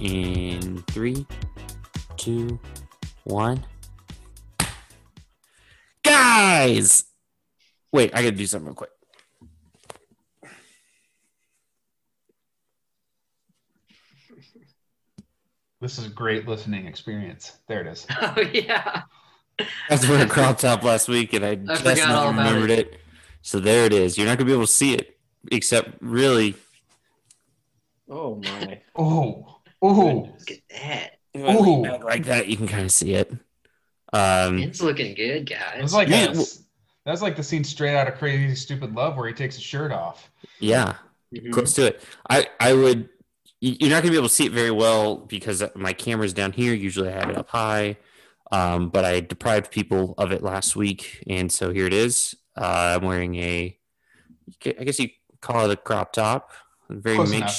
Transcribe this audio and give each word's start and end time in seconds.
in 0.00 0.82
three, 0.88 1.26
two, 2.16 2.58
one. 3.24 3.64
Guys! 6.02 7.04
Wait, 7.92 8.10
I 8.14 8.22
gotta 8.22 8.32
do 8.32 8.46
something 8.46 8.66
real 8.68 8.74
quick. 8.74 8.90
This 15.80 15.98
is 15.98 16.06
a 16.06 16.10
great 16.10 16.46
listening 16.46 16.86
experience. 16.86 17.52
There 17.66 17.80
it 17.80 17.86
is. 17.86 18.06
Oh 18.20 18.40
yeah. 18.52 19.02
That's 19.88 20.08
where 20.08 20.24
a 20.24 20.28
crop 20.28 20.58
top 20.58 20.82
last 20.82 21.08
week, 21.08 21.34
and 21.34 21.44
I, 21.44 21.54
just 21.54 21.82
forgot 21.82 21.96
now 21.98 22.20
all 22.20 22.30
about 22.30 22.46
remembered 22.46 22.70
it. 22.70 23.00
So 23.42 23.60
there 23.60 23.84
it 23.84 23.92
is. 23.92 24.16
You're 24.16 24.26
not 24.26 24.38
gonna 24.38 24.46
be 24.46 24.52
able 24.52 24.66
to 24.66 24.72
see 24.72 24.94
it, 24.94 25.18
except 25.52 25.98
really. 26.00 26.54
Oh 28.08 28.36
my. 28.36 28.80
Oh, 28.96 29.59
oh, 29.82 30.32
Look 30.38 30.50
at 30.50 30.58
that. 30.70 31.10
Ooh. 31.36 31.82
like 32.04 32.24
that, 32.24 32.48
you 32.48 32.56
can 32.56 32.66
kind 32.68 32.84
of 32.84 32.90
see 32.92 33.14
it. 33.14 33.30
Um, 34.12 34.58
It's 34.58 34.80
looking 34.82 35.14
good, 35.14 35.48
guys. 35.48 35.80
was 35.82 35.94
like 35.94 36.08
Yeah, 36.08 36.30
a- 36.30 36.32
well- 36.32 36.46
that's 37.06 37.22
like 37.22 37.36
the 37.36 37.42
scene 37.42 37.64
straight 37.64 37.96
out 37.96 38.08
of 38.08 38.14
Crazy 38.14 38.54
Stupid 38.54 38.94
Love 38.94 39.16
where 39.16 39.28
he 39.28 39.34
takes 39.34 39.54
his 39.54 39.64
shirt 39.64 39.92
off. 39.92 40.30
yeah, 40.58 40.96
Mhm. 41.34 41.52
close 41.52 41.72
to 41.74 41.86
it. 41.86 42.02
I 42.28 42.48
I 42.58 42.72
would. 42.74 43.08
you- 43.60 43.76
You're 43.78 43.90
not 43.90 44.02
gonna 44.02 44.10
be 44.12 44.16
able 44.18 44.28
to 44.28 44.34
see 44.34 44.46
it 44.46 44.52
very 44.52 44.70
well 44.70 45.16
because 45.16 45.62
my 45.74 45.92
camera's 45.92 46.32
down 46.34 46.52
here. 46.52 46.74
Usually, 46.74 47.08
I 47.08 47.12
have 47.12 47.30
it 47.30 47.36
up 47.38 47.48
high, 47.50 47.96
um, 48.50 48.88
but 48.90 49.04
I 49.04 49.20
deprived 49.20 49.70
people 49.70 50.14
of 50.18 50.32
it 50.32 50.42
last 50.42 50.76
week, 50.76 51.22
and 51.28 51.50
so 51.52 51.70
here 51.72 51.86
it 51.86 51.92
is. 51.94 52.34
Uh, 52.56 52.98
I'm 52.98 53.06
wearing 53.06 53.36
a, 53.36 53.78
I 54.66 54.84
guess 54.84 54.98
you 54.98 55.10
call 55.40 55.70
it 55.70 55.72
a 55.72 55.76
crop 55.76 56.12
top, 56.12 56.50
very 56.88 57.16
Close 57.16 57.32
enough. 57.32 57.50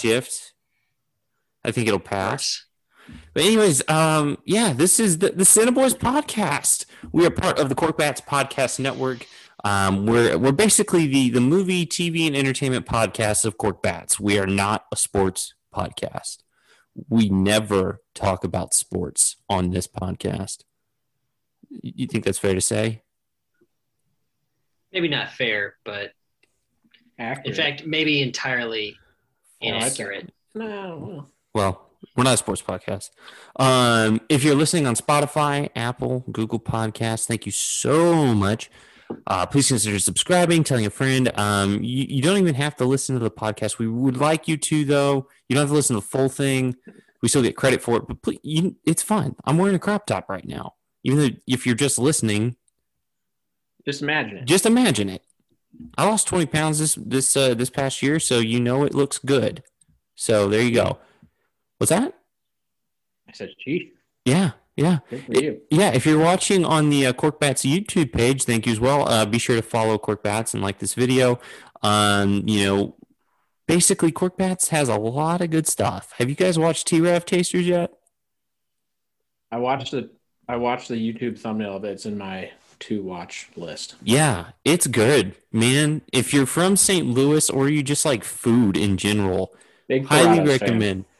Makeshift. 1.63 1.65
I 1.65 1.71
think 1.71 1.87
it'll 1.87 1.99
pass. 1.99 2.65
But 3.33 3.43
anyways, 3.43 3.87
um, 3.89 4.37
yeah, 4.45 4.73
this 4.73 4.99
is 4.99 5.17
the 5.19 5.29
the 5.31 5.45
Cinema 5.45 5.73
Boys 5.81 5.93
podcast. 5.93 6.85
We 7.11 7.25
are 7.25 7.31
part 7.31 7.59
of 7.59 7.69
the 7.69 7.75
Cork 7.75 7.97
Bats 7.97 8.21
Podcast 8.21 8.79
Network. 8.79 9.25
Um, 9.63 10.05
we're 10.05 10.37
we're 10.37 10.51
basically 10.51 11.07
the 11.07 11.29
the 11.29 11.41
movie, 11.41 11.85
TV, 11.85 12.27
and 12.27 12.35
entertainment 12.35 12.85
podcast 12.85 13.45
of 13.45 13.57
Cork 13.57 13.81
Bats. 13.81 14.19
We 14.19 14.37
are 14.39 14.47
not 14.47 14.85
a 14.91 14.95
sports 14.95 15.53
podcast. 15.73 16.37
We 17.09 17.29
never 17.29 18.01
talk 18.13 18.43
about 18.43 18.73
sports 18.73 19.37
on 19.49 19.71
this 19.71 19.87
podcast. 19.87 20.63
You 21.69 21.93
you 21.95 22.07
think 22.07 22.23
that's 22.25 22.39
fair 22.39 22.53
to 22.53 22.61
say? 22.61 23.03
Maybe 24.93 25.07
not 25.07 25.31
fair, 25.31 25.75
but 25.85 26.11
Accurate. 27.17 27.47
in 27.47 27.53
fact, 27.53 27.85
maybe 27.85 28.21
entirely 28.21 28.97
inaccurate. 29.61 30.31
no. 30.53 31.27
Well, 31.53 31.89
we're 32.15 32.23
not 32.23 32.33
a 32.35 32.37
sports 32.37 32.61
podcast. 32.61 33.09
Um, 33.57 34.21
if 34.29 34.43
you're 34.43 34.55
listening 34.55 34.87
on 34.87 34.95
Spotify, 34.95 35.69
Apple, 35.75 36.25
Google 36.31 36.59
Podcasts, 36.59 37.25
thank 37.25 37.45
you 37.45 37.51
so 37.51 38.33
much. 38.33 38.69
Uh, 39.27 39.45
please 39.45 39.67
consider 39.67 39.99
subscribing, 39.99 40.63
telling 40.63 40.85
a 40.85 40.89
friend. 40.89 41.31
Um, 41.35 41.83
you, 41.83 42.05
you 42.07 42.21
don't 42.21 42.37
even 42.37 42.55
have 42.55 42.75
to 42.77 42.85
listen 42.85 43.15
to 43.15 43.19
the 43.19 43.29
podcast. 43.31 43.77
We 43.77 43.87
would 43.87 44.17
like 44.17 44.47
you 44.47 44.55
to, 44.57 44.85
though. 44.85 45.27
You 45.49 45.55
don't 45.55 45.63
have 45.63 45.69
to 45.69 45.75
listen 45.75 45.95
to 45.95 46.01
the 46.01 46.07
full 46.07 46.29
thing. 46.29 46.75
We 47.21 47.27
still 47.29 47.41
get 47.43 47.55
credit 47.57 47.81
for 47.83 47.97
it, 47.97 48.07
but 48.07 48.21
please, 48.21 48.39
you, 48.41 48.77
it's 48.85 49.03
fine. 49.03 49.35
I'm 49.45 49.57
wearing 49.57 49.75
a 49.75 49.79
crop 49.79 50.05
top 50.07 50.29
right 50.29 50.45
now. 50.47 50.75
Even 51.03 51.19
though 51.19 51.29
if 51.47 51.65
you're 51.65 51.75
just 51.75 51.99
listening, 51.99 52.55
Just 53.85 54.01
imagine 54.01 54.37
it. 54.37 54.45
just 54.45 54.65
imagine 54.65 55.09
it. 55.09 55.23
I 55.97 56.05
lost 56.07 56.27
20 56.27 56.45
pounds 56.47 56.79
this 56.79 56.95
this 56.95 57.35
uh, 57.35 57.53
this 57.53 57.69
past 57.69 58.01
year, 58.01 58.19
so 58.19 58.39
you 58.39 58.59
know 58.59 58.83
it 58.85 58.93
looks 58.95 59.17
good. 59.19 59.61
So 60.15 60.47
there 60.47 60.61
you 60.61 60.71
go. 60.73 60.99
What's 61.81 61.89
that? 61.89 62.13
I 63.27 63.31
said, 63.33 63.49
gee, 63.65 63.91
Yeah, 64.23 64.51
yeah. 64.75 64.99
good 65.09 65.25
for 65.25 65.33
you. 65.33 65.61
Yeah, 65.71 65.89
if 65.95 66.05
you're 66.05 66.19
watching 66.19 66.63
on 66.63 66.91
the 66.91 67.07
uh, 67.07 67.13
Cork 67.13 67.39
Bats 67.39 67.63
YouTube 67.63 68.13
page, 68.13 68.43
thank 68.43 68.67
you 68.67 68.71
as 68.71 68.79
well. 68.79 69.09
Uh, 69.09 69.25
be 69.25 69.39
sure 69.39 69.55
to 69.55 69.63
follow 69.63 69.97
Cork 69.97 70.21
Bats 70.21 70.53
and 70.53 70.61
like 70.61 70.77
this 70.77 70.93
video. 70.93 71.39
Um, 71.81 72.43
you 72.45 72.63
know, 72.65 72.95
basically, 73.67 74.11
Cork 74.11 74.37
Bats 74.37 74.67
has 74.69 74.89
a 74.89 74.95
lot 74.99 75.41
of 75.41 75.49
good 75.49 75.65
stuff. 75.65 76.13
Have 76.19 76.29
you 76.29 76.35
guys 76.35 76.59
watched 76.59 76.85
T 76.85 77.01
Rav 77.01 77.25
Tasters 77.25 77.65
yet? 77.67 77.91
I 79.51 79.57
watched 79.57 79.89
the 79.89 80.11
I 80.47 80.57
watched 80.57 80.87
the 80.87 80.97
YouTube 80.97 81.39
thumbnail 81.39 81.77
of 81.77 81.83
it. 81.83 81.93
It's 81.93 82.05
in 82.05 82.15
my 82.19 82.51
to 82.81 83.01
watch 83.01 83.49
list. 83.55 83.95
Yeah, 84.03 84.49
it's 84.63 84.85
good, 84.85 85.33
man. 85.51 86.03
If 86.13 86.31
you're 86.31 86.45
from 86.45 86.75
St. 86.75 87.07
Louis 87.07 87.49
or 87.49 87.69
you 87.69 87.81
just 87.81 88.05
like 88.05 88.23
food 88.23 88.77
in 88.77 88.97
general, 88.97 89.55
Big 89.87 90.05
highly 90.05 90.41
recommend. 90.47 91.05
fan. 91.05 91.10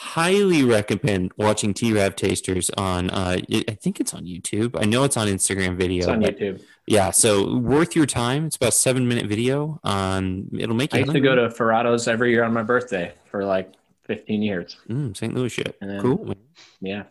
Highly 0.00 0.62
recommend 0.62 1.32
watching 1.36 1.74
T 1.74 1.92
Rav 1.92 2.14
Tasters 2.14 2.70
on. 2.78 3.10
Uh, 3.10 3.38
I 3.50 3.72
think 3.74 3.98
it's 3.98 4.14
on 4.14 4.26
YouTube. 4.26 4.80
I 4.80 4.84
know 4.84 5.02
it's 5.02 5.16
on 5.16 5.26
Instagram 5.26 5.76
video. 5.76 5.98
It's 5.98 6.06
on 6.06 6.22
YouTube. 6.22 6.62
Yeah, 6.86 7.10
so 7.10 7.56
worth 7.56 7.96
your 7.96 8.06
time. 8.06 8.46
It's 8.46 8.54
about 8.54 8.68
a 8.68 8.72
seven 8.76 9.08
minute 9.08 9.26
video. 9.26 9.80
Um, 9.82 10.50
it'll 10.56 10.76
make 10.76 10.92
you. 10.92 10.98
I 10.98 11.02
used 11.02 11.14
to 11.14 11.20
go 11.20 11.34
to 11.34 11.48
Ferrados 11.48 12.06
every 12.06 12.30
year 12.30 12.44
on 12.44 12.52
my 12.52 12.62
birthday 12.62 13.12
for 13.28 13.44
like 13.44 13.72
15 14.04 14.40
years. 14.40 14.76
mm, 14.88 15.16
St. 15.16 15.34
Louis 15.34 15.48
shit. 15.48 15.76
Then- 15.80 16.00
cool. 16.00 16.32
Yeah. 16.80 17.02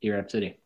T 0.00 0.10
Rav 0.10 0.28
City. 0.28 0.58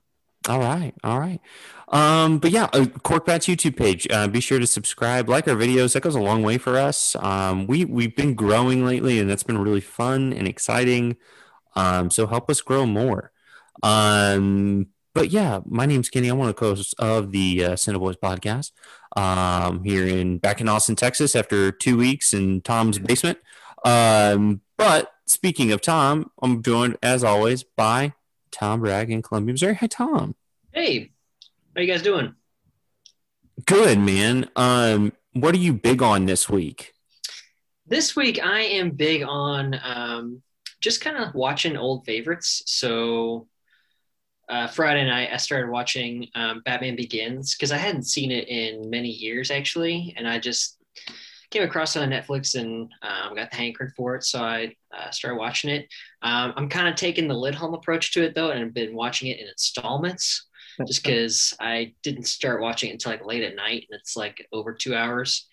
All 0.48 0.60
right, 0.60 0.94
all 1.02 1.18
right. 1.18 1.40
Um, 1.88 2.38
but 2.38 2.52
yeah, 2.52 2.68
uh, 2.72 2.86
Cork 3.02 3.26
Bats 3.26 3.46
YouTube 3.46 3.76
page. 3.76 4.06
Uh, 4.10 4.28
be 4.28 4.40
sure 4.40 4.58
to 4.58 4.66
subscribe, 4.66 5.28
like 5.28 5.48
our 5.48 5.56
videos. 5.56 5.94
That 5.94 6.02
goes 6.02 6.14
a 6.14 6.20
long 6.20 6.42
way 6.42 6.56
for 6.58 6.78
us. 6.78 7.16
Um, 7.16 7.66
we 7.66 7.84
we've 7.84 8.14
been 8.14 8.34
growing 8.34 8.84
lately, 8.84 9.18
and 9.18 9.28
that's 9.28 9.42
been 9.42 9.58
really 9.58 9.80
fun 9.80 10.32
and 10.32 10.46
exciting. 10.46 11.16
Um, 11.74 12.10
so 12.10 12.26
help 12.26 12.48
us 12.48 12.60
grow 12.60 12.86
more. 12.86 13.32
Um, 13.82 14.88
but 15.14 15.30
yeah, 15.30 15.60
my 15.66 15.86
name's 15.86 16.10
Kenny. 16.10 16.28
I'm 16.28 16.38
one 16.38 16.48
of 16.48 16.54
the 16.54 16.60
co-hosts 16.60 16.92
of 16.94 17.32
the 17.32 17.64
uh, 17.64 17.76
Cinema 17.76 18.04
Boys 18.04 18.16
podcast. 18.16 18.72
Um, 19.16 19.82
here 19.82 20.06
in 20.06 20.38
back 20.38 20.60
in 20.60 20.68
Austin, 20.68 20.94
Texas, 20.94 21.34
after 21.34 21.72
two 21.72 21.96
weeks 21.96 22.34
in 22.34 22.60
Tom's 22.60 22.98
basement. 22.98 23.38
Um, 23.84 24.60
but 24.76 25.12
speaking 25.26 25.72
of 25.72 25.80
Tom, 25.80 26.30
I'm 26.42 26.62
joined 26.62 26.98
as 27.02 27.24
always 27.24 27.62
by 27.62 28.12
Tom 28.56 28.80
Bragg 28.80 29.10
in 29.10 29.20
Columbia, 29.20 29.52
Missouri. 29.52 29.74
Hi, 29.74 29.86
Tom. 29.86 30.34
Hey, 30.72 31.10
how 31.74 31.82
you 31.82 31.86
guys 31.86 32.02
doing? 32.02 32.34
Good 33.66 33.98
man. 33.98 34.48
Um, 34.56 35.12
what 35.32 35.54
are 35.54 35.58
you 35.58 35.74
big 35.74 36.02
on 36.02 36.24
this 36.24 36.48
week? 36.48 36.94
This 37.86 38.16
week 38.16 38.42
I 38.42 38.60
am 38.60 38.90
big 38.90 39.22
on 39.22 39.78
um, 39.84 40.42
just 40.80 41.02
kind 41.02 41.18
of 41.18 41.34
watching 41.34 41.76
old 41.76 42.06
favorites. 42.06 42.62
So 42.66 43.46
uh, 44.48 44.68
Friday 44.68 45.04
night 45.04 45.30
I 45.32 45.36
started 45.36 45.70
watching 45.70 46.28
um, 46.34 46.62
Batman 46.64 46.96
Begins 46.96 47.54
because 47.54 47.72
I 47.72 47.76
hadn't 47.76 48.04
seen 48.04 48.30
it 48.30 48.48
in 48.48 48.88
many 48.88 49.10
years 49.10 49.50
actually, 49.50 50.14
and 50.16 50.26
I 50.26 50.38
just 50.38 50.78
came 51.50 51.62
across 51.62 51.96
it 51.96 52.02
on 52.02 52.10
Netflix 52.10 52.54
and 52.54 52.90
um, 53.02 53.34
got 53.34 53.50
the 53.50 53.56
hankering 53.56 53.92
for 53.96 54.14
it, 54.16 54.24
so 54.24 54.42
I 54.42 54.74
uh, 54.96 55.10
started 55.10 55.38
watching 55.38 55.70
it. 55.70 55.88
Um, 56.22 56.52
I'm 56.56 56.68
kind 56.68 56.88
of 56.88 56.94
taking 56.94 57.28
the 57.28 57.34
lid 57.34 57.54
home 57.54 57.74
approach 57.74 58.12
to 58.12 58.22
it 58.24 58.34
though, 58.34 58.50
and 58.50 58.60
I've 58.60 58.74
been 58.74 58.94
watching 58.94 59.28
it 59.28 59.40
in 59.40 59.48
installments 59.48 60.46
just 60.86 61.02
because 61.02 61.54
I 61.60 61.94
didn't 62.02 62.26
start 62.26 62.60
watching 62.60 62.90
it 62.90 62.94
until 62.94 63.12
like 63.12 63.24
late 63.24 63.42
at 63.42 63.56
night, 63.56 63.86
and 63.90 63.98
it's 63.98 64.16
like 64.16 64.46
over 64.52 64.74
two 64.74 64.94
hours. 64.94 65.48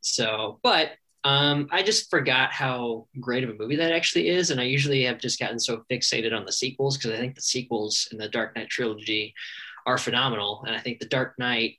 So, 0.00 0.58
but 0.62 0.92
um, 1.24 1.68
I 1.70 1.82
just 1.82 2.10
forgot 2.10 2.52
how 2.52 3.06
great 3.20 3.44
of 3.44 3.50
a 3.50 3.54
movie 3.54 3.76
that 3.76 3.92
actually 3.92 4.28
is, 4.28 4.50
and 4.50 4.60
I 4.60 4.64
usually 4.64 5.04
have 5.04 5.18
just 5.18 5.38
gotten 5.38 5.58
so 5.58 5.84
fixated 5.90 6.36
on 6.36 6.44
the 6.44 6.52
sequels 6.52 6.96
because 6.96 7.12
I 7.12 7.18
think 7.18 7.36
the 7.36 7.42
sequels 7.42 8.08
in 8.10 8.18
the 8.18 8.28
Dark 8.28 8.56
Knight 8.56 8.68
trilogy 8.68 9.34
are 9.86 9.98
phenomenal, 9.98 10.64
and 10.66 10.74
I 10.74 10.80
think 10.80 10.98
the 10.98 11.06
Dark 11.06 11.38
Knight 11.38 11.76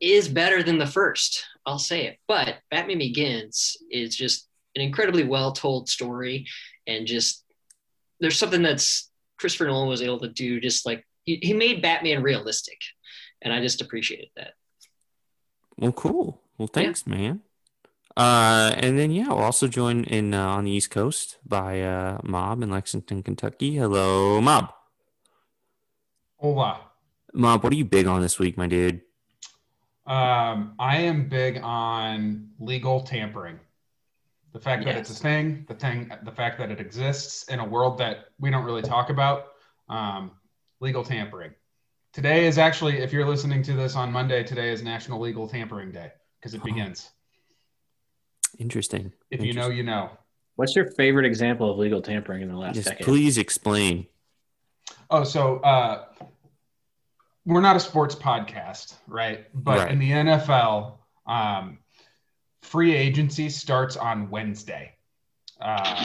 is 0.00 0.28
better 0.28 0.62
than 0.62 0.78
the 0.78 0.86
first. 0.86 1.44
I'll 1.66 1.78
say 1.78 2.06
it, 2.06 2.18
but 2.26 2.56
Batman 2.70 2.98
Begins 2.98 3.76
is 3.90 4.16
just 4.16 4.48
an 4.74 4.82
incredibly 4.82 5.24
well 5.24 5.52
told 5.52 5.88
story, 5.88 6.46
and 6.86 7.06
just 7.06 7.44
there's 8.20 8.38
something 8.38 8.62
that's 8.62 9.10
Christopher 9.38 9.66
Nolan 9.66 9.88
was 9.88 10.02
able 10.02 10.20
to 10.20 10.28
do, 10.28 10.60
just 10.60 10.86
like 10.86 11.06
he, 11.24 11.38
he 11.42 11.52
made 11.52 11.82
Batman 11.82 12.22
realistic, 12.22 12.78
and 13.42 13.52
I 13.52 13.60
just 13.60 13.80
appreciated 13.80 14.28
that. 14.36 14.52
Well, 15.76 15.92
cool. 15.92 16.40
Well, 16.58 16.68
thanks, 16.68 17.06
man. 17.06 17.40
Uh, 18.16 18.72
and 18.76 18.98
then 18.98 19.10
yeah, 19.10 19.28
we'll 19.28 19.38
also 19.38 19.66
join 19.66 20.04
in 20.04 20.34
uh, 20.34 20.46
on 20.46 20.64
the 20.64 20.70
East 20.70 20.90
Coast 20.90 21.38
by 21.46 21.80
uh, 21.80 22.18
Mob 22.22 22.62
in 22.62 22.70
Lexington, 22.70 23.22
Kentucky. 23.22 23.76
Hello, 23.76 24.40
Mob. 24.40 24.72
Hola. 26.36 26.80
Mob, 27.32 27.62
what 27.62 27.72
are 27.72 27.76
you 27.76 27.84
big 27.84 28.06
on 28.06 28.20
this 28.20 28.38
week, 28.38 28.56
my 28.56 28.66
dude? 28.66 29.02
Um, 30.10 30.74
I 30.80 30.96
am 30.96 31.28
big 31.28 31.60
on 31.62 32.48
legal 32.58 33.00
tampering. 33.00 33.60
The 34.52 34.58
fact 34.58 34.84
that 34.84 34.96
it's 34.96 35.10
a 35.10 35.14
thing, 35.14 35.64
the 35.68 35.74
thing, 35.74 36.10
the 36.24 36.32
fact 36.32 36.58
that 36.58 36.72
it 36.72 36.80
exists 36.80 37.44
in 37.44 37.60
a 37.60 37.64
world 37.64 37.96
that 37.98 38.30
we 38.40 38.50
don't 38.50 38.64
really 38.64 38.82
talk 38.82 39.08
about. 39.10 39.52
Um, 39.88 40.32
legal 40.80 41.04
tampering. 41.04 41.52
Today 42.12 42.46
is 42.48 42.58
actually, 42.58 42.98
if 42.98 43.12
you're 43.12 43.24
listening 43.24 43.62
to 43.62 43.74
this 43.74 43.94
on 43.94 44.10
Monday, 44.10 44.42
today 44.42 44.72
is 44.72 44.82
National 44.82 45.20
Legal 45.20 45.46
Tampering 45.46 45.92
Day 45.92 46.10
because 46.40 46.54
it 46.54 46.60
Oh. 46.60 46.64
begins. 46.64 47.10
Interesting. 48.58 49.12
If 49.30 49.44
you 49.44 49.52
know, 49.52 49.68
you 49.68 49.84
know. 49.84 50.10
What's 50.56 50.74
your 50.74 50.90
favorite 50.92 51.24
example 51.26 51.70
of 51.70 51.78
legal 51.78 52.02
tampering 52.02 52.42
in 52.42 52.48
the 52.48 52.56
last 52.56 52.74
Just 52.74 52.88
decade? 52.88 53.06
please 53.06 53.38
explain. 53.38 54.08
Oh, 55.08 55.22
so 55.22 55.58
uh, 55.60 56.06
we're 57.54 57.60
not 57.60 57.76
a 57.76 57.80
sports 57.80 58.14
podcast, 58.14 58.94
right? 59.06 59.46
But 59.54 59.78
Right. 59.78 59.90
in 59.92 59.98
the 59.98 60.10
NFL, 60.12 60.98
um, 61.26 61.78
free 62.62 62.94
agency 62.94 63.48
starts 63.50 63.96
on 63.96 64.30
Wednesday, 64.30 64.94
uh, 65.60 66.04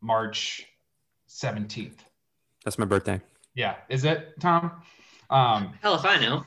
March 0.00 0.64
17th. 1.28 1.98
That's 2.64 2.78
my 2.78 2.84
birthday. 2.84 3.20
Yeah, 3.54 3.76
is 3.88 4.04
it, 4.04 4.34
Tom? 4.40 4.82
Um, 5.30 5.74
Hell 5.82 5.94
if 5.94 6.04
I 6.04 6.18
know. 6.18 6.44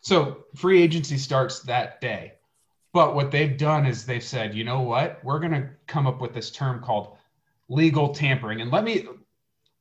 so 0.00 0.44
free 0.56 0.82
agency 0.82 1.16
starts 1.18 1.60
that 1.60 2.00
day. 2.00 2.34
But 2.92 3.14
what 3.14 3.30
they've 3.30 3.56
done 3.56 3.86
is 3.86 4.04
they've 4.04 4.22
said, 4.22 4.54
you 4.54 4.64
know 4.64 4.80
what? 4.80 5.20
We're 5.24 5.38
going 5.38 5.52
to 5.52 5.68
come 5.86 6.06
up 6.08 6.20
with 6.20 6.34
this 6.34 6.50
term 6.50 6.80
called 6.82 7.16
legal 7.68 8.12
tampering. 8.12 8.60
And 8.60 8.70
let 8.72 8.82
me 8.82 9.06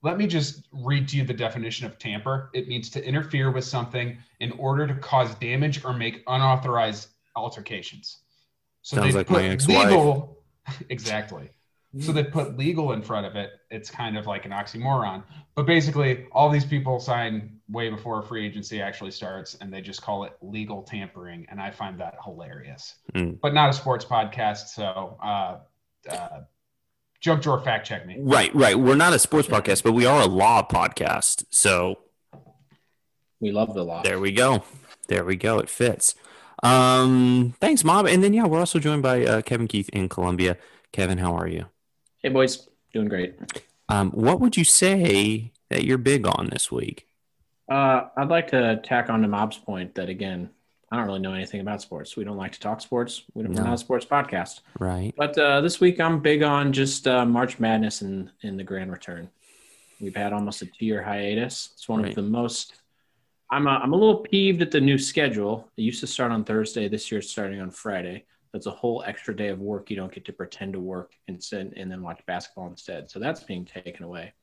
let 0.02 0.18
me 0.18 0.28
just 0.28 0.68
read 0.72 1.08
to 1.10 1.18
you 1.18 1.26
the 1.26 1.34
definition 1.34 1.86
of 1.86 2.00
tamper. 2.00 2.50
It 2.54 2.68
means 2.68 2.90
to 2.92 3.06
interfere 3.06 3.52
with 3.52 3.66
something 3.66 4.18
in 4.40 4.52
order 4.54 4.88
to 4.88 4.96
cause 4.96 5.36
damage 5.36 5.84
or 5.84 5.94
make 5.94 6.24
unauthorized 6.28 7.10
altercations. 7.36 8.20
So 8.82 8.98
Sounds 8.98 9.14
they 9.14 9.20
like 9.20 9.28
put 9.28 9.44
my 9.44 9.50
ex-wife. 9.50 9.90
legal 9.90 10.38
exactly. 10.90 11.50
So 12.00 12.12
they 12.12 12.24
put 12.24 12.56
legal 12.56 12.92
in 12.92 13.02
front 13.02 13.26
of 13.26 13.36
it. 13.36 13.54
It's 13.72 13.90
kind 13.90 14.16
of 14.16 14.28
like 14.28 14.46
an 14.46 14.52
oxymoron. 14.52 15.24
But 15.56 15.66
basically, 15.66 16.28
all 16.32 16.48
these 16.48 16.66
people 16.66 17.00
sign 17.00 17.60
way 17.68 17.90
before 17.90 18.22
free 18.22 18.46
agency 18.46 18.80
actually 18.80 19.10
starts, 19.10 19.56
and 19.56 19.74
they 19.74 19.82
just 19.82 20.04
call 20.04 20.24
it 20.24 20.34
legal 20.42 20.84
tampering. 20.84 21.48
And 21.50 21.60
I 21.60 21.72
find 21.72 22.00
that 22.00 22.16
hilarious. 22.24 22.94
Mm. 23.16 23.40
But 23.42 23.56
not 23.56 23.72
a 23.72 23.74
sports 23.74 24.06
podcast, 24.06 24.68
so 24.68 25.18
uh, 25.24 25.58
uh, 26.12 26.42
jump 27.20 27.42
drawer 27.42 27.60
fact 27.62 27.88
check 27.88 28.06
me. 28.06 28.18
Right, 28.20 28.54
right. 28.56 28.78
We're 28.78 28.96
not 28.96 29.14
a 29.14 29.20
sports 29.20 29.48
podcast, 29.48 29.84
but 29.84 29.94
we 29.94 30.06
are 30.06 30.22
a 30.22 30.26
law 30.26 30.66
podcast. 30.66 31.46
So 31.50 32.00
we 33.40 33.52
love 33.52 33.74
the 33.74 33.84
law. 33.84 34.02
there 34.04 34.20
we 34.20 34.32
go. 34.32 34.64
There 35.08 35.26
we 35.26 35.36
go. 35.36 35.60
It 35.60 35.70
fits. 35.70 36.16
Um, 36.62 37.56
thanks, 37.60 37.84
Mob. 37.84 38.06
And 38.06 38.24
then 38.24 38.34
yeah, 38.34 38.46
we're 38.46 38.60
also 38.60 38.80
joined 38.80 39.02
by 39.04 39.26
uh, 39.26 39.42
Kevin 39.42 39.68
Keith 39.68 39.90
in 39.90 40.10
Columbia. 40.10 40.58
Kevin, 40.92 41.18
how 41.18 41.36
are 41.36 41.48
you? 41.48 41.66
Hey, 42.22 42.30
boys, 42.30 42.68
doing 42.94 43.08
great. 43.08 43.36
Um, 43.88 44.12
what 44.12 44.40
would 44.40 44.58
you 44.58 44.64
say 44.64 45.52
that 45.70 45.84
you're 45.86 45.98
big 45.98 46.28
on 46.28 46.50
this 46.52 46.72
week? 46.72 47.08
Uh, 47.70 48.08
I'd 48.18 48.30
like 48.30 48.48
to 48.50 48.82
tack 48.84 49.10
on 49.10 49.22
to 49.22 49.28
Mob's 49.28 49.58
point 49.58 49.96
that 49.96 50.10
again, 50.10 50.50
I 50.92 50.96
don't 50.98 51.06
really 51.06 51.20
know 51.20 51.34
anything 51.34 51.62
about 51.62 51.82
sports. 51.82 52.18
We 52.18 52.24
don't 52.24 52.38
like 52.38 52.52
to 52.54 52.60
talk 52.60 52.82
sports. 52.82 53.24
We 53.36 53.44
don't, 53.44 53.54
No. 53.54 53.64
We're 53.64 53.74
a 53.74 53.78
sports 53.78 54.06
podcast. 54.06 54.62
Right. 54.80 55.14
But 55.16 55.38
uh, 55.38 55.62
this 55.62 55.80
week, 55.80 56.00
I'm 56.00 56.20
big 56.20 56.42
on 56.42 56.74
just 56.74 57.08
uh, 57.08 57.26
March 57.26 57.60
Madness 57.60 58.02
and 58.02 58.32
in 58.42 58.58
the 58.58 58.64
grand 58.64 58.92
return. 58.92 59.30
We've 60.02 60.16
had 60.16 60.34
almost 60.34 60.62
a 60.62 60.66
two 60.66 60.86
year 60.86 61.04
hiatus. 61.04 61.70
It's 61.74 61.88
one 61.88 62.02
Right. 62.02 62.10
of 62.10 62.16
the 62.16 62.24
most. 62.24 62.76
I'm 63.52 63.68
a, 63.68 63.72
I'm 63.72 63.94
a 63.94 63.96
little 63.96 64.18
peeved 64.22 64.62
at 64.62 64.72
the 64.72 64.82
new 64.82 64.98
schedule. 64.98 65.70
It 65.78 65.82
used 65.84 66.00
to 66.02 66.08
start 66.08 66.32
on 66.32 66.44
Thursday. 66.44 66.88
This 66.88 67.12
year, 67.12 67.20
it's 67.20 67.30
starting 67.30 67.62
on 67.62 67.70
Friday. 67.72 68.26
That's 68.54 68.66
a 68.66 68.72
whole 68.72 69.04
extra 69.06 69.36
day 69.36 69.50
of 69.50 69.60
work. 69.60 69.92
You 69.92 69.96
don't 69.96 70.12
get 70.12 70.26
to 70.26 70.34
pretend 70.34 70.74
to 70.74 70.80
work 70.80 71.12
instead 71.28 71.74
and 71.78 71.92
then 71.92 72.02
watch 72.02 72.22
basketball 72.26 72.68
instead. 72.68 73.12
So 73.12 73.20
that's 73.20 73.44
being 73.44 73.64
taken 73.66 74.04
away. 74.06 74.34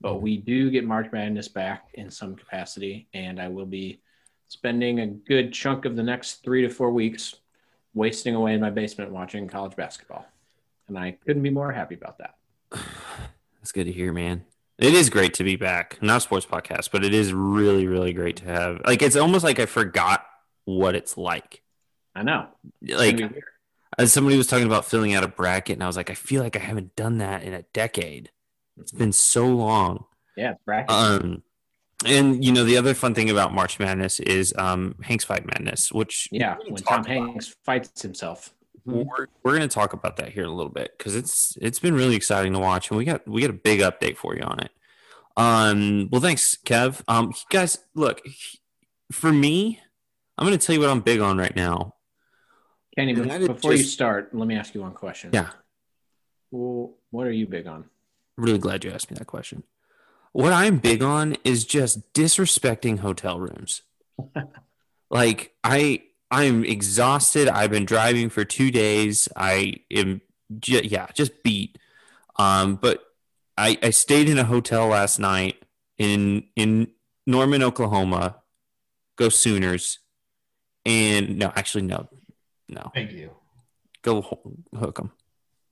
But 0.00 0.22
we 0.22 0.36
do 0.36 0.70
get 0.70 0.84
March 0.84 1.10
Madness 1.12 1.48
back 1.48 1.88
in 1.94 2.10
some 2.10 2.36
capacity, 2.36 3.08
and 3.12 3.40
I 3.40 3.48
will 3.48 3.66
be 3.66 4.00
spending 4.50 4.98
a 4.98 5.06
good 5.06 5.52
chunk 5.52 5.84
of 5.84 5.94
the 5.94 6.02
next 6.02 6.42
three 6.42 6.62
to 6.62 6.68
four 6.68 6.90
weeks 6.90 7.36
wasting 7.94 8.34
away 8.34 8.52
in 8.52 8.60
my 8.60 8.70
basement 8.70 9.12
watching 9.12 9.48
college 9.48 9.76
basketball. 9.76 10.26
And 10.88 10.98
I 10.98 11.12
couldn't 11.24 11.42
be 11.44 11.50
more 11.50 11.70
happy 11.72 11.94
about 11.94 12.18
that. 12.18 12.34
That's 13.60 13.70
good 13.72 13.84
to 13.84 13.92
hear, 13.92 14.12
man. 14.12 14.44
It 14.76 14.92
is 14.92 15.08
great 15.08 15.34
to 15.34 15.44
be 15.44 15.54
back. 15.54 16.02
Not 16.02 16.16
a 16.16 16.20
sports 16.20 16.46
podcast, 16.46 16.90
but 16.90 17.04
it 17.04 17.14
is 17.14 17.32
really, 17.32 17.86
really 17.86 18.12
great 18.12 18.36
to 18.36 18.44
have. 18.46 18.80
Like, 18.84 19.02
it's 19.02 19.14
almost 19.16 19.44
like 19.44 19.60
I 19.60 19.66
forgot 19.66 20.24
what 20.64 20.94
it's 20.96 21.16
like. 21.16 21.62
I 22.16 22.22
know. 22.24 22.48
It's 22.82 22.98
Like, 22.98 23.16
gonna 23.18 23.28
be 23.28 23.34
weird. 23.34 23.44
as 23.98 24.12
somebody 24.12 24.36
was 24.36 24.46
talking 24.48 24.66
about 24.66 24.84
filling 24.86 25.14
out 25.14 25.22
a 25.22 25.28
bracket, 25.28 25.74
and 25.74 25.84
I 25.84 25.86
was 25.86 25.96
like, 25.96 26.10
I 26.10 26.14
feel 26.14 26.42
like 26.42 26.56
I 26.56 26.60
haven't 26.60 26.96
done 26.96 27.18
that 27.18 27.44
in 27.44 27.52
a 27.52 27.62
decade. 27.72 28.30
It's 28.78 28.90
been 28.90 29.12
so 29.12 29.46
long. 29.46 30.06
yeah, 30.36 30.54
bracket. 30.64 30.90
Um, 30.90 31.42
and 32.06 32.44
you 32.44 32.52
know, 32.52 32.64
the 32.64 32.76
other 32.76 32.94
fun 32.94 33.14
thing 33.14 33.30
about 33.30 33.52
March 33.52 33.78
Madness 33.78 34.20
is 34.20 34.54
um, 34.56 34.94
Hanks 35.02 35.24
Fight 35.24 35.46
Madness, 35.46 35.92
which 35.92 36.28
yeah, 36.32 36.56
when 36.68 36.82
Tom 36.82 37.00
about. 37.00 37.06
Hanks 37.06 37.54
fights 37.64 38.02
himself. 38.02 38.54
we're, 38.84 39.26
we're 39.42 39.56
going 39.56 39.68
to 39.68 39.68
talk 39.68 39.92
about 39.92 40.16
that 40.16 40.30
here 40.30 40.44
in 40.44 40.48
a 40.48 40.54
little 40.54 40.72
bit 40.72 40.92
because 40.96 41.14
it's 41.14 41.56
it's 41.60 41.78
been 41.78 41.94
really 41.94 42.16
exciting 42.16 42.52
to 42.54 42.58
watch, 42.58 42.90
and 42.90 42.98
we 42.98 43.04
got 43.04 43.26
we 43.28 43.40
got 43.42 43.50
a 43.50 43.54
big 43.54 43.80
update 43.80 44.16
for 44.16 44.34
you 44.34 44.42
on 44.42 44.60
it. 44.60 44.70
Um, 45.36 46.08
well, 46.10 46.20
thanks, 46.20 46.56
Kev. 46.64 47.02
Um, 47.08 47.32
guys, 47.50 47.78
look, 47.94 48.20
for 49.12 49.32
me, 49.32 49.80
I'm 50.36 50.46
going 50.46 50.58
to 50.58 50.64
tell 50.64 50.74
you 50.74 50.80
what 50.80 50.90
I'm 50.90 51.00
big 51.00 51.20
on 51.20 51.38
right 51.38 51.54
now. 51.54 51.94
Kenny, 52.96 53.12
And 53.12 53.22
be- 53.22 53.28
that 53.28 53.40
is 53.42 53.48
before 53.48 53.72
you 53.72 53.84
start, 53.84 54.34
let 54.34 54.48
me 54.48 54.56
ask 54.56 54.74
you 54.74 54.80
one 54.80 54.92
question. 54.92 55.30
Yeah. 55.32 55.50
Well, 56.50 56.94
what 57.10 57.26
are 57.26 57.32
you 57.32 57.46
big 57.46 57.66
on? 57.66 57.84
Really 58.36 58.58
glad 58.58 58.84
you 58.84 58.90
asked 58.90 59.10
me 59.10 59.16
that 59.18 59.26
question. 59.26 59.62
What 60.32 60.52
I'm 60.52 60.78
big 60.78 61.02
on 61.02 61.36
is 61.44 61.64
just 61.64 62.12
disrespecting 62.12 63.00
hotel 63.00 63.40
rooms. 63.40 63.82
like 65.10 65.54
I 65.64 66.02
I'm 66.30 66.64
exhausted. 66.64 67.48
I've 67.48 67.70
been 67.70 67.84
driving 67.84 68.28
for 68.30 68.44
2 68.44 68.70
days. 68.70 69.28
I 69.36 69.76
am 69.90 70.20
yeah, 70.66 71.08
just 71.14 71.42
beat. 71.42 71.78
Um 72.36 72.76
but 72.76 73.02
I 73.56 73.78
I 73.82 73.90
stayed 73.90 74.28
in 74.28 74.38
a 74.38 74.44
hotel 74.44 74.88
last 74.88 75.18
night 75.18 75.62
in 75.98 76.44
in 76.56 76.88
Norman, 77.26 77.62
Oklahoma. 77.62 78.36
Go 79.16 79.28
Sooners. 79.28 79.98
And 80.86 81.38
no, 81.38 81.52
actually 81.54 81.82
no. 81.82 82.08
No. 82.68 82.90
Thank 82.94 83.12
you. 83.12 83.32
Go 84.02 84.22
ho- 84.22 84.56
hook 84.78 84.98
'em. 85.00 85.12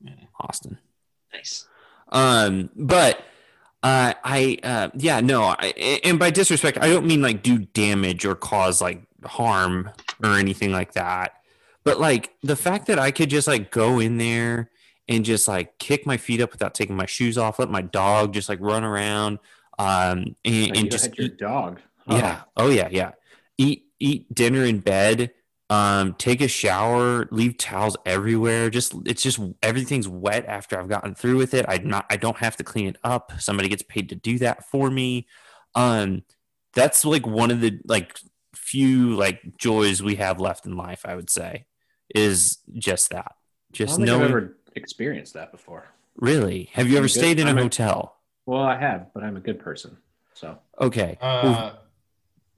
Yeah. 0.00 0.12
Austin. 0.38 0.78
Nice. 1.32 1.66
Um, 2.11 2.70
but 2.76 3.22
uh, 3.82 4.14
I 4.25 4.58
uh, 4.62 4.88
yeah 4.94 5.20
no, 5.20 5.42
I, 5.42 6.00
and 6.04 6.19
by 6.19 6.30
disrespect, 6.30 6.78
I 6.80 6.88
don't 6.88 7.06
mean 7.06 7.22
like 7.22 7.42
do 7.42 7.58
damage 7.58 8.25
or 8.25 8.35
cause 8.35 8.80
like 8.80 9.02
harm 9.25 9.90
or 10.23 10.35
anything 10.35 10.73
like 10.73 10.92
that. 10.92 11.35
But 11.85 12.00
like 12.00 12.35
the 12.42 12.56
fact 12.56 12.87
that 12.87 12.99
I 12.99 13.11
could 13.11 13.30
just 13.30 13.47
like 13.47 13.70
go 13.70 14.00
in 14.00 14.18
there 14.18 14.70
and 15.08 15.25
just 15.25 15.49
like 15.49 15.78
kick 15.78 16.06
my 16.06 16.16
feet 16.16 16.40
up 16.40 16.52
without 16.52 16.75
taking 16.75 16.97
my 16.97 17.06
shoes 17.06 17.38
off, 17.38 17.58
let 17.58 17.70
my 17.70 17.82
dog 17.82 18.35
just 18.35 18.49
like 18.49 18.58
run 18.61 18.85
around, 18.85 19.38
um, 19.78 20.37
and, 20.44 20.76
and 20.76 20.76
you 20.76 20.88
just 20.90 21.16
your 21.16 21.28
eat- 21.28 21.38
dog. 21.38 21.80
yeah, 22.08 22.42
oh 22.56 22.70
yeah, 22.70 22.88
yeah, 22.90 23.12
eat 23.58 23.85
eat 24.00 24.32
dinner 24.35 24.64
in 24.64 24.80
bed, 24.80 25.30
um, 25.70 26.14
take 26.18 26.40
a 26.40 26.48
shower, 26.48 27.28
leave 27.30 27.58
towels 27.58 27.96
everywhere. 28.06 28.70
Just 28.70 28.94
it's 29.04 29.22
just 29.22 29.38
everything's 29.62 30.08
wet 30.08 30.46
after 30.46 30.78
I've 30.78 30.88
gotten 30.88 31.14
through 31.14 31.37
with 31.37 31.52
it. 31.54 31.66
I 31.68 31.78
not 31.78 32.06
I 32.10 32.16
don't 32.16 32.38
have 32.38 32.56
to 32.56 32.64
clean 32.64 32.87
it 32.88 32.96
up. 33.04 33.32
Somebody 33.38 33.68
gets 33.68 33.82
paid 33.82 34.08
to 34.10 34.14
do 34.14 34.38
that 34.38 34.68
for 34.70 34.90
me. 34.90 35.26
Um, 35.75 36.22
that's 36.75 37.04
like 37.04 37.26
one 37.26 37.50
of 37.50 37.60
the 37.60 37.80
like 37.84 38.18
few 38.54 39.14
like 39.14 39.58
joys 39.58 40.02
we 40.02 40.14
have 40.16 40.40
left 40.40 40.64
in 40.66 40.76
life. 40.76 41.02
I 41.04 41.14
would 41.16 41.28
say 41.30 41.66
is 42.14 42.58
just 42.75 43.10
that. 43.10 43.32
Just 43.72 43.98
don't 43.98 44.02
I've 44.02 44.06
knowing. 44.20 44.30
ever 44.30 44.56
experienced 44.75 45.34
that 45.34 45.52
before. 45.52 45.88
really, 46.16 46.70
have 46.72 46.87
you 46.87 46.94
I'm 46.94 46.98
ever 46.98 47.04
good- 47.08 47.12
stayed 47.18 47.38
in 47.40 47.46
a 47.46 47.50
I'm 47.50 47.58
a- 47.58 47.62
hotel? 47.62 48.16
Well, 48.46 48.62
I 48.62 48.78
have, 48.78 49.08
but 49.12 49.22
I'm 49.22 49.37
a 49.37 49.40
good 49.40 49.58
person. 49.60 49.98
So 50.32 50.58
Okay. 50.80 51.18
Uh, 51.20 51.72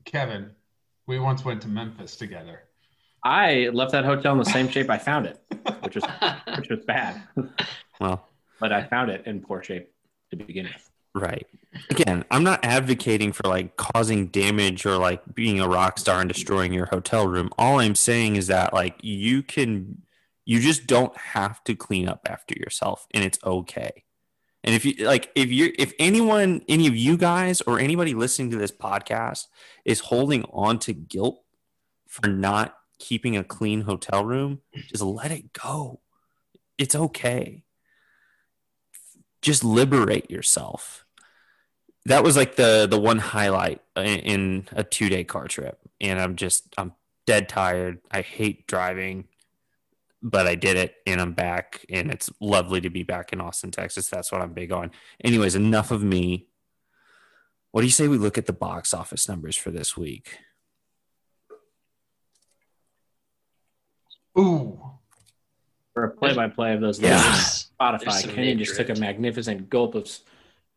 Kevin, 0.05 0.51
we 1.09 1.19
once 1.19 1.45
went 1.45 1.61
to 1.63 1.69
Memphis 1.69 2.15
together. 2.15 2.61
I 3.23 3.69
left 3.73 3.93
that 3.93 4.05
hotel 4.05 4.33
in 4.33 4.39
the 4.39 4.45
same 4.45 4.69
shape 4.69 4.89
I 4.91 4.99
found 4.99 5.27
it, 5.27 5.41
which 5.83 5.97
was 5.97 6.05
which 6.57 6.69
was 6.69 6.81
bad. 6.87 7.23
well, 8.01 8.29
but 8.59 8.73
I 8.73 8.85
found 8.85 9.11
it 9.11 9.27
in 9.27 9.41
poor 9.41 9.63
shape 9.63 9.93
to 10.31 10.37
begin 10.37 10.65
with. 10.67 10.91
Right. 11.15 11.47
Again, 11.91 12.25
I'm 12.31 12.45
not 12.45 12.65
advocating 12.65 13.33
for 13.33 13.49
like 13.49 13.77
causing 13.77 14.29
damage 14.29 14.87
or 14.87 14.97
like 14.97 15.23
being 15.35 15.61
a 15.61 15.69
rock 15.69 15.99
star 15.99 16.21
and 16.21 16.29
destroying 16.29 16.73
your 16.73 16.87
hotel 16.87 17.27
room. 17.27 17.51
All 17.59 17.81
I'm 17.81 17.95
saying 17.97 18.37
is 18.37 18.47
that 18.47 18.73
like 18.73 18.97
you 19.03 19.43
can 19.43 20.03
you 20.45 20.61
just 20.61 20.87
don't 20.87 21.17
have 21.17 21.63
to 21.65 21.75
clean 21.75 22.09
up 22.09 22.27
after 22.29 22.55
yourself 22.57 23.07
and 23.13 23.25
it's 23.25 23.39
okay. 23.45 24.05
And 24.63 24.75
if 24.75 24.85
you 24.85 25.05
like 25.05 25.31
if 25.35 25.51
you 25.51 25.73
if 25.79 25.93
anyone 25.99 26.63
any 26.69 26.87
of 26.87 26.97
you 26.97 27.17
guys 27.17 27.61
or 27.63 27.79
anybody 27.79 28.15
listening 28.15 28.51
to 28.51 28.57
this 28.57 28.73
podcast 28.73 29.47
is 29.85 30.01
holding 30.01 30.45
on 30.45 30.79
to 30.81 30.93
guilt 30.93 31.43
for 32.07 32.29
not 32.29 32.77
keeping 33.01 33.37
a 33.37 33.45
clean 33.45 33.83
hotel 33.83 34.25
room, 34.25 34.61
just 34.89 35.03
let 35.03 35.33
it 35.33 35.53
go. 35.55 36.01
It's 36.79 36.95
okay 36.95 37.65
just 39.43 39.65
liberate 39.65 40.31
yourself. 40.31 41.05
That 42.07 42.25
was 42.25 42.37
like 42.37 42.57
the 42.57 42.87
the 42.91 42.99
one 43.01 43.19
highlight 43.19 43.81
in, 43.97 44.05
in 44.21 44.69
a 44.73 44.85
two 44.85 45.09
day 45.09 45.25
car 45.25 45.49
trip, 45.49 45.79
and 46.01 46.21
I'm 46.21 46.37
just 46.37 46.75
I'm 46.79 46.93
dead 47.27 47.49
tired. 47.49 48.01
I 48.11 48.23
hate 48.23 48.67
driving. 48.67 49.29
but 50.23 50.47
I 50.47 50.55
did 50.55 50.77
it 50.77 50.97
and 51.07 51.21
I'm 51.21 51.33
back 51.33 51.85
and 51.89 52.11
it's 52.11 52.31
lovely 52.41 52.81
to 52.83 52.91
be 52.91 53.03
back 53.03 53.33
in 53.33 53.41
Austin, 53.41 53.71
Texas. 53.71 54.09
That's 54.09 54.31
what 54.33 54.43
I'm 54.43 54.53
big 54.53 54.73
on. 54.73 54.91
Anyways, 55.25 55.55
enough 55.55 55.91
of 55.91 56.03
me. 56.03 56.47
What 57.73 57.83
do 57.83 57.87
you 57.87 57.93
say 57.93 58.09
we 58.09 58.19
look 58.19 58.37
at 58.39 58.47
the 58.47 58.53
box 58.53 58.93
office 58.93 59.29
numbers 59.29 59.57
for 59.57 59.71
this 59.71 59.97
week? 59.97 60.39
Ooh. 64.39 64.81
For 65.95 66.05
a 66.05 66.11
play-by-play 66.11 66.75
of 66.75 66.81
those 66.81 67.01
Yeah. 67.01 67.17
numbers, 67.17 67.71
There's 67.79 68.03
Spotify, 68.03 68.21
some 68.21 68.31
Kenny 68.31 68.55
just 68.55 68.77
took 68.77 68.89
a 68.91 68.95
magnificent 68.95 69.69
gulp 69.69 69.95
of, 69.95 70.09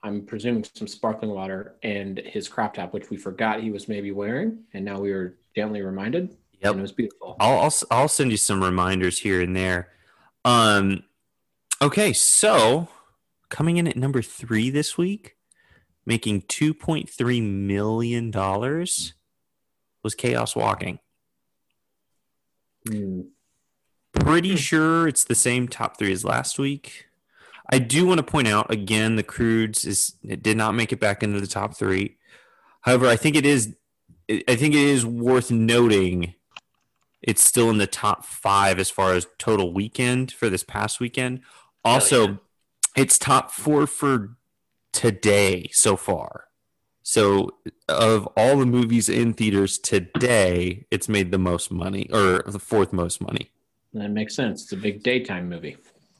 I'm 0.02 0.26
presuming 0.26 0.66
some 0.74 0.88
sparkling 0.88 1.32
water 1.32 1.76
and 1.84 2.18
his 2.18 2.48
crop 2.48 2.74
top, 2.74 2.94
which 2.94 3.10
we 3.10 3.18
forgot 3.18 3.62
he 3.62 3.72
was 3.72 3.88
maybe 3.88 4.12
wearing, 4.12 4.64
and 4.74 4.84
now 4.84 5.00
we 5.00 5.12
were 5.12 5.38
gently 5.56 5.82
reminded. 5.82 6.36
Yep. 6.62 6.72
And 6.72 6.80
it 6.80 6.82
was 6.82 6.92
beautiful. 6.92 7.36
I'll, 7.40 7.60
I'll 7.60 7.74
I'll 7.92 8.08
send 8.08 8.32
you 8.32 8.38
some 8.38 8.64
reminders 8.64 9.20
here 9.20 9.42
and 9.42 9.56
there. 9.56 9.90
Um, 10.46 11.04
okay, 11.82 12.14
so 12.14 12.88
coming 13.50 13.78
in 13.78 13.88
at 13.88 13.98
number 13.98 14.22
three 14.22 14.70
this 14.70 14.98
week, 14.98 15.36
making 16.06 16.44
two 16.48 16.74
point 16.74 17.10
three 17.10 17.42
million 17.42 18.32
dollars, 18.32 19.14
was 20.04 20.16
Chaos 20.16 20.56
Walking. 20.56 21.00
Hmm. 22.88 23.22
Pretty 24.24 24.56
sure 24.56 25.08
it's 25.08 25.24
the 25.24 25.36
same 25.36 25.68
top 25.68 25.98
three 25.98 26.12
as 26.12 26.24
last 26.24 26.58
week. 26.58 27.08
I 27.72 27.80
do 27.80 28.06
want 28.06 28.20
to 28.20 28.24
point 28.24 28.48
out 28.48 28.72
again 28.72 29.16
the 29.16 29.24
Croods 29.24 29.86
is 29.86 30.14
it 30.24 30.44
did 30.44 30.58
not 30.58 30.76
make 30.76 30.92
it 30.92 31.00
back 31.00 31.24
into 31.24 31.40
the 31.40 31.48
top 31.48 31.76
three. 31.76 32.18
However, 32.82 33.08
I 33.08 33.16
think 33.16 33.36
it 33.36 33.46
is 33.46 33.76
I 34.30 34.56
think 34.56 34.74
it 34.74 34.82
is 34.82 35.06
worth 35.06 35.52
noting 35.52 36.36
it's 37.24 37.44
still 37.44 37.70
in 37.70 37.78
the 37.78 37.88
top 37.88 38.26
five 38.26 38.78
as 38.78 38.90
far 38.90 39.14
as 39.14 39.26
total 39.38 39.74
weekend 39.74 40.32
for 40.32 40.50
this 40.50 40.64
past 40.64 41.00
weekend. 41.00 41.40
Also, 41.84 42.28
yeah. 42.28 42.36
it's 42.98 43.18
top 43.18 43.50
four 43.50 43.88
for 43.88 44.36
today 44.92 45.70
so 45.72 45.96
far. 45.96 46.46
So, 47.02 47.52
of 47.90 48.28
all 48.38 48.58
the 48.58 48.66
movies 48.66 49.10
in 49.10 49.34
theaters 49.34 49.78
today, 49.78 50.86
it's 50.92 51.10
made 51.10 51.32
the 51.32 51.38
most 51.38 51.72
money 51.72 52.10
or 52.12 52.44
the 52.46 52.60
fourth 52.60 52.94
most 52.94 53.22
money. 53.22 53.52
That 53.94 54.10
makes 54.10 54.36
sense. 54.36 54.64
It's 54.64 54.72
a 54.72 54.78
big 54.78 55.04
daytime 55.04 55.50
movie. 55.50 55.78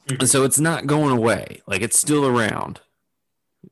And 0.08 0.28
so 0.28 0.44
it's 0.44 0.60
not 0.60 0.86
going 0.86 1.16
away. 1.16 1.62
Like 1.66 1.82
it's 1.82 1.98
still 1.98 2.26
around, 2.26 2.80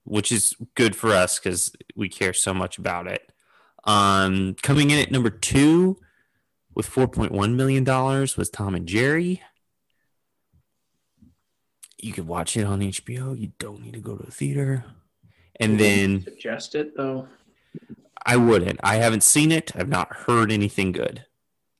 which 0.04 0.32
is 0.32 0.54
good 0.74 0.96
for 0.96 1.10
us 1.10 1.38
because 1.38 1.72
we 1.94 2.08
care 2.08 2.32
so 2.32 2.52
much 2.54 2.78
about 2.78 3.06
it. 3.06 3.30
Um, 3.84 4.56
coming 4.62 4.90
in 4.90 4.98
at 4.98 5.10
number 5.10 5.30
two 5.30 5.98
with 6.74 6.88
$4.1 6.88 7.54
million 7.54 7.84
was 7.84 8.50
Tom 8.50 8.74
and 8.74 8.86
Jerry. 8.86 9.42
You 11.98 12.12
could 12.12 12.26
watch 12.26 12.56
it 12.56 12.64
on 12.64 12.80
HBO. 12.80 13.38
You 13.38 13.52
don't 13.58 13.82
need 13.82 13.94
to 13.94 14.00
go 14.00 14.16
to 14.16 14.26
a 14.26 14.30
theater. 14.30 14.84
And 15.60 15.78
then 15.78 16.22
Suggest 16.22 16.74
it 16.74 16.96
though. 16.96 17.28
I 18.24 18.36
wouldn't. 18.36 18.80
I 18.82 18.96
haven't 18.96 19.22
seen 19.22 19.52
it. 19.52 19.72
I've 19.76 19.88
not 19.88 20.12
heard 20.12 20.50
anything 20.50 20.92
good. 20.92 21.24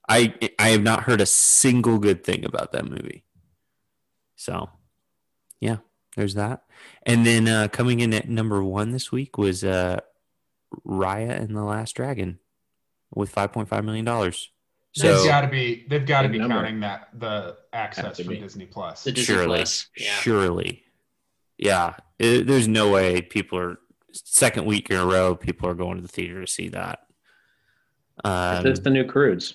I 0.09 0.35
I 0.59 0.69
have 0.71 0.83
not 0.83 1.05
heard 1.05 1.21
a 1.21 1.27
single 1.27 1.99
good 1.99 2.25
thing 2.25 2.45
about 2.45 2.73
that 2.73 2.85
movie. 2.85 3.25
So, 4.37 4.71
yeah, 5.61 5.77
there's 6.17 6.35
that. 6.35 6.65
And 7.05 7.25
then 7.25 7.47
uh, 7.47 7.69
coming 7.69 8.01
in 8.01 8.13
at 8.13 8.29
number 8.29 8.63
one 8.65 8.91
this 8.91 9.13
week 9.13 9.39
was 9.39 9.63
uh, 9.63 10.01
Raya 10.87 11.31
and 11.41 11.57
the 11.57 11.63
Last 11.63 11.95
Dragon 11.95 12.41
with 13.15 13.31
five 13.31 13.53
point 13.53 13.69
five 13.69 13.85
million 13.85 14.05
dollars. 14.05 14.51
So 14.95 15.17
they've 15.19 15.27
got 15.31 15.43
to 15.43 15.49
be 15.49 15.87
they've 15.89 16.05
got 16.05 16.23
to 16.23 16.29
be 16.29 16.39
number. 16.39 16.57
counting 16.57 16.81
that 16.81 17.09
the 17.15 17.57
access 17.73 18.17
to 18.19 18.25
from 18.25 18.35
be. 18.35 18.41
Disney 18.41 18.67
Plus. 18.67 19.05
The 19.05 19.13
Disney 19.13 19.35
surely, 19.35 19.59
Plus. 19.59 19.87
Yeah. 19.97 20.15
surely, 20.17 20.83
yeah. 21.57 21.95
It- 22.19 22.47
there's 22.47 22.69
no 22.69 22.91
way 22.91 23.23
people 23.23 23.59
are 23.59 23.79
second 24.13 24.67
week 24.67 24.91
in 24.91 24.97
a 24.97 25.07
row. 25.07 25.35
People 25.35 25.69
are 25.69 25.75
going 25.75 25.97
to 25.97 26.03
the 26.03 26.09
theater 26.09 26.41
to 26.41 26.47
see 26.47 26.69
that. 26.69 27.07
Um, 28.25 28.59
Is 28.59 28.65
this 28.65 28.79
the 28.81 28.91
new 28.91 29.05
Croods? 29.05 29.55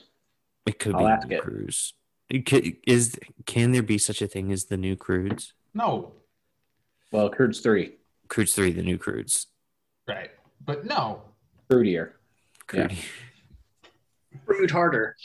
It 0.67 0.77
could 0.79 0.93
I'll 0.95 1.01
be 1.01 1.05
ask 1.07 1.27
new 1.27 1.37
it. 1.37 1.41
cruise. 1.41 1.93
It 2.29 2.45
could, 2.45 2.75
is 2.85 3.17
can 3.45 3.71
there 3.71 3.81
be 3.83 3.97
such 3.97 4.21
a 4.21 4.27
thing 4.27 4.51
as 4.51 4.65
the 4.65 4.77
new 4.77 4.95
Croods? 4.97 5.53
No, 5.73 6.11
Well, 7.11 7.29
Croods 7.29 7.59
three, 7.61 7.93
Croods 8.27 8.53
three, 8.53 8.71
the 8.73 8.81
new 8.83 8.97
crudes. 8.97 9.45
right, 10.07 10.31
but 10.63 10.85
no. 10.85 11.21
Crudier. 11.69 12.11
Yeah. 12.73 12.87
Crude, 12.87 12.97
Crude 14.45 14.71
harder. 14.71 15.15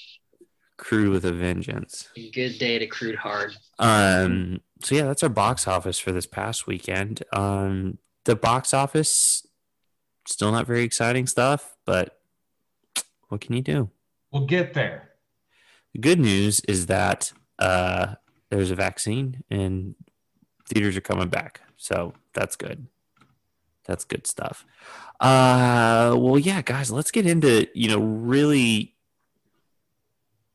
crude 0.77 1.11
with 1.11 1.25
a 1.25 1.33
vengeance. 1.33 2.09
Good 2.33 2.59
day 2.59 2.79
to 2.79 2.87
crude 2.87 3.17
hard. 3.17 3.55
Um. 3.79 4.61
So 4.83 4.95
yeah, 4.97 5.05
that's 5.05 5.23
our 5.23 5.29
box 5.29 5.67
office 5.69 5.99
for 6.01 6.11
this 6.13 6.27
past 6.27 6.67
weekend. 6.67 7.23
Um, 7.33 7.99
the 8.25 8.35
box 8.37 8.75
office 8.75 9.47
still 10.27 10.51
not 10.53 10.67
very 10.67 10.83
exciting 10.83 11.27
stuff, 11.29 11.77
but 11.87 12.19
what 13.29 13.41
can 13.41 13.55
you 13.55 13.63
do? 13.63 13.91
We'll 14.33 14.47
get 14.47 14.75
there. 14.75 15.11
Good 16.01 16.19
news 16.19 16.61
is 16.61 16.87
that 16.87 17.33
uh, 17.59 18.15
there's 18.51 18.71
a 18.71 18.75
vaccine 18.75 19.45
and 19.51 19.95
theaters 20.67 20.97
are 20.97 21.03
coming 21.03 21.29
back. 21.29 21.61
So 21.77 22.15
that's 22.33 22.57
good. 22.57 22.87
That's 23.85 24.05
good 24.05 24.27
stuff. 24.27 24.65
Uh, 25.21 26.15
well, 26.17 26.39
yeah, 26.39 26.63
guys, 26.63 26.91
let's 26.91 27.11
get 27.11 27.27
into, 27.27 27.67
you 27.75 27.89
know, 27.89 28.01
really 28.01 28.95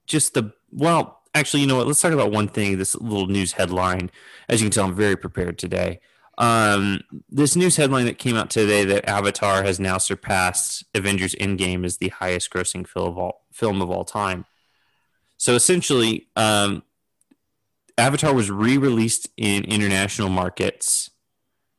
just 0.05 0.33
the, 0.33 0.53
well, 0.71 1.21
actually, 1.35 1.61
you 1.61 1.67
know 1.67 1.75
what? 1.75 1.87
Let's 1.87 2.01
talk 2.01 2.13
about 2.13 2.31
one 2.31 2.47
thing, 2.47 2.77
this 2.77 2.95
little 2.95 3.27
news 3.27 3.53
headline. 3.53 4.09
As 4.49 4.61
you 4.61 4.65
can 4.65 4.71
tell, 4.71 4.85
I'm 4.85 4.95
very 4.95 5.17
prepared 5.17 5.57
today. 5.57 5.99
Um, 6.37 7.01
this 7.29 7.55
news 7.55 7.77
headline 7.77 8.05
that 8.05 8.19
came 8.19 8.35
out 8.35 8.49
today 8.49 8.85
that 8.85 9.09
Avatar 9.09 9.63
has 9.63 9.79
now 9.79 9.97
surpassed 9.97 10.85
Avengers 10.93 11.35
Endgame 11.35 11.83
as 11.83 11.97
the 11.97 12.09
highest 12.09 12.51
grossing 12.51 12.87
film 12.87 13.09
of 13.09 13.17
all, 13.17 13.45
film 13.51 13.81
of 13.81 13.89
all 13.89 14.05
time. 14.05 14.45
So 15.37 15.53
essentially, 15.53 16.27
um, 16.35 16.83
Avatar 17.97 18.33
was 18.33 18.51
re-released 18.51 19.29
in 19.37 19.63
international 19.63 20.29
markets 20.29 21.11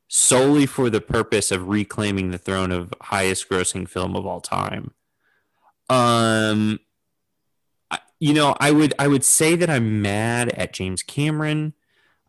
solely 0.07 0.65
for 0.65 0.89
the 0.89 1.01
purpose 1.01 1.51
of 1.51 1.67
reclaiming 1.67 2.31
the 2.31 2.37
throne 2.37 2.71
of 2.71 2.93
highest 3.01 3.47
grossing 3.49 3.87
film 3.87 4.15
of 4.15 4.25
all 4.25 4.41
time. 4.41 4.91
Um, 5.89 6.79
you 8.19 8.33
know, 8.33 8.55
I 8.59 8.71
would 8.71 8.93
I 8.99 9.07
would 9.07 9.23
say 9.23 9.55
that 9.55 9.69
I'm 9.69 10.01
mad 10.01 10.49
at 10.49 10.73
James 10.73 11.03
Cameron. 11.03 11.73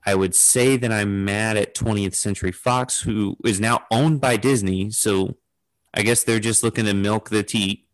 I 0.07 0.15
would 0.15 0.35
say 0.35 0.77
that 0.77 0.93
I'm 0.93 1.25
mad 1.25 1.57
at 1.57 1.75
20th 1.75 2.15
Century 2.15 2.53
Fox, 2.53 3.01
who 3.01 3.37
is 3.45 3.61
now 3.61 3.85
owned 3.91 4.21
by 4.21 4.37
Disney. 4.37 4.91
So 4.91 5.37
I 5.93 6.03
guess 6.03 6.23
they're 6.23 6.41
just 6.41 6.63
looking 6.63 6.87
to 6.87 6.95
milk 6.95 7.29
the 7.29 7.43
teat 7.43 7.87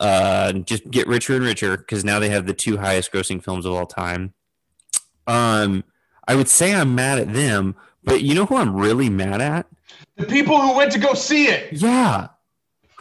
uh, 0.00 0.52
just 0.52 0.90
get 0.90 1.06
richer 1.08 1.34
and 1.34 1.44
richer 1.44 1.76
because 1.76 2.04
now 2.04 2.18
they 2.18 2.28
have 2.30 2.46
the 2.46 2.54
two 2.54 2.76
highest 2.76 3.12
grossing 3.12 3.42
films 3.42 3.66
of 3.66 3.72
all 3.72 3.86
time. 3.86 4.32
Um, 5.26 5.84
I 6.26 6.34
would 6.36 6.48
say 6.48 6.74
I'm 6.74 6.94
mad 6.94 7.18
at 7.18 7.32
them, 7.32 7.74
but 8.04 8.22
you 8.22 8.34
know 8.34 8.46
who 8.46 8.56
I'm 8.56 8.74
really 8.76 9.10
mad 9.10 9.40
at? 9.40 9.66
The 10.16 10.26
people 10.26 10.60
who 10.60 10.76
went 10.76 10.92
to 10.92 10.98
go 10.98 11.14
see 11.14 11.46
it. 11.48 11.72
Yeah. 11.72 12.28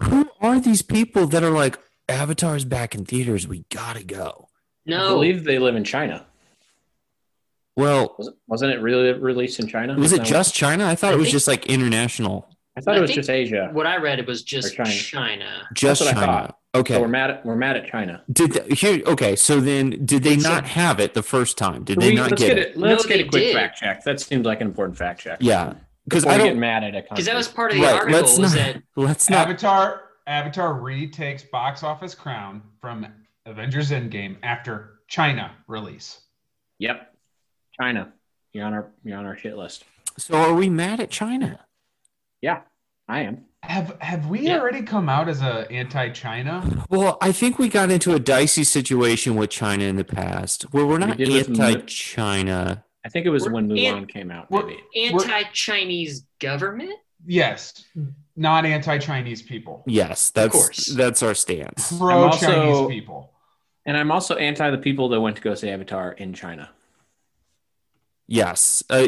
Who 0.02 0.30
are 0.42 0.60
these 0.60 0.82
people 0.82 1.28
that 1.28 1.44
are 1.44 1.50
like, 1.52 1.78
Avatar's 2.10 2.64
back 2.64 2.96
in 2.96 3.04
theaters. 3.06 3.48
We 3.48 3.66
gotta 3.70 4.04
go. 4.04 4.48
No, 4.86 4.96
I 4.98 5.00
No, 5.02 5.10
believe 5.16 5.44
they 5.44 5.60
live 5.60 5.76
in 5.76 5.84
China. 5.84 6.26
Well, 7.76 8.16
Was 8.18 8.28
it, 8.30 8.34
wasn't 8.48 8.72
it 8.74 8.82
really 8.82 9.12
released 9.14 9.60
in 9.60 9.68
China? 9.68 9.96
was 9.96 10.14
it 10.14 10.24
just 10.24 10.56
China? 10.56 10.86
I 10.88 10.96
thought 10.96 11.12
I 11.12 11.14
it 11.14 11.18
was 11.18 11.28
think- 11.28 11.34
just 11.34 11.48
like 11.48 11.66
international. 11.68 12.48
What- 12.86 12.94
I 12.94 12.94
thought 12.94 12.96
I 12.96 12.98
it 12.98 13.02
was 13.02 13.12
just 13.12 13.30
Asia. 13.30 13.70
what 13.72 13.88
I 13.88 13.98
read 13.98 14.20
it 14.20 14.28
was 14.28 14.44
just 14.44 14.76
China. 14.76 14.90
China. 14.92 15.68
Just 15.74 16.02
what 16.02 16.10
I 16.10 16.14
China. 16.14 16.26
thought. 16.26 16.58
Okay. 16.76 16.94
So 16.96 17.02
we're 17.02 17.08
mad 17.08 17.30
at 17.32 17.46
we're 17.46 17.56
mad 17.56 17.76
at 17.78 17.88
China. 17.90 18.22
did 18.32 18.52
they, 18.54 18.76
here? 18.76 19.02
Okay. 19.08 19.36
So 19.36 19.60
then, 19.60 20.06
did 20.06 20.24
they 20.24 20.34
It's 20.34 20.44
not 20.44 20.66
have 20.66 21.00
it 21.00 21.14
the 21.14 21.24
first 21.24 21.58
time? 21.58 21.84
Did 21.84 21.96
Can 22.00 22.02
they 22.02 22.10
we- 22.12 22.16
not 22.18 22.32
let's 22.32 22.42
get, 22.42 22.48
get 22.50 22.58
it? 22.60 22.68
it. 22.72 22.78
Let's 22.78 23.04
No, 23.04 23.10
get 23.10 23.20
a 23.26 23.30
quick 23.30 23.44
did. 23.44 23.56
fact 23.56 23.78
check. 23.80 24.04
That 24.04 24.20
seems 24.20 24.46
like 24.46 24.62
an 24.62 24.68
important 24.68 24.98
fact 24.98 25.22
check. 25.22 25.38
Yeah. 25.42 25.74
Because 26.04 26.26
I 26.26 26.38
don't. 26.38 26.48
get 26.48 26.58
mad 26.58 26.84
at 26.84 26.96
a 26.96 27.02
Because 27.10 27.26
that 27.26 27.36
was 27.36 27.48
part 27.48 27.72
of 27.72 27.78
the 27.78 27.84
Right. 27.84 27.94
article 27.96 28.20
Let's 28.22 28.38
not. 28.38 28.52
that 28.54 28.82
Let's 28.96 29.30
not. 29.30 29.48
Avatar 29.50 30.04
Avatar 30.28 30.74
retakes 30.76 31.44
box 31.44 31.84
office 31.84 32.14
crown 32.16 32.62
from 32.82 33.08
Avengers 33.46 33.92
Endgame 33.92 34.36
after 34.44 35.00
China 35.08 35.52
release. 35.68 36.20
Yep. 36.80 37.14
China. 37.80 38.12
You're 38.54 38.66
on 38.66 38.74
our 38.74 38.88
you're 39.04 39.18
on 39.18 39.26
our 39.26 39.38
shit 39.38 39.58
list. 39.58 39.84
So 40.18 40.36
are 40.36 40.54
we 40.54 40.70
mad 40.70 41.00
at 41.00 41.10
China? 41.12 41.60
Yeah, 42.42 42.62
I 43.08 43.22
am. 43.22 43.46
Have 43.64 43.98
have 44.02 44.28
we 44.28 44.42
Yeah. 44.42 44.60
already 44.60 44.82
come 44.84 45.10
out 45.10 45.28
as 45.28 45.42
a 45.42 45.70
anti-China? 45.72 46.86
Well, 46.90 47.18
I 47.22 47.32
think 47.32 47.58
we 47.60 47.68
got 47.70 47.90
into 47.92 48.14
a 48.14 48.20
dicey 48.20 48.64
situation 48.64 49.36
with 49.36 49.50
China 49.50 49.84
in 49.86 49.96
the 49.96 50.04
past 50.06 50.64
where 50.74 50.86
we're 50.86 51.00
not 51.00 51.18
did 51.18 51.28
with 51.30 51.50
anti-China. 51.60 52.84
I 53.06 53.10
think 53.10 53.26
it 53.26 53.30
was 53.30 53.46
We're 53.46 53.54
when 53.54 53.70
Mulan 53.70 53.98
in- 54.00 54.06
came 54.06 54.32
out, 54.32 54.52
maybe. 54.52 54.78
anti-Chinese 54.96 56.26
government. 56.40 56.94
Yes, 57.26 57.84
not 58.36 58.66
anti-Chinese 58.66 59.42
people. 59.42 59.84
Yes, 59.88 60.30
that's 60.30 60.54
course. 60.54 60.86
that's 60.94 61.24
our 61.24 61.34
stance. 61.34 61.98
Pro-Chinese 61.98 62.88
people. 62.88 63.34
And 63.86 63.98
I'm 63.98 64.12
also 64.12 64.36
anti 64.36 64.70
the 64.70 64.78
people 64.78 65.10
that 65.10 65.20
went 65.22 65.38
to 65.38 65.42
go 65.42 65.56
see 65.56 65.70
Avatar 65.70 66.12
in 66.12 66.34
China. 66.34 66.70
Yes. 68.28 68.84
Uh, 68.90 69.08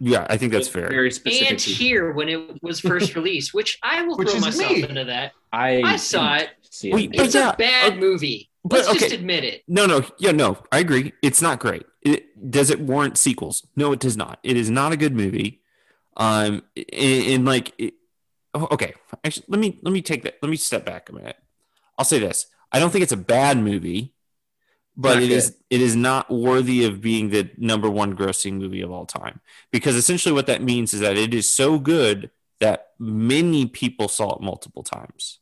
yeah, 0.00 0.26
I 0.28 0.36
think 0.36 0.52
that's 0.52 0.68
fair. 0.68 0.88
Very 0.88 1.10
specific. 1.10 1.50
and 1.50 1.58
people. 1.60 1.74
here 1.84 2.12
when 2.12 2.28
it 2.28 2.62
was 2.62 2.80
first 2.80 3.14
released, 3.16 3.54
which 3.54 3.78
I 3.82 4.02
will 4.02 4.16
Which 4.16 4.30
throw 4.30 4.40
myself 4.40 4.72
me. 4.72 4.82
into 4.82 5.04
that. 5.04 5.32
I 5.52 5.82
I 5.82 5.96
saw 5.96 6.36
it. 6.36 6.48
See 6.70 6.90
it. 6.90 6.94
Wait, 6.94 7.10
It's 7.14 7.34
yeah, 7.34 7.50
a 7.52 7.56
bad 7.56 7.92
uh, 7.92 7.96
movie. 7.96 8.48
but 8.64 8.86
Let's 8.86 9.00
just 9.00 9.12
admit 9.14 9.44
it. 9.44 9.62
No, 9.68 9.86
no, 9.86 10.04
yeah, 10.18 10.32
no. 10.32 10.58
I 10.72 10.78
agree. 10.78 11.12
It's 11.22 11.42
not 11.42 11.58
great. 11.60 11.84
It, 12.02 12.50
does 12.50 12.70
it 12.70 12.80
warrant 12.80 13.18
sequels? 13.18 13.66
No, 13.76 13.92
it 13.92 14.00
does 14.00 14.16
not. 14.16 14.38
It 14.42 14.56
is 14.56 14.70
not 14.70 14.92
a 14.92 14.96
good 14.96 15.14
movie. 15.14 15.60
Um, 16.16 16.62
and, 16.76 17.24
and 17.26 17.44
like, 17.44 17.74
it, 17.78 17.94
oh, 18.54 18.68
okay. 18.70 18.94
Actually, 19.24 19.44
let 19.48 19.60
me 19.60 19.78
let 19.82 19.92
me 19.92 20.00
take 20.02 20.22
that. 20.22 20.36
Let 20.42 20.48
me 20.48 20.56
step 20.56 20.84
back 20.86 21.08
a 21.10 21.12
minute. 21.12 21.36
I'll 21.98 22.04
say 22.04 22.18
this. 22.18 22.46
I 22.72 22.78
don't 22.78 22.90
think 22.90 23.02
it's 23.02 23.12
a 23.12 23.16
bad 23.18 23.58
movie, 23.58 24.14
but 25.00 25.14
Not 25.14 25.22
it 25.22 25.30
is 25.30 25.56
it 25.70 25.80
is 25.80 25.96
not 25.96 26.30
worthy 26.30 26.84
of 26.84 27.00
being 27.00 27.30
the 27.30 27.48
number 27.56 27.88
one 27.88 28.14
grossing 28.14 28.54
movie 28.54 28.82
of 28.82 28.90
all 28.90 29.06
time. 29.06 29.40
Because 29.72 29.96
essentially, 29.96 30.34
what 30.34 30.46
that 30.46 30.62
means 30.62 30.92
is 30.92 31.00
that 31.00 31.16
it 31.16 31.32
is 31.32 31.48
so 31.48 31.78
good 31.78 32.30
that 32.60 32.88
many 32.98 33.66
people 33.66 34.08
saw 34.08 34.34
it 34.36 34.42
multiple 34.42 34.82
times. 34.82 35.38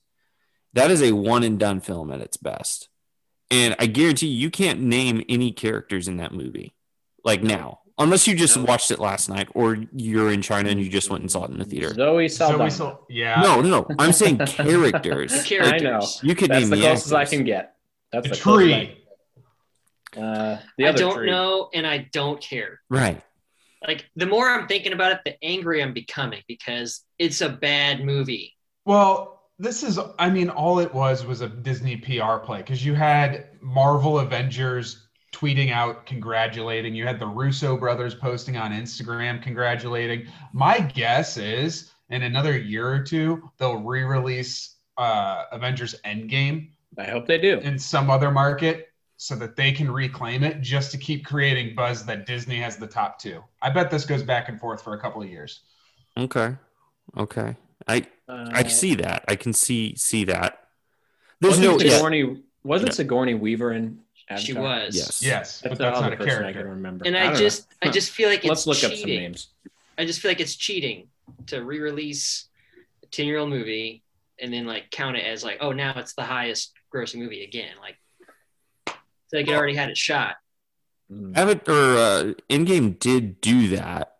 That 0.74 0.90
is 0.92 1.02
a 1.02 1.12
one 1.12 1.42
and 1.42 1.58
done 1.58 1.80
film 1.80 2.12
at 2.12 2.20
its 2.20 2.36
best. 2.36 2.88
And 3.50 3.74
I 3.80 3.86
guarantee 3.86 4.28
you, 4.28 4.38
you 4.42 4.50
can't 4.50 4.80
name 4.80 5.24
any 5.28 5.50
characters 5.50 6.06
in 6.06 6.18
that 6.18 6.32
movie 6.32 6.74
like 7.24 7.42
now, 7.42 7.80
unless 7.98 8.28
you 8.28 8.36
just 8.36 8.56
No. 8.56 8.62
watched 8.64 8.90
it 8.92 9.00
last 9.00 9.28
night 9.28 9.48
or 9.54 9.78
you're 9.92 10.30
in 10.30 10.42
China 10.42 10.68
and 10.68 10.78
you 10.80 10.88
just 10.88 11.10
went 11.10 11.22
and 11.22 11.30
saw 11.32 11.46
it 11.46 11.50
in 11.50 11.58
the 11.58 11.64
theater. 11.64 11.92
Zoe 11.94 12.28
Saldana. 12.28 12.70
Zoe 12.70 12.76
Sal- 12.76 13.06
yeah. 13.08 13.40
No, 13.40 13.60
no, 13.60 13.68
no. 13.68 13.86
I'm 13.98 14.12
saying 14.12 14.36
characters. 14.38 15.32
The 15.48 15.58
I 15.60 15.78
know. 15.78 15.78
characters. 15.88 16.20
You 16.22 16.34
could 16.36 16.50
That's 16.50 16.60
name 16.60 16.70
the 16.70 16.76
the 16.76 16.82
closest 16.82 17.12
I 17.14 17.24
can 17.24 17.42
get. 17.44 17.74
That's 18.12 18.28
The 18.28 18.34
the 18.36 18.40
closest 18.40 18.68
tree. 18.68 19.04
Can- 20.12 20.22
Uh, 20.22 20.60
the 20.76 20.86
I 20.86 20.88
other 20.90 20.98
don't 20.98 21.14
tree. 21.16 21.30
know, 21.30 21.68
and 21.74 21.86
I 21.86 22.08
don't 22.12 22.40
care. 22.40 22.80
Right. 22.88 23.20
Like 23.86 24.06
the 24.16 24.26
more 24.26 24.48
I'm 24.48 24.66
thinking 24.66 24.92
about 24.92 25.12
it, 25.12 25.20
the 25.24 25.42
angrier 25.44 25.84
I'm 25.84 25.92
becoming 25.92 26.42
because 26.48 27.04
it's 27.18 27.40
a 27.40 27.48
bad 27.48 28.04
movie. 28.04 28.56
Well, 28.84 29.42
this 29.60 29.82
is, 29.82 29.98
I 30.18 30.30
mean, 30.30 30.50
all 30.50 30.78
it 30.80 30.92
was 30.92 31.24
was 31.24 31.40
a 31.42 31.48
Disney 31.48 31.96
PR 31.96 32.38
play 32.38 32.58
because 32.58 32.84
you 32.84 32.94
had 32.94 33.50
Marvel 33.60 34.18
Avengers 34.20 35.06
tweeting 35.32 35.70
out 35.70 36.06
congratulating. 36.06 36.94
You 36.94 37.06
had 37.06 37.18
the 37.20 37.26
Russo 37.26 37.76
brothers 37.76 38.14
posting 38.14 38.56
on 38.56 38.72
Instagram 38.72 39.40
congratulating. 39.42 40.26
My 40.52 40.80
guess 40.80 41.36
is 41.36 41.92
in 42.10 42.22
another 42.22 42.56
year 42.58 42.88
or 42.88 43.00
two, 43.02 43.48
they'll 43.58 43.76
re 43.82 44.02
release 44.02 44.76
uh, 44.96 45.44
Avengers 45.52 45.94
Endgame 46.04 46.70
I 46.96 47.04
hope 47.04 47.26
they 47.26 47.38
do. 47.38 47.58
in 47.58 47.78
some 47.78 48.10
other 48.10 48.30
market 48.32 48.87
so 49.20 49.34
that 49.34 49.56
they 49.56 49.72
can 49.72 49.90
reclaim 49.90 50.44
it 50.44 50.60
just 50.60 50.92
to 50.92 50.96
keep 50.96 51.26
creating 51.26 51.74
buzz 51.74 52.06
that 52.06 52.24
Disney 52.24 52.56
has 52.60 52.76
the 52.76 52.86
top 52.86 53.18
two. 53.18 53.42
I 53.60 53.68
bet 53.68 53.90
this 53.90 54.06
goes 54.06 54.22
back 54.22 54.48
and 54.48 54.58
forth 54.60 54.80
for 54.82 54.94
a 54.94 55.00
couple 55.00 55.20
of 55.20 55.28
years. 55.28 55.60
Okay. 56.16 56.56
Okay. 57.16 57.56
I 57.86 58.06
Uh, 58.28 58.48
I 58.52 58.62
see 58.68 58.94
that. 58.96 59.24
I 59.28 59.34
can 59.36 59.52
see 59.52 59.94
see 59.96 60.24
that. 60.24 60.68
There's 61.40 61.58
wasn't 61.58 61.78
no 61.78 61.84
yeah, 61.84 61.96
Sigourney, 61.96 62.42
wasn't 62.62 62.94
Sigourney 62.94 63.34
Weaver 63.34 63.72
in 63.72 64.00
Avatar? 64.28 64.44
She 64.46 64.52
was. 64.52 64.94
yes. 64.94 65.22
Yes, 65.22 65.60
That's 65.60 65.70
but 65.72 65.78
the 65.78 65.84
that's 65.84 66.00
not 66.00 66.12
a 66.12 66.16
person 66.16 66.44
I 66.44 66.52
can 66.52 66.68
remember. 66.68 67.04
And 67.06 67.16
I 67.16 67.20
I, 67.20 67.24
don't 67.24 67.32
know. 67.34 67.38
just 67.40 67.66
I 67.82 67.90
just 67.90 68.10
feel 68.10 68.28
like 68.28 68.40
it's 68.40 68.48
Let's 68.48 68.66
look 68.66 68.76
cheating. 68.78 68.92
up 68.94 69.00
some 69.00 69.10
names. 69.10 69.48
I 69.96 70.04
just 70.04 70.20
feel 70.20 70.30
like 70.30 70.40
it's 70.40 70.54
cheating 70.54 71.08
to 71.46 71.64
re-release 71.64 72.46
a 73.02 73.06
10-year-old 73.06 73.50
movie 73.50 74.02
and 74.40 74.52
then 74.52 74.64
like 74.66 74.90
count 74.90 75.16
it 75.16 75.24
as 75.24 75.42
like, 75.42 75.58
oh 75.60 75.72
now 75.72 75.92
it's 75.96 76.12
the 76.14 76.22
highest 76.22 76.72
grossing 76.94 77.16
movie 77.16 77.42
again. 77.42 77.74
Like 77.80 77.96
it's 79.30 79.34
like 79.34 79.48
it 79.48 79.56
already 79.56 79.74
had 79.74 79.90
it 79.90 79.96
shot. 79.96 80.36
Mm. 81.12 81.36
Avatar 81.36 81.74
or 81.74 81.96
uh, 81.96 82.32
Endgame 82.50 82.98
did 82.98 83.40
do 83.40 83.68
that. 83.76 84.14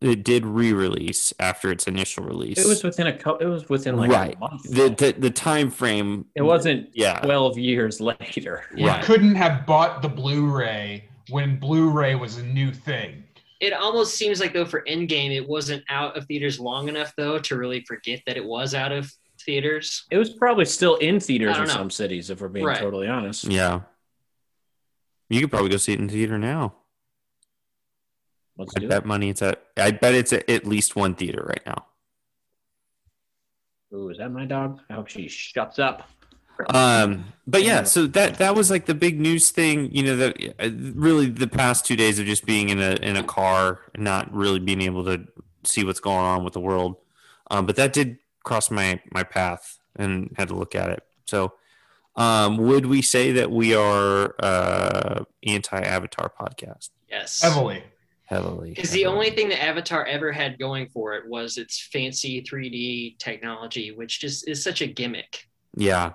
It 0.00 0.24
did 0.24 0.44
re-release 0.44 1.32
after 1.40 1.70
its 1.72 1.86
initial 1.86 2.24
release. 2.24 2.58
It 2.58 2.66
was 2.68 2.84
within 2.84 3.06
a 3.06 3.16
co- 3.16 3.36
it 3.36 3.46
was 3.46 3.68
within 3.68 3.96
like 3.96 4.10
right. 4.10 4.36
a 4.36 4.38
month. 4.38 4.62
The, 4.64 4.90
the 4.90 5.14
the 5.18 5.30
time 5.30 5.70
frame. 5.70 6.26
it 6.34 6.42
wasn't 6.42 6.90
Yeah. 6.94 7.20
12 7.20 7.58
years 7.58 8.00
later. 8.00 8.64
You 8.76 8.88
Right. 8.88 9.02
couldn't 9.02 9.36
have 9.36 9.64
bought 9.64 10.02
the 10.02 10.08
Blu-ray 10.08 11.04
when 11.30 11.58
Blu-ray 11.58 12.14
was 12.14 12.36
a 12.36 12.44
new 12.44 12.72
thing. 12.72 13.24
It 13.58 13.72
almost 13.72 14.16
seems 14.16 14.38
like 14.38 14.52
though 14.52 14.66
for 14.66 14.82
Endgame 14.86 15.34
it 15.34 15.48
wasn't 15.48 15.82
out 15.88 16.14
of 16.16 16.26
theaters 16.26 16.60
long 16.60 16.88
enough 16.88 17.14
though 17.16 17.38
to 17.38 17.56
really 17.56 17.80
forget 17.80 18.20
that 18.26 18.36
it 18.36 18.44
was 18.44 18.74
out 18.74 18.92
of 18.92 19.10
theaters. 19.46 20.04
It 20.10 20.18
was 20.18 20.28
probably 20.30 20.66
still 20.66 20.96
in 20.96 21.20
theaters 21.20 21.56
in 21.56 21.62
know. 21.64 21.68
some 21.70 21.90
cities, 21.90 22.28
if 22.28 22.40
we're 22.42 22.48
being 22.48 22.66
Right. 22.66 22.78
totally 22.78 23.08
honest. 23.08 23.44
Yeah. 23.44 23.80
You 25.30 25.40
could 25.40 25.50
probably 25.50 25.70
go 25.70 25.78
see 25.78 25.94
it 25.94 26.00
in 26.00 26.08
theater 26.08 26.38
now. 26.38 26.74
Let's 28.58 28.74
I 28.76 28.80
do 28.80 28.88
bet 28.88 29.02
it. 29.04 29.06
money 29.06 29.30
it's 29.30 29.42
at. 29.42 29.62
I 29.76 29.90
bet 29.92 30.14
it's 30.14 30.32
at 30.32 30.48
at 30.50 30.66
least 30.66 30.96
one 30.96 31.14
theater 31.14 31.44
right 31.46 31.62
now. 31.66 31.86
Ooh, 33.94 34.08
is 34.08 34.18
that 34.18 34.30
my 34.30 34.44
dog? 34.44 34.80
I 34.90 34.94
hope 34.94 35.08
she 35.08 35.28
shuts 35.28 35.78
up. 35.78 36.08
Um, 36.70 37.26
but 37.46 37.62
yeah, 37.64 37.82
so 37.82 38.06
that 38.08 38.38
that 38.38 38.54
was 38.54 38.70
like 38.70 38.86
the 38.86 38.94
big 38.94 39.20
news 39.20 39.50
thing. 39.50 39.90
You 39.92 40.02
know, 40.04 40.16
that 40.16 40.54
uh, 40.58 40.70
really 40.94 41.26
the 41.26 41.46
past 41.46 41.84
two 41.84 41.96
days 41.96 42.18
of 42.18 42.24
just 42.26 42.46
being 42.46 42.70
in 42.70 42.80
a 42.80 42.92
in 43.02 43.16
a 43.16 43.22
car 43.22 43.80
and 43.94 44.02
not 44.04 44.32
really 44.32 44.58
being 44.58 44.80
able 44.80 45.04
to 45.04 45.26
see 45.64 45.84
what's 45.84 46.00
going 46.00 46.24
on 46.24 46.42
with 46.44 46.54
the 46.54 46.60
world. 46.60 46.96
Um, 47.50 47.66
but 47.66 47.76
that 47.76 47.92
did 47.92 48.18
cross 48.46 48.70
my 48.70 48.98
my 49.12 49.22
path 49.24 49.78
and 49.96 50.30
had 50.38 50.48
to 50.48 50.54
look 50.54 50.74
at 50.74 50.88
it. 50.90 51.02
So, 51.26 51.52
um, 52.16 52.56
would 52.58 52.86
we 52.86 53.02
say 53.02 53.32
that 53.32 53.50
we 53.50 53.74
are 53.74 54.34
uh, 54.42 55.24
anti 55.46 55.78
Avatar 55.80 56.32
podcast 56.40 56.88
Yes. 57.10 57.42
Heavily. 57.42 57.82
heavily? 58.24 58.70
Because 58.70 58.90
the 58.90 59.06
only 59.06 59.30
thing 59.30 59.48
that 59.50 59.62
Avatar 59.62 60.06
ever 60.06 60.32
had 60.32 60.58
going 60.58 60.88
for 60.88 61.14
it 61.14 61.28
was 61.28 61.58
its 61.58 61.80
fancy 61.92 62.42
3D 62.42 63.18
technology, 63.18 63.92
which 63.92 64.20
just 64.20 64.48
is 64.48 64.62
such 64.62 64.80
a 64.80 64.86
gimmick. 64.86 65.48
yeah, 65.76 66.12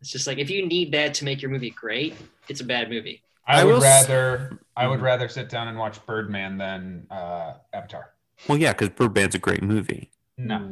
It's 0.00 0.10
just 0.12 0.26
like 0.26 0.38
if 0.38 0.50
you 0.50 0.66
need 0.66 0.92
that 0.92 1.14
to 1.14 1.24
make 1.24 1.42
your 1.42 1.50
movie 1.50 1.70
great, 1.70 2.14
it's 2.48 2.60
a 2.60 2.64
bad 2.64 2.88
movie. 2.90 3.22
I, 3.48 3.60
I 3.60 3.64
would 3.64 3.82
rather 3.82 4.58
I 4.76 4.86
would 4.86 4.98
Mhm. 5.00 5.02
rather 5.10 5.28
sit 5.28 5.48
down 5.48 5.68
and 5.68 5.78
watch 5.78 6.04
Birdman 6.06 6.58
than 6.58 7.06
uh, 7.10 7.54
Avatar. 7.72 8.12
well, 8.48 8.58
yeah, 8.58 8.72
because 8.72 8.90
Birdman's 8.90 9.34
a 9.34 9.38
great 9.38 9.62
movie. 9.62 10.10
No. 10.38 10.70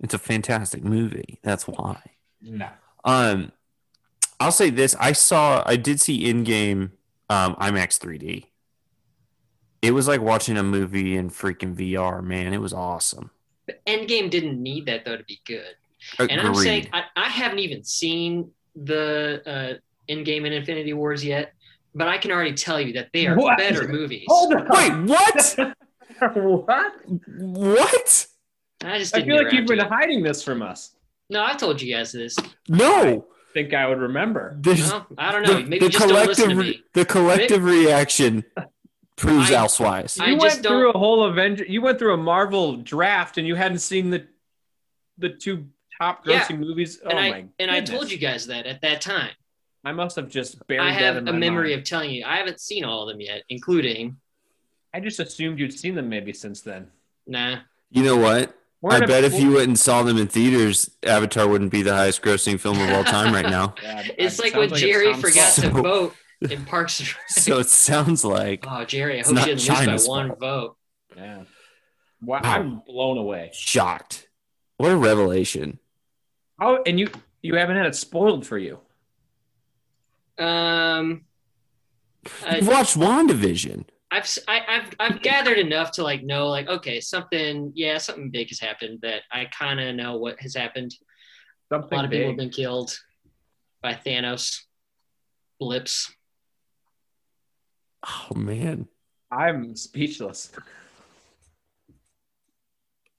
It's 0.00 0.14
a 0.14 0.18
fantastic 0.18 0.82
movie. 0.84 1.38
That's 1.42 1.66
why. 1.66 2.00
no. 2.40 2.68
Um, 3.04 3.52
I'll 4.40 4.52
say 4.52 4.70
this: 4.70 4.96
I 4.98 5.12
saw, 5.12 5.62
I 5.66 5.76
did 5.76 6.00
see 6.00 6.24
Endgame 6.24 6.90
um, 7.30 7.54
IMAX 7.56 7.98
3D. 7.98 8.46
It 9.82 9.92
was 9.92 10.08
like 10.08 10.20
watching 10.20 10.56
a 10.56 10.62
movie 10.62 11.16
in 11.16 11.30
freaking 11.30 11.74
VR. 11.76 12.22
Man, 12.24 12.52
it 12.54 12.60
was 12.60 12.72
awesome. 12.72 13.30
But 13.66 13.84
Endgame 13.86 14.30
didn't 14.30 14.60
need 14.62 14.86
that 14.86 15.04
though 15.04 15.16
to 15.16 15.24
be 15.24 15.40
good. 15.46 15.74
Agreed. 16.18 16.30
And 16.38 16.40
I'm 16.46 16.54
saying 16.54 16.88
I, 16.92 17.04
I 17.16 17.28
haven't 17.28 17.60
even 17.60 17.84
seen 17.84 18.50
the 18.74 19.42
uh, 19.46 20.12
Endgame 20.12 20.44
and 20.44 20.52
Infinity 20.54 20.92
Wars 20.94 21.24
yet, 21.24 21.52
but 21.94 22.08
I 22.08 22.18
can 22.18 22.30
already 22.30 22.54
tell 22.54 22.80
you 22.80 22.94
that 22.94 23.08
they 23.12 23.26
are 23.26 23.36
What? 23.36 23.58
better 23.58 23.86
movies. 23.88 24.24
Hold 24.28 24.54
on. 24.54 24.66
Wait, 24.68 25.08
what? 25.08 25.74
what? 26.66 26.92
what? 27.38 28.26
I 28.82 28.98
just 28.98 29.14
I 29.14 29.20
didn't 29.20 29.34
feel 29.36 29.44
like 29.44 29.52
you've 29.52 29.66
been 29.66 29.80
it. 29.80 29.86
hiding 29.88 30.22
this 30.22 30.42
from 30.42 30.62
us. 30.62 30.92
No, 31.30 31.44
I 31.44 31.54
told 31.54 31.80
you 31.80 31.94
guys 31.94 32.12
this. 32.12 32.36
No. 32.68 33.26
Think 33.54 33.72
I 33.72 33.86
would 33.88 33.98
remember. 33.98 34.56
There's, 34.60 34.90
Well, 34.90 35.06
I 35.16 35.30
don't 35.32 35.42
know. 35.42 35.54
the, 35.54 35.60
Maybe 35.62 35.78
the 35.78 35.84
you 35.86 35.90
just 35.90 36.08
don't 36.08 36.26
listen 36.26 36.48
to 36.48 36.54
collective, 36.54 36.76
me. 36.76 36.82
the 36.92 37.04
collective 37.04 37.64
reaction 37.64 38.44
proves 39.16 39.50
I- 39.50 39.54
elsewise. 39.54 40.18
I 40.18 40.26
You 40.30 40.34
just 40.36 40.42
went 40.56 40.62
don't- 40.64 40.72
through 40.80 40.90
a 40.90 40.98
whole 40.98 41.24
Avenger. 41.24 41.64
You 41.64 41.80
went 41.80 41.98
through 41.98 42.14
a 42.14 42.18
Marvel 42.18 42.76
draft, 42.78 43.38
and 43.38 43.46
you 43.46 43.54
hadn't 43.54 43.78
seen 43.78 44.10
the 44.10 44.26
the 45.18 45.28
two 45.30 45.68
top 46.00 46.26
Yeah. 46.26 46.40
grossing 46.40 46.58
movies. 46.58 47.00
Oh 47.04 47.08
and 47.10 47.18
my! 47.18 47.36
I 47.36 47.44
and 47.60 47.70
I 47.70 47.80
told 47.80 48.10
you 48.10 48.18
guys 48.18 48.48
that 48.48 48.66
at 48.66 48.80
that 48.82 49.00
time. 49.00 49.30
I 49.84 49.92
must 49.92 50.16
have 50.16 50.28
just 50.28 50.66
buried 50.66 50.80
I 50.80 50.90
that 50.92 50.98
I 50.98 51.04
have 51.04 51.16
in 51.18 51.28
a 51.28 51.32
memory 51.32 51.68
mind. 51.70 51.80
of 51.82 51.84
telling 51.86 52.10
you. 52.10 52.24
I 52.26 52.36
haven't 52.38 52.58
seen 52.58 52.84
all 52.84 53.02
of 53.02 53.08
them 53.08 53.20
yet, 53.20 53.44
including 53.48 54.16
I 54.92 54.98
just 55.00 55.20
assumed 55.20 55.60
you'd 55.60 55.72
seen 55.78 55.94
them 55.94 56.08
maybe 56.08 56.32
since 56.32 56.60
then. 56.62 56.90
nah. 57.26 57.58
You 57.90 58.02
know 58.02 58.16
what? 58.16 58.52
We're 58.84 58.92
I 58.92 58.96
in 58.98 59.04
a- 59.04 59.06
bet 59.06 59.24
if 59.24 59.40
you 59.40 59.52
went 59.52 59.68
and 59.68 59.78
saw 59.78 60.02
them 60.02 60.18
in 60.18 60.28
theaters, 60.28 60.90
Avatar 61.04 61.48
wouldn't 61.48 61.70
be 61.70 61.80
the 61.80 61.94
highest 61.94 62.20
grossing 62.20 62.60
film 62.60 62.78
of 62.78 62.90
all 62.90 63.02
time 63.02 63.32
right 63.32 63.48
now. 63.48 63.74
Yeah, 63.82 64.06
It's 64.18 64.38
like 64.38 64.52
sounds 64.52 64.72
when 64.72 64.78
it 64.78 64.82
Jerry 64.82 65.14
forgot 65.14 65.52
so- 65.54 65.62
to 65.62 65.70
vote 65.70 66.14
in 66.50 66.66
Parks 66.66 67.00
and 67.00 67.08
Rec. 67.08 67.28
So 67.30 67.58
it 67.60 67.68
sounds 67.68 68.26
like 68.26 68.66
Oh, 68.68 68.84
Jerry, 68.84 69.20
I 69.20 69.22
hope 69.24 69.32
you 69.36 69.44
didn't 69.56 69.66
lose 69.66 70.06
by 70.06 70.10
one 70.10 70.28
fault. 70.28 70.38
vote. 70.38 70.76
Yeah. 71.16 71.36
Wow, 72.20 72.40
Wow. 72.42 72.54
I'm 72.56 72.82
blown 72.86 73.16
away. 73.16 73.52
shocked. 73.54 74.28
What 74.76 74.92
a 74.92 74.96
revelation. 74.98 75.78
Oh, 76.60 76.82
and 76.84 77.00
you 77.00 77.08
you 77.40 77.54
haven't 77.56 77.76
had 77.76 77.86
it 77.86 77.96
spoiled 77.96 78.46
for 78.46 78.58
you. 78.58 78.80
Um, 80.38 81.24
I- 82.46 82.56
You've 82.56 82.68
watched 82.68 82.98
WandaVision. 82.98 83.84
I've 84.14 84.22
s- 84.22 84.38
I, 84.46 84.60
have 84.66 84.94
i 85.00 85.06
I've 85.06 85.22
gathered 85.22 85.58
enough 85.58 85.90
to 85.92 86.04
like 86.04 86.22
know 86.22 86.46
like 86.48 86.68
okay 86.68 87.00
something 87.00 87.72
yeah 87.74 87.98
something 87.98 88.30
big 88.30 88.48
has 88.50 88.60
happened 88.60 89.00
that 89.02 89.22
I 89.32 89.46
kind 89.46 89.80
of 89.80 89.94
know 89.96 90.16
what 90.18 90.38
has 90.40 90.54
happened. 90.54 90.94
A 91.72 91.76
lot 91.78 92.04
of 92.04 92.10
people 92.10 92.28
have 92.28 92.36
been 92.36 92.50
killed 92.50 92.96
by 93.82 93.94
Thanos. 93.94 94.60
blips. 95.58 96.12
Oh 98.06 98.34
man. 98.36 98.86
I'm 99.32 99.74
speechless. 99.74 100.52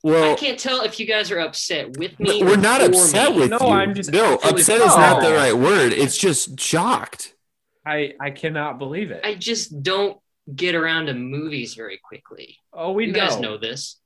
Well, 0.03 0.31
I 0.33 0.35
can't 0.35 0.59
tell 0.59 0.81
if 0.83 0.99
you 0.99 1.07
guys 1.07 1.31
are 1.31 1.39
upset 1.39 1.97
with 1.97 2.17
me. 2.19 2.43
we're 2.43 2.53
or 2.53 2.57
not 2.57 2.79
for 2.81 2.87
upset 2.87 3.31
me. 3.31 3.39
with 3.39 3.49
No, 3.49 3.57
you. 3.59 3.65
I'm 3.67 3.93
just 3.95 4.11
no. 4.11 4.35
Upset 4.35 4.79
is 4.79 4.95
not 4.95 5.21
the 5.21 5.33
right 5.33 5.53
word. 5.57 5.91
It's 5.91 6.15
just 6.17 6.59
shocked. 6.59 7.33
I 7.85 8.13
I 8.21 8.29
cannot 8.29 8.77
believe 8.79 9.11
it. 9.11 9.21
I 9.25 9.33
just 9.35 9.81
don't 9.83 10.17
get 10.53 10.75
around 10.75 11.07
to 11.07 11.13
movies 11.13 11.73
very 11.73 11.99
quickly. 12.03 12.57
oh, 12.73 12.91
we 12.91 13.07
you 13.07 13.13
know. 13.13 13.19
guys 13.19 13.39
know 13.39 13.57
this. 13.57 13.97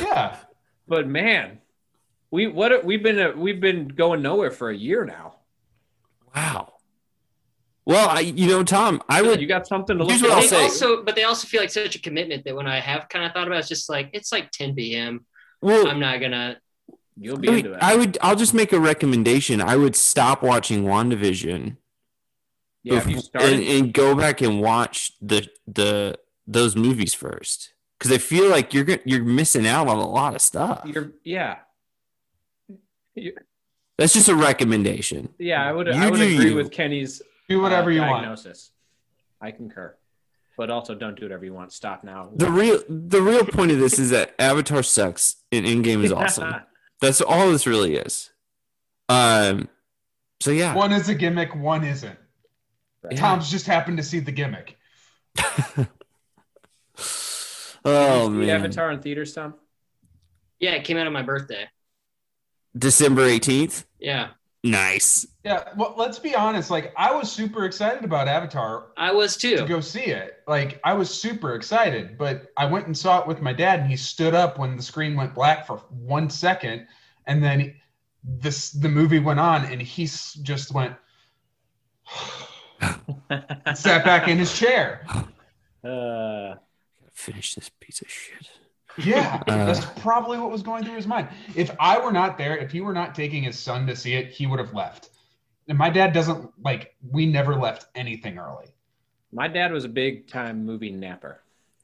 Yeah. 0.00 0.36
But 0.86 1.06
man, 1.06 1.58
we 2.30 2.46
what 2.46 2.84
we've 2.84 3.02
been 3.02 3.18
uh, 3.18 3.32
we've 3.36 3.60
been 3.60 3.88
going 3.88 4.22
nowhere 4.22 4.50
for 4.50 4.70
a 4.70 4.76
year 4.76 5.04
now. 5.04 5.34
Wow. 6.34 6.74
Well, 7.84 8.10
I, 8.10 8.20
you 8.20 8.48
know, 8.48 8.62
Tom, 8.64 9.02
I 9.08 9.22
would. 9.22 9.40
You 9.40 9.46
got 9.46 9.66
something 9.66 9.96
to 9.96 10.04
Here's 10.04 10.20
look 10.20 10.30
what 10.30 10.38
at. 10.38 10.44
I'll 10.44 10.50
they 10.50 10.56
say. 10.56 10.62
also, 10.64 11.02
but 11.02 11.16
they 11.16 11.24
also 11.24 11.46
feel 11.46 11.62
like 11.62 11.70
such 11.70 11.96
a 11.96 12.00
commitment 12.00 12.44
that 12.44 12.54
when 12.54 12.66
I 12.66 12.80
have 12.80 13.08
kind 13.08 13.24
of 13.24 13.32
thought 13.32 13.46
about 13.46 13.56
it, 13.56 13.60
it's 13.60 13.68
just 13.68 13.88
like 13.88 14.10
it's 14.12 14.30
like 14.30 14.50
10 14.50 14.74
p.m. 14.74 15.24
Well, 15.62 15.88
I'm 15.88 15.98
not 15.98 16.20
gonna. 16.20 16.58
You'll 17.18 17.38
be 17.38 17.48
I 17.48 17.52
into 17.54 17.72
it. 17.72 17.78
I 17.82 17.96
would. 17.96 18.18
I'll 18.20 18.36
just 18.36 18.52
make 18.52 18.74
a 18.74 18.78
recommendation. 18.78 19.62
I 19.62 19.76
would 19.76 19.96
stop 19.96 20.42
watching 20.42 20.84
WandaVision 20.84 21.76
yeah, 22.92 22.98
if 22.98 23.06
you 23.08 23.20
started, 23.20 23.52
and, 23.54 23.62
and 23.62 23.92
go 23.94 24.14
back 24.14 24.40
and 24.40 24.60
watch 24.60 25.12
the 25.20 25.48
the 25.66 26.18
those 26.46 26.74
movies 26.76 27.14
first 27.14 27.72
because 27.98 28.12
I 28.12 28.18
feel 28.18 28.48
like 28.50 28.72
you're 28.74 28.86
you're 29.04 29.24
missing 29.24 29.66
out 29.66 29.88
on 29.88 29.98
a 29.98 30.06
lot 30.08 30.34
of 30.34 30.40
stuff. 30.40 30.82
you're 30.86 31.12
yeah. 31.24 31.56
You- 33.14 33.34
That's 33.96 34.12
just 34.12 34.28
a 34.28 34.34
recommendation. 34.36 35.30
yeah, 35.38 35.64
I 35.68 35.72
would 35.72 35.86
You 35.88 35.92
I 35.94 36.10
would 36.10 36.20
agree 36.20 36.50
you. 36.50 36.54
with 36.54 36.70
Kenny's 36.70 37.20
Do 37.48 37.60
whatever 37.60 37.90
uh, 37.90 37.94
you 37.94 38.00
want. 38.00 38.22
diagnosis. 38.22 38.70
I 39.40 39.50
concur. 39.50 39.96
But 40.56 40.70
also 40.70 40.94
don't 40.94 41.14
do 41.16 41.24
whatever 41.24 41.44
you 41.44 41.54
want. 41.54 41.72
Stop 41.72 42.02
now. 42.04 42.30
The 42.34 42.50
real 42.50 42.82
the 42.88 43.22
real 43.22 43.44
point 43.44 43.70
of 43.72 43.78
this 43.78 43.98
is 43.98 44.10
that 44.10 44.34
Avatar 44.40 44.82
sucks 44.82 45.36
and 45.52 45.64
Endgame 45.66 46.02
is 46.04 46.12
awesome. 46.12 46.54
That's 47.00 47.20
all 47.20 47.50
this 47.50 47.66
really 47.66 47.94
is. 47.96 48.30
Um. 49.08 49.68
So 50.40 50.50
yeah. 50.52 50.74
One 50.74 50.92
is 50.92 51.08
a 51.08 51.14
gimmick, 51.14 51.54
one 51.54 51.84
isn't. 51.84 52.18
Right. 53.02 53.16
Tom's 53.16 53.50
just 53.50 53.66
happened 53.66 53.98
to 53.98 54.02
see 54.02 54.20
the 54.20 54.32
gimmick. 54.32 54.76
Oh 57.84 58.28
Did 58.28 58.34
you 58.34 58.46
man. 58.46 58.50
Avatar 58.64 58.90
in 58.90 59.00
theaters, 59.00 59.32
Tom? 59.32 59.54
Yeah, 60.58 60.72
it 60.72 60.84
came 60.84 60.96
out 60.96 61.06
on 61.06 61.12
my 61.12 61.22
birthday. 61.22 61.68
December 62.76 63.24
eighteenth. 63.24 63.86
Yeah, 64.00 64.30
Nice. 64.64 65.26
Yeah, 65.44 65.68
well, 65.76 65.94
let's 65.96 66.18
be 66.18 66.34
honest. 66.34 66.70
Like, 66.70 66.92
I 66.96 67.14
was 67.14 67.30
super 67.30 67.64
excited 67.64 68.04
about 68.04 68.26
Avatar 68.26 68.88
I 68.96 69.12
was 69.12 69.36
too. 69.36 69.56
to 69.56 69.64
go 69.64 69.80
see 69.80 70.06
it. 70.06 70.42
Like, 70.48 70.80
I 70.82 70.94
was 70.94 71.08
super 71.10 71.54
excited, 71.54 72.18
but 72.18 72.50
I 72.56 72.66
went 72.66 72.86
and 72.86 72.96
saw 72.96 73.20
it 73.20 73.26
with 73.26 73.40
my 73.40 73.52
dad, 73.52 73.80
and 73.80 73.88
he 73.88 73.96
stood 73.96 74.34
up 74.34 74.58
when 74.58 74.76
the 74.76 74.82
screen 74.82 75.14
went 75.14 75.34
black 75.34 75.66
for 75.66 75.78
one 75.90 76.28
second, 76.28 76.86
and 77.26 77.42
then 77.42 77.76
this 78.24 78.70
the 78.70 78.88
movie 78.88 79.20
went 79.20 79.38
on, 79.38 79.64
and 79.66 79.80
he 79.80 80.04
just 80.06 80.72
went, 80.74 80.94
sat 83.74 84.04
back 84.04 84.28
in 84.28 84.38
his 84.38 84.56
chair. 84.58 85.04
Uh, 85.84 86.54
Finish 87.12 87.54
this 87.54 87.70
piece 87.80 88.00
of 88.00 88.08
shit. 88.08 88.48
Yeah, 88.98 89.42
Uh. 89.48 89.64
that's 89.66 89.84
probably 90.00 90.38
what 90.38 90.50
was 90.50 90.62
going 90.62 90.84
through 90.84 90.96
his 90.96 91.06
mind. 91.06 91.28
If 91.54 91.70
I 91.80 91.98
were 91.98 92.12
not 92.12 92.38
there, 92.38 92.56
if 92.56 92.70
he 92.72 92.80
were 92.80 92.92
not 92.92 93.14
taking 93.14 93.42
his 93.42 93.58
son 93.58 93.86
to 93.86 93.96
see 93.96 94.14
it, 94.14 94.30
he 94.30 94.46
would 94.46 94.58
have 94.58 94.74
left. 94.74 95.10
And 95.68 95.76
my 95.78 95.90
dad 95.90 96.12
doesn't 96.12 96.50
like. 96.64 96.94
We 97.10 97.26
never 97.26 97.54
left 97.54 97.86
anything 97.94 98.38
early. 98.38 98.66
my 99.32 99.46
dad 99.48 99.70
was 99.72 99.84
a 99.84 99.88
big 99.88 100.26
time 100.26 100.64
movie 100.64 100.90
napper. 100.90 101.42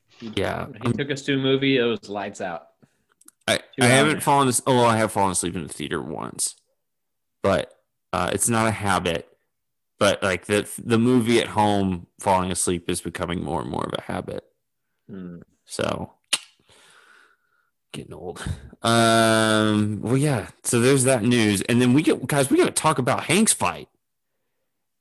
He, 0.08 0.32
Yeah. 0.36 0.66
he 0.84 0.92
took 0.92 1.10
us 1.10 1.22
to 1.22 1.34
a 1.34 1.36
movie. 1.36 1.76
It 1.78 1.82
was 1.82 2.08
lights 2.08 2.40
out. 2.40 2.68
I, 3.46 3.60
I 3.80 3.84
haven't 3.86 4.22
fallen. 4.22 4.48
as- 4.48 4.62
Oh, 4.66 4.84
I 4.84 4.96
have 4.96 5.12
fallen 5.12 5.32
asleep 5.32 5.54
in 5.54 5.62
the 5.66 5.72
theater 5.72 6.00
once, 6.00 6.54
but 7.42 7.74
uh, 8.12 8.30
it's 8.32 8.48
not 8.48 8.66
a 8.66 8.70
habit. 8.70 9.28
But 10.04 10.22
like 10.22 10.44
the 10.44 10.68
the 10.84 10.98
movie 10.98 11.40
at 11.40 11.46
home, 11.46 12.08
falling 12.20 12.52
asleep 12.52 12.90
is 12.90 13.00
becoming 13.00 13.42
more 13.42 13.62
and 13.62 13.70
more 13.70 13.84
of 13.84 13.94
a 13.96 14.02
habit. 14.02 14.44
Hmm. 15.08 15.38
So 15.64 16.12
getting 17.90 18.12
old. 18.12 18.44
Um. 18.82 20.02
Well, 20.02 20.18
yeah. 20.18 20.48
So 20.62 20.78
there's 20.78 21.04
that 21.04 21.22
news, 21.22 21.62
and 21.62 21.80
then 21.80 21.94
we 21.94 22.02
get 22.02 22.26
guys. 22.26 22.50
We 22.50 22.58
got 22.58 22.66
to 22.66 22.70
talk 22.70 22.98
about 22.98 23.24
Hanks 23.24 23.54
Fight. 23.54 23.88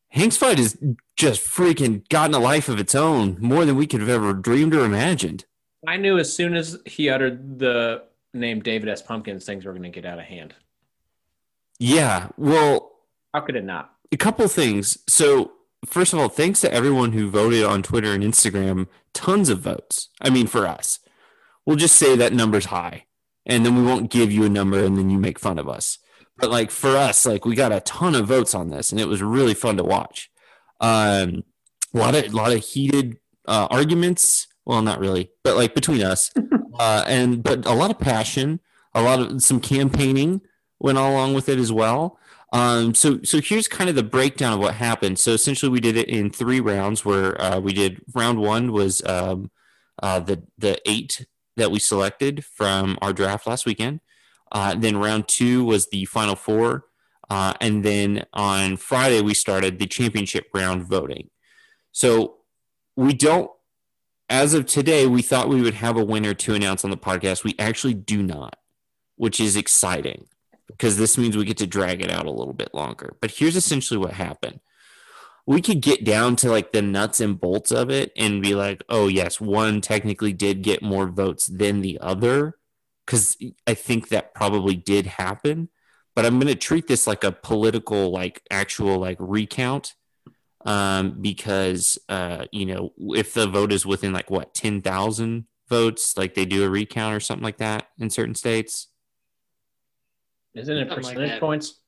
Hanks 0.07 0.37
Fight 0.37 0.57
has 0.57 0.77
just 1.17 1.41
freaking 1.41 2.07
gotten 2.07 2.33
a 2.33 2.39
life 2.39 2.69
of 2.69 2.79
its 2.79 2.95
own, 2.95 3.35
more 3.41 3.65
than 3.65 3.75
we 3.75 3.87
could 3.87 3.99
have 3.99 4.09
ever 4.09 4.31
dreamed 4.31 4.73
or 4.73 4.85
imagined. 4.85 5.43
I 5.85 5.97
knew 5.97 6.17
as 6.17 6.33
soon 6.33 6.55
as 6.55 6.77
he 6.85 7.09
uttered 7.09 7.59
the 7.59 8.03
name 8.33 8.61
David 8.61 8.87
S. 8.87 9.01
Pumpkins, 9.01 9.43
things 9.43 9.65
were 9.65 9.73
going 9.73 9.83
to 9.83 9.89
get 9.89 10.05
out 10.05 10.19
of 10.19 10.23
hand. 10.23 10.55
Yeah. 11.77 12.29
Well, 12.37 12.93
How 13.33 13.41
could 13.41 13.57
it 13.57 13.65
not? 13.65 13.92
A 14.13 14.17
couple 14.17 14.47
things. 14.47 14.97
So, 15.07 15.53
first 15.85 16.13
of 16.13 16.19
all, 16.19 16.29
thanks 16.29 16.61
to 16.61 16.73
everyone 16.73 17.13
who 17.13 17.29
voted 17.29 17.63
on 17.63 17.83
Twitter 17.83 18.13
and 18.13 18.23
Instagram. 18.23 18.87
Tons 19.13 19.49
of 19.49 19.59
votes. 19.59 20.09
I 20.21 20.29
mean, 20.29 20.47
for 20.47 20.65
us, 20.67 20.99
we'll 21.65 21.75
just 21.75 21.95
say 21.95 22.15
that 22.15 22.33
number's 22.33 22.65
high, 22.65 23.05
and 23.45 23.65
then 23.65 23.75
we 23.75 23.83
won't 23.83 24.11
give 24.11 24.31
you 24.31 24.43
a 24.43 24.49
number, 24.49 24.83
and 24.83 24.97
then 24.97 25.09
you 25.09 25.17
make 25.17 25.39
fun 25.39 25.59
of 25.59 25.67
us. 25.67 25.97
But 26.37 26.51
like 26.51 26.71
for 26.71 26.95
us, 26.95 27.25
like 27.25 27.45
we 27.45 27.55
got 27.55 27.71
a 27.71 27.81
ton 27.81 28.15
of 28.15 28.27
votes 28.27 28.55
on 28.55 28.69
this, 28.69 28.91
and 28.91 29.01
it 29.01 29.07
was 29.07 29.21
really 29.21 29.53
fun 29.53 29.77
to 29.77 29.83
watch. 29.83 30.31
Um, 30.79 31.43
a 31.93 31.97
lot 31.97 32.15
of 32.15 32.25
a 32.25 32.35
lot 32.35 32.53
of 32.53 32.63
heated 32.63 33.17
uh, 33.47 33.67
arguments. 33.69 34.47
Well, 34.65 34.81
not 34.81 34.99
really, 34.99 35.31
but 35.43 35.57
like 35.57 35.75
between 35.75 36.01
us, 36.01 36.31
uh, 36.79 37.03
and 37.07 37.43
but 37.43 37.65
a 37.65 37.73
lot 37.73 37.91
of 37.91 37.99
passion, 37.99 38.59
a 38.93 39.01
lot 39.01 39.19
of 39.19 39.43
some 39.43 39.59
campaigning 39.59 40.41
went 40.83 40.97
along 40.99 41.33
with 41.33 41.49
it 41.49 41.57
as 41.57 41.71
well. 41.71 42.19
Um, 42.51 42.93
so 42.93 43.19
so 43.23 43.41
here's 43.41 43.67
kind 43.67 43.89
of 43.89 43.95
the 43.95 44.03
breakdown 44.03 44.53
of 44.53 44.59
what 44.59 44.75
happened. 44.75 45.17
So 45.17 45.31
essentially, 45.31 45.71
we 45.71 45.79
did 45.79 45.97
it 45.97 46.07
in 46.07 46.29
three 46.29 46.59
rounds. 46.59 47.03
Where 47.03 47.41
uh, 47.41 47.59
we 47.59 47.73
did 47.73 48.01
round 48.13 48.39
one 48.39 48.71
was 48.71 49.01
um, 49.05 49.49
uh, 50.03 50.19
the 50.19 50.43
the 50.59 50.79
eight 50.85 51.25
that 51.57 51.71
we 51.71 51.79
selected 51.79 52.45
from 52.45 52.99
our 53.01 53.13
draft 53.13 53.47
last 53.47 53.65
weekend. 53.65 54.01
Uh, 54.51 54.75
then 54.75 54.97
round 54.97 55.27
two 55.27 55.65
was 55.65 55.87
the 55.89 56.05
final 56.05 56.35
four, 56.35 56.85
uh, 57.31 57.53
and 57.59 57.83
then 57.83 58.25
on 58.33 58.77
Friday 58.77 59.21
we 59.21 59.33
started 59.33 59.79
the 59.79 59.87
championship 59.87 60.47
round 60.53 60.83
voting. 60.83 61.31
So 61.91 62.35
we 62.95 63.13
don't. 63.13 63.49
As 64.29 64.53
of 64.53 64.65
today, 64.65 65.05
we 65.05 65.21
thought 65.21 65.49
we 65.49 65.61
would 65.61 65.75
have 65.75 65.97
a 65.97 66.03
winner 66.03 66.33
to 66.33 66.53
announce 66.53 66.83
on 66.83 66.91
the 66.91 66.97
podcast. 66.97 67.43
We 67.43 67.55
actually 67.59 67.93
do 67.93 68.23
not, 68.23 68.55
which 69.15 69.39
is 69.39 69.55
exciting 69.55 70.27
because 70.67 70.97
this 70.97 71.17
means 71.17 71.35
we 71.35 71.45
get 71.45 71.57
to 71.57 71.67
drag 71.67 72.01
it 72.01 72.11
out 72.11 72.25
a 72.25 72.31
little 72.31 72.53
bit 72.53 72.73
longer. 72.73 73.15
But 73.21 73.31
here's 73.31 73.55
essentially 73.55 73.97
what 73.97 74.13
happened. 74.13 74.59
We 75.45 75.61
could 75.61 75.81
get 75.81 76.05
down 76.05 76.35
to 76.37 76.49
like 76.49 76.71
the 76.71 76.81
nuts 76.81 77.19
and 77.19 77.39
bolts 77.39 77.71
of 77.71 77.89
it 77.89 78.11
and 78.15 78.41
be 78.41 78.55
like, 78.55 78.83
oh, 78.87 79.07
yes, 79.07 79.41
one 79.41 79.81
technically 79.81 80.31
did 80.31 80.61
get 80.61 80.81
more 80.81 81.07
votes 81.07 81.47
than 81.47 81.81
the 81.81 81.99
other. 81.99 82.57
Because 83.05 83.37
I 83.67 83.73
think 83.73 84.07
that 84.09 84.33
probably 84.33 84.75
did 84.75 85.05
happen. 85.05 85.69
But 86.15 86.25
I'm 86.25 86.39
going 86.39 86.47
to 86.47 86.55
treat 86.55 86.87
this 86.87 87.07
like 87.07 87.23
a 87.25 87.31
political, 87.31 88.11
like 88.11 88.41
actual, 88.49 88.99
like 88.99 89.17
recount. 89.19 89.95
Um, 90.65 91.17
because, 91.19 91.97
uh, 92.07 92.45
you 92.53 92.65
know, 92.65 92.93
if 92.97 93.33
the 93.33 93.47
vote 93.47 93.73
is 93.73 93.85
within 93.85 94.13
like 94.13 94.31
what, 94.31 94.53
10,000 94.53 95.45
votes, 95.67 96.15
like 96.15 96.35
they 96.35 96.45
do 96.45 96.63
a 96.63 96.69
recount 96.69 97.13
or 97.13 97.19
something 97.19 97.43
like 97.43 97.57
that 97.57 97.87
in 97.99 98.09
certain 98.09 98.35
states. 98.35 98.87
Isn't 100.55 100.77
it 100.77 100.87
Something 100.89 101.03
like 101.03 101.13
percentage 101.13 101.29
that. 101.31 101.39
points? 101.39 101.79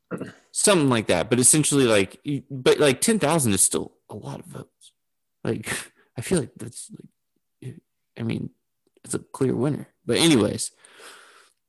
something 0.51 0.87
like 0.87 1.07
that 1.07 1.29
but 1.31 1.39
essentially 1.39 1.85
like 1.85 2.19
but 2.49 2.79
like 2.79 3.01
10,000 3.01 3.53
is 3.53 3.61
still 3.61 3.93
a 4.09 4.15
lot 4.15 4.39
of 4.39 4.45
votes 4.45 4.91
like 5.43 5.67
i 6.17 6.21
feel 6.21 6.39
like 6.39 6.51
that's 6.57 6.91
like 7.63 7.75
i 8.17 8.21
mean 8.21 8.51
it's 9.03 9.15
a 9.15 9.19
clear 9.19 9.55
winner 9.55 9.87
but 10.05 10.17
anyways 10.17 10.71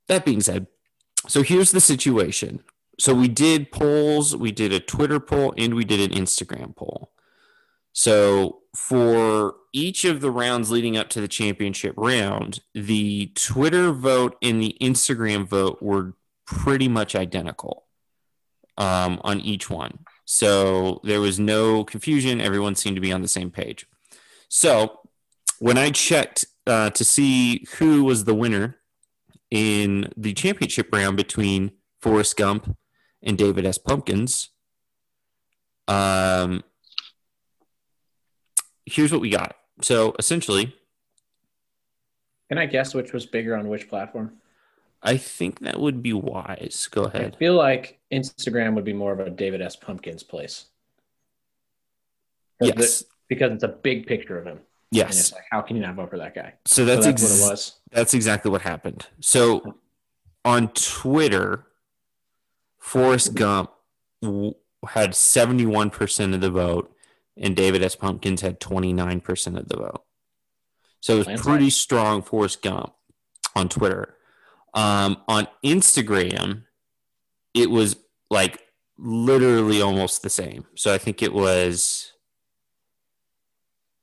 that 0.09 0.24
being 0.24 0.40
said 0.42 0.66
so 1.26 1.42
here's 1.42 1.72
the 1.72 1.80
situation 1.80 2.62
so 3.00 3.14
we 3.14 3.26
did 3.26 3.72
polls 3.72 4.37
we 4.37 4.52
did 4.52 4.70
a 4.72 4.80
twitter 4.80 5.18
poll 5.18 5.54
and 5.56 5.74
we 5.74 5.85
did 5.85 5.98
an 6.12 6.16
instagram 6.16 6.76
poll 6.76 7.11
so 7.92 8.59
for 8.76 9.54
each 9.72 10.04
of 10.04 10.20
the 10.20 10.30
rounds 10.30 10.70
leading 10.70 10.96
up 10.96 11.09
to 11.09 11.22
the 11.22 11.28
championship 11.28 11.94
round 11.96 12.61
the 12.74 13.32
twitter 13.35 13.92
vote 13.92 14.37
and 14.42 14.61
the 14.61 14.76
instagram 14.80 15.46
vote 15.46 15.82
were 15.82 16.12
pretty 16.46 16.88
much 16.88 17.14
identical 17.14 17.85
um, 18.78 19.20
on 19.24 19.40
each 19.40 19.68
one. 19.68 20.00
So 20.24 21.00
there 21.04 21.20
was 21.20 21.38
no 21.38 21.85
confusion. 21.85 22.40
Everyone 22.40 22.74
seemed 22.74 22.96
to 22.96 23.00
be 23.00 23.12
on 23.12 23.22
the 23.22 23.28
same 23.28 23.50
page. 23.50 23.87
So 24.48 25.00
when 25.59 25.78
I 25.78 25.90
checked 25.90 26.44
uh, 26.66 26.90
to 26.90 27.04
see 27.04 27.66
who 27.78 28.04
was 28.04 28.24
the 28.24 28.35
winner 28.35 28.76
in 29.50 30.12
the 30.16 30.32
championship 30.35 30.92
round 30.92 31.16
between 31.16 31.72
Forrest 32.00 32.37
Gump 32.37 32.76
and 33.22 33.38
David 33.38 33.64
S. 33.66 33.78
Pumpkins, 33.78 34.50
Um, 35.88 36.64
here's 38.85 39.12
what 39.12 39.20
we 39.20 39.30
got. 39.30 39.56
So 39.82 40.14
essentially, 40.18 40.74
Can 42.48 42.59
I 42.59 42.66
guess 42.66 42.94
which 42.94 43.12
was 43.12 43.26
bigger 43.26 43.56
on 43.56 43.68
which 43.68 43.88
platform? 43.88 44.38
I 45.07 45.16
think 45.16 45.61
that 45.61 45.79
would 45.81 46.03
be 46.03 46.12
wise. 46.12 46.88
Go 46.90 47.05
ahead. 47.05 47.35
I 47.37 47.38
feel 47.38 47.55
like 47.55 48.01
Instagram 48.12 48.75
would 48.75 48.85
be 48.85 48.92
more 48.92 49.12
of 49.12 49.21
a 49.21 49.31
David 49.31 49.62
S. 49.62 49.77
Pumpkins 49.77 50.23
place. 50.23 50.66
Yes. 52.61 53.03
it- 53.03 53.07
because 53.29 53.51
it's 53.53 53.64
a 53.64 53.69
big 53.69 54.07
picture 54.07 54.38
of 54.38 54.47
him. 54.47 54.59
And 54.59 55.01
it's 55.11 55.16
Yes. 55.19 55.33
like, 55.33 55.42
how 55.51 55.61
can 55.61 55.75
you 55.77 55.83
not 55.83 55.97
vote 55.97 56.11
for 56.11 56.19
that 56.19 56.33
guy? 56.35 56.55
So 56.64 56.85
that's, 56.85 57.05
so 57.05 57.11
that's 57.11 57.23
ex- 57.23 57.40
what 57.40 57.47
it 57.49 57.51
was. 57.51 57.81
That's 57.90 58.14
exactly 58.14 58.51
what 58.53 58.62
happened. 58.62 59.07
So 59.21 59.75
on 60.45 60.69
Twitter, 60.69 61.66
Forrest 62.79 63.35
Gump 63.35 63.71
w- 64.23 64.55
had 64.90 65.11
71% 65.11 66.35
of 66.35 66.40
the 66.40 66.51
vote, 66.51 66.95
and 67.37 67.57
David 67.57 67.83
S. 67.83 67.97
Pumpkins 67.97 68.42
had 68.42 68.61
29% 68.61 69.59
of 69.59 69.69
the 69.69 69.77
vote. 69.77 70.05
So 71.01 71.19
it 71.19 71.27
was 71.27 71.40
pretty 71.40 71.71
strong 71.71 72.23
Forrest 72.23 72.62
Gump 72.62 72.95
on 73.57 73.69
Twitter. 73.69 74.15
Um, 74.74 75.18
on 75.29 75.46
Instagram, 75.64 76.64
it 77.55 77.70
was 77.70 77.96
like 78.31 78.61
literally 78.98 79.81
almost 79.81 80.22
the 80.22 80.31
same. 80.31 80.66
So 80.74 80.92
I 80.92 80.98
think 80.98 81.22
it 81.22 81.33
was. 81.33 82.12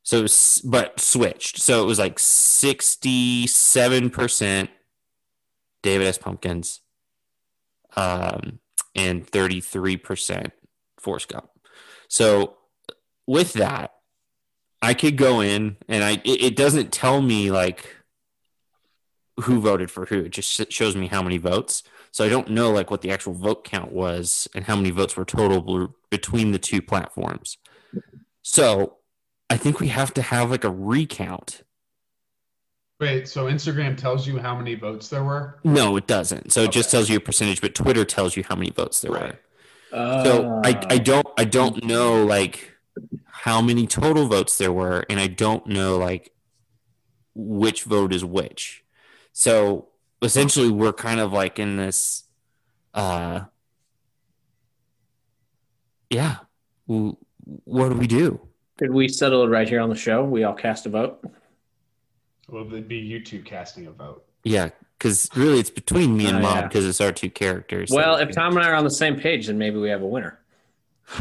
So, 0.06 0.20
it 0.20 0.24
was, 0.24 0.62
but 0.66 1.00
switched. 1.00 1.60
So 1.60 1.82
it 1.82 1.86
was 1.86 1.98
like 1.98 2.18
67% 2.18 4.68
David 5.82 6.08
S. 6.08 6.18
Pumpkins 6.18 6.82
um, 7.96 8.60
and 8.96 9.26
33% 9.26 10.52
Forrest 10.98 11.30
Gump. 11.30 11.50
So 12.10 12.58
with 13.26 13.54
that, 13.54 13.94
I 14.82 14.94
could 14.94 15.16
go 15.16 15.40
in 15.40 15.78
and 15.88 16.04
I 16.04 16.22
it, 16.26 16.44
it 16.44 16.56
doesn't 16.56 16.92
tell 16.92 17.22
me 17.22 17.52
like 17.52 17.96
who 19.42 19.60
voted 19.62 19.90
for 19.92 20.06
who. 20.06 20.20
It 20.20 20.32
just 20.32 20.72
shows 20.72 20.96
me 20.96 21.08
how 21.08 21.22
many 21.24 21.38
votes. 21.38 21.84
So 22.12 22.24
I 22.24 22.30
don't 22.30 22.50
know 22.52 22.72
like 22.72 22.92
what 22.92 23.02
the 23.02 23.12
actual 23.12 23.34
vote 23.34 23.64
count 23.64 23.92
was 23.92 24.48
and 24.54 24.66
how 24.66 24.76
many 24.76 24.92
votes 24.92 25.18
were 25.18 25.26
total 25.26 25.96
between 26.10 26.52
the 26.52 26.60
two 26.60 26.82
platforms. 26.82 27.58
So 28.44 28.98
I 29.50 29.58
think 29.58 29.80
we 29.80 29.90
have 29.90 30.14
to 30.16 30.22
have 30.22 30.52
like 30.52 30.64
a 30.64 30.72
recount. 30.72 31.64
Wait, 33.00 33.28
so 33.28 33.46
Instagram 33.46 33.98
tells 33.98 34.26
you 34.28 34.40
how 34.40 34.56
many 34.56 34.76
votes 34.76 35.10
there 35.10 35.24
were? 35.24 35.60
No, 35.64 35.96
it 35.98 36.08
doesn't. 36.08 36.52
So 36.52 36.64
it 36.64 36.72
just 36.72 36.92
tells 36.92 37.10
you 37.10 37.18
a 37.18 37.20
percentage, 37.20 37.62
but 37.62 37.76
Twitter 37.76 38.06
tells 38.06 38.36
you 38.36 38.44
how 38.44 38.56
many 38.56 38.70
votes 38.72 39.02
there 39.02 39.12
Right. 39.12 39.34
were. 39.34 39.40
So 40.16 40.52
I, 40.64 40.80
I 40.90 40.98
Uh, 40.98 41.00
don't 41.00 41.28
I 41.38 41.46
don't 41.46 41.84
know 41.86 42.26
like 42.26 42.74
how 43.26 43.62
many 43.62 43.88
total 43.88 44.28
votes 44.28 44.58
there 44.58 44.74
were, 44.74 45.06
and 45.10 45.20
I 45.20 45.28
don't 45.28 45.68
know 45.68 45.98
like 45.98 46.34
which 47.36 47.84
vote 47.84 48.14
is 48.14 48.26
which. 48.26 48.83
So 49.34 49.90
essentially, 50.22 50.70
we're 50.72 50.94
kind 50.94 51.20
of 51.20 51.34
like 51.34 51.60
in 51.60 51.76
this. 51.78 52.24
uh 52.94 53.42
Yeah, 56.10 56.38
W- 56.88 57.18
what 57.66 57.90
do 57.90 57.96
we 57.98 58.08
do? 58.08 58.40
could 58.78 58.92
we 58.92 59.08
settle 59.08 59.44
it 59.44 59.48
right 59.48 59.68
here 59.70 59.80
on 59.80 59.90
the 59.90 59.96
show? 59.96 60.24
We 60.24 60.44
all 60.44 60.54
cast 60.54 60.86
a 60.86 60.90
vote. 60.90 61.24
Well, 62.50 62.66
it'd 62.68 62.88
be 62.88 62.98
you 62.98 63.24
two 63.24 63.42
casting 63.42 63.88
a 63.88 63.92
vote. 63.92 64.26
Yeah, 64.44 64.70
because 64.98 65.30
really, 65.36 65.60
it's 65.60 65.70
between 65.70 66.16
me 66.18 66.26
and 66.28 66.38
Oh, 66.38 66.42
Mob 66.42 66.56
yeah. 66.56 66.68
because 66.68 66.86
it's 66.86 67.00
our 67.02 67.12
two 67.12 67.30
characters. 67.30 67.90
Well, 67.92 68.18
that- 68.18 68.30
if 68.30 68.36
Tom 68.36 68.56
and 68.58 68.66
I 68.66 68.70
are 68.70 68.76
on 68.76 68.84
the 68.84 68.92
same 68.92 69.16
page, 69.20 69.48
then 69.48 69.58
maybe 69.58 69.78
we 69.78 69.90
have 69.90 70.02
a 70.02 70.08
winner. 70.08 70.40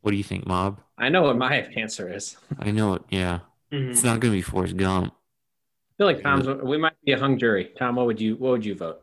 what 0.00 0.10
do 0.10 0.16
you 0.16 0.24
think, 0.24 0.46
Mob? 0.46 0.80
I 0.98 1.08
know 1.08 1.22
what 1.22 1.36
my 1.36 1.56
answer 1.76 2.12
is. 2.12 2.36
I 2.58 2.70
know 2.70 2.94
it. 2.94 3.02
Yeah, 3.10 3.40
Mhm. 3.72 3.90
it's 3.90 4.02
not 4.04 4.20
gonna 4.20 4.32
be 4.34 4.42
Forrest 4.42 4.76
Gump. 4.76 5.12
I 5.94 5.96
feel 5.98 6.06
like 6.08 6.22
Tom's. 6.22 6.46
We 6.62 6.76
might 6.76 6.94
be 7.04 7.12
a 7.12 7.18
hung 7.18 7.38
jury. 7.38 7.70
Tom, 7.78 7.96
what 7.96 8.06
would 8.06 8.20
you? 8.20 8.34
What 8.36 8.50
would 8.52 8.64
you 8.64 8.74
vote? 8.74 9.00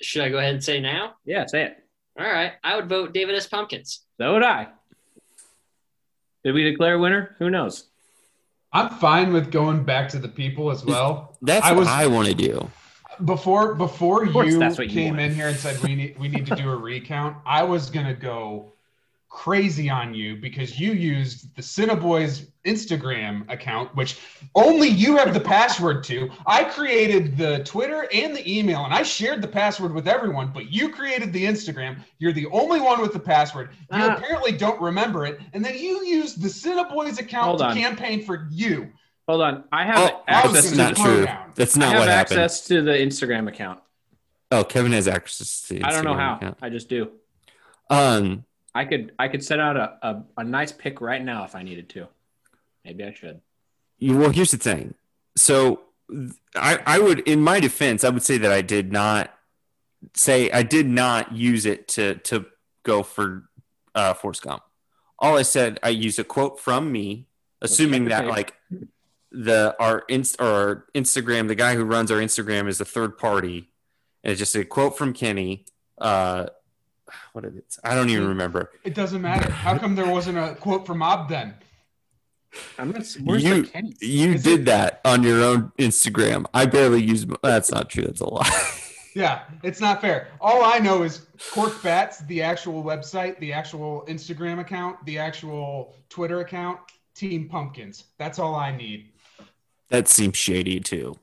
Should 0.00 0.22
I 0.22 0.30
go 0.30 0.38
ahead 0.38 0.54
and 0.54 0.64
say 0.64 0.80
now? 0.80 1.14
Yeah, 1.24 1.46
say 1.46 1.64
it. 1.64 1.76
All 2.18 2.26
right. 2.26 2.52
I 2.64 2.76
would 2.76 2.88
vote 2.88 3.12
David 3.12 3.34
S. 3.34 3.46
Pumpkins. 3.46 4.00
So 4.18 4.32
would 4.32 4.42
I. 4.42 4.68
Did 6.44 6.52
we 6.52 6.64
declare 6.64 6.94
a 6.94 6.98
winner? 6.98 7.36
Who 7.38 7.50
knows? 7.50 7.88
I'm 8.72 8.88
fine 8.90 9.32
with 9.32 9.50
going 9.50 9.84
back 9.84 10.08
to 10.10 10.18
the 10.18 10.28
people 10.28 10.70
as 10.70 10.84
well. 10.84 11.36
That's 11.42 11.66
I 11.66 11.72
what 11.72 11.86
I 11.86 12.06
want 12.06 12.28
to 12.28 12.34
do. 12.34 12.70
Before 13.24 13.74
before 13.74 14.24
you 14.24 14.58
that's 14.58 14.78
what 14.78 14.88
you 14.88 14.94
came 14.94 15.18
in 15.18 15.34
here 15.34 15.48
and 15.48 15.56
said 15.56 15.80
we 15.82 15.94
need 15.94 16.18
we 16.18 16.28
need 16.28 16.46
to 16.46 16.56
do 16.56 16.70
a 16.70 16.76
recount, 16.90 17.36
I 17.44 17.62
was 17.62 17.90
gonna 17.90 18.14
go 18.14 18.71
crazy 19.42 19.88
on 19.88 20.12
you 20.14 20.36
because 20.36 20.78
you 20.78 20.92
used 20.92 21.56
the 21.56 21.62
CineBoiz 21.62 22.46
Instagram 22.66 23.50
account, 23.50 23.88
which 23.96 24.18
only 24.54 24.88
you 24.88 25.16
have 25.16 25.32
the 25.32 25.40
password 25.40 26.04
to. 26.04 26.30
I 26.46 26.64
created 26.64 27.38
the 27.38 27.64
Twitter 27.64 28.06
and 28.12 28.36
the 28.36 28.58
email, 28.58 28.84
and 28.84 28.92
I 28.92 29.02
shared 29.02 29.40
the 29.40 29.48
password 29.48 29.94
with 29.94 30.06
everyone, 30.06 30.50
but 30.52 30.70
you 30.70 30.90
created 30.90 31.32
the 31.32 31.42
Instagram. 31.44 31.96
You're 32.18 32.34
the 32.34 32.46
only 32.52 32.80
one 32.80 33.00
with 33.00 33.14
the 33.14 33.18
password. 33.18 33.70
You 33.90 34.02
Ah. 34.02 34.16
apparently 34.16 34.52
don't 34.52 34.80
remember 34.80 35.24
it, 35.24 35.40
and 35.54 35.64
then 35.64 35.78
you 35.78 36.04
used 36.04 36.42
the 36.42 36.48
CineBoiz 36.48 37.18
account 37.18 37.46
Hold 37.46 37.58
to 37.60 37.64
on. 37.68 37.74
campaign 37.76 38.22
for 38.24 38.46
you. 38.50 38.92
Hold 39.26 39.40
on. 39.40 39.64
I 39.72 39.84
have 39.86 40.10
Oh, 40.12 40.22
access 40.28 40.52
that's 40.52 40.70
gonna 40.76 40.82
not 40.88 40.96
true. 40.96 41.24
down. 41.24 41.52
That's 41.54 41.76
I 41.78 41.84
have 41.86 41.98
what 41.98 42.08
happened. 42.08 42.38
access 42.40 42.66
to 42.66 42.82
the 42.82 42.92
Instagram 42.92 43.48
account. 43.48 43.80
Oh, 44.50 44.62
Kevin 44.62 44.92
has 44.92 45.08
access 45.08 45.62
to. 45.68 45.78
the 45.78 45.84
I 45.84 45.90
don't 45.90 46.04
know 46.04 46.14
how. 46.14 46.36
account. 46.36 46.58
I 46.60 46.68
just 46.68 46.90
do. 46.90 47.10
Um, 47.88 48.44
I 48.74 48.84
could 48.84 49.12
I 49.18 49.28
could 49.28 49.44
set 49.44 49.60
out 49.60 49.76
a, 49.76 49.98
a, 50.02 50.24
a 50.38 50.44
nice 50.44 50.72
pick 50.72 51.00
right 51.00 51.22
now 51.22 51.44
if 51.44 51.54
I 51.54 51.62
needed 51.62 51.88
to. 51.90 52.08
Maybe 52.84 53.04
I 53.04 53.12
should. 53.12 53.40
you, 53.98 54.16
well, 54.16 54.30
here's 54.30 54.50
the 54.50 54.56
thing. 54.56 54.94
So, 55.36 55.80
I 56.56 56.80
I 56.84 56.98
would, 56.98 57.20
in 57.20 57.40
my 57.40 57.60
defense, 57.60 58.04
I 58.04 58.08
would 58.08 58.22
say 58.22 58.38
that 58.38 58.52
I 58.52 58.62
did 58.62 58.92
not 58.92 59.32
say 60.14 60.50
I 60.50 60.62
did 60.62 60.86
not 60.86 61.32
use 61.32 61.66
it 61.66 61.88
to 61.88 62.16
to 62.16 62.46
go 62.82 63.02
for 63.02 63.48
uh, 63.94 64.14
Forrest 64.14 64.42
Gump. 64.42 64.62
All 65.18 65.38
I 65.38 65.42
said, 65.42 65.78
I 65.82 65.90
used 65.90 66.18
a 66.18 66.24
quote 66.24 66.58
from 66.58 66.90
me, 66.90 67.26
assuming 67.60 68.06
that 68.06 68.26
like 68.26 68.54
the 69.30 69.76
our 69.78 70.04
inst 70.08 70.40
or 70.40 70.46
our 70.46 70.84
Instagram, 70.94 71.48
the 71.48 71.54
guy 71.54 71.74
who 71.74 71.84
runs 71.84 72.10
our 72.10 72.18
Instagram 72.18 72.68
is 72.68 72.80
a 72.80 72.84
third 72.84 73.16
party, 73.18 73.70
and 74.24 74.32
it's 74.32 74.38
just 74.38 74.56
a 74.56 74.64
quote 74.64 74.98
from 74.98 75.12
Kenny. 75.12 75.66
Uh, 75.98 76.46
what 77.32 77.44
is 77.44 77.56
it? 77.56 77.76
I 77.84 77.94
don't 77.94 78.10
even 78.10 78.28
remember. 78.28 78.70
It 78.84 78.94
doesn't 78.94 79.20
matter. 79.22 79.50
How 79.50 79.76
come 79.78 79.94
there 79.94 80.06
wasn't 80.10 80.38
a 80.38 80.54
quote 80.60 80.86
from 80.86 80.98
Mob 80.98 81.28
then? 81.28 81.54
I'm 82.78 82.90
not. 82.90 83.06
Where's 83.24 83.42
You- 83.44 83.62
the 83.62 83.68
Kenny? 83.68 83.94
You 84.00 84.32
Is 84.32 84.42
did 84.42 84.60
it- 84.60 84.64
that 84.66 85.00
on 85.04 85.22
your 85.22 85.42
own 85.42 85.72
Instagram. 85.78 86.44
I 86.52 86.66
barely 86.66 87.02
use. 87.02 87.26
That's 87.42 87.70
not 87.70 87.88
true. 87.90 88.04
That's 88.04 88.20
a 88.20 88.28
lie. 88.28 88.68
Yeah, 89.14 89.42
it's 89.62 89.78
not 89.78 90.00
fair. 90.00 90.28
All 90.40 90.64
I 90.64 90.78
know 90.78 91.02
is 91.02 91.26
Cork 91.50 91.82
Bats, 91.82 92.20
the 92.20 92.40
actual 92.40 92.82
website, 92.82 93.38
the 93.40 93.52
actual 93.52 94.06
Instagram 94.08 94.58
account, 94.58 95.04
the 95.04 95.18
actual 95.18 95.94
Twitter 96.08 96.40
account, 96.40 96.78
Team 97.14 97.46
Pumpkins. 97.46 98.04
That's 98.16 98.38
all 98.38 98.54
I 98.54 98.74
need. 98.74 99.10
that 99.90 100.08
seems 100.08 100.38
shady 100.38 100.80
too. 100.80 101.14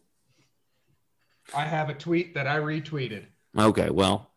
I 1.55 1.65
have 1.65 1.89
a 1.89 1.95
tweet 1.95 2.35
that 2.35 2.45
I 2.45 2.57
retweeted. 2.59 3.25
Okay, 3.57 3.89
well, 3.89 4.29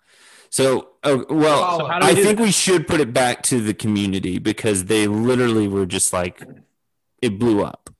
so 0.48 0.91
oh, 1.04 1.24
well, 1.30 1.62
Follow. 1.78 1.86
how 1.88 1.98
do 2.00 2.06
we 2.06 2.12
I 2.12 2.14
think 2.14 2.38
that? 2.38 2.42
we 2.44 2.50
should 2.52 2.86
put 2.86 3.00
it 3.00 3.12
back 3.12 3.42
to 3.44 3.60
the 3.60 3.74
community 3.74 4.38
because 4.38 4.84
they 4.86 5.06
literally 5.06 5.68
were 5.68 5.86
just 5.86 6.12
like, 6.12 6.42
it 7.20 7.38
blew 7.38 7.64
up. 7.64 7.90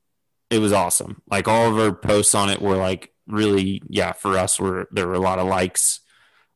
It 0.51 0.59
was 0.59 0.73
awesome. 0.73 1.23
Like 1.31 1.49
all 1.49 1.69
of 1.71 1.79
our 1.79 1.93
posts 1.93 2.35
on 2.35 2.51
it 2.51 2.61
were 2.61 2.77
like 2.77 3.12
really, 3.27 3.83
yeah, 3.88 4.12
for 4.12 4.37
us, 4.37 4.61
were 4.61 4.88
there 4.91 5.07
were 5.07 5.15
a 5.15 5.19
lot 5.21 5.38
of 5.38 5.47
likes, 5.47 6.01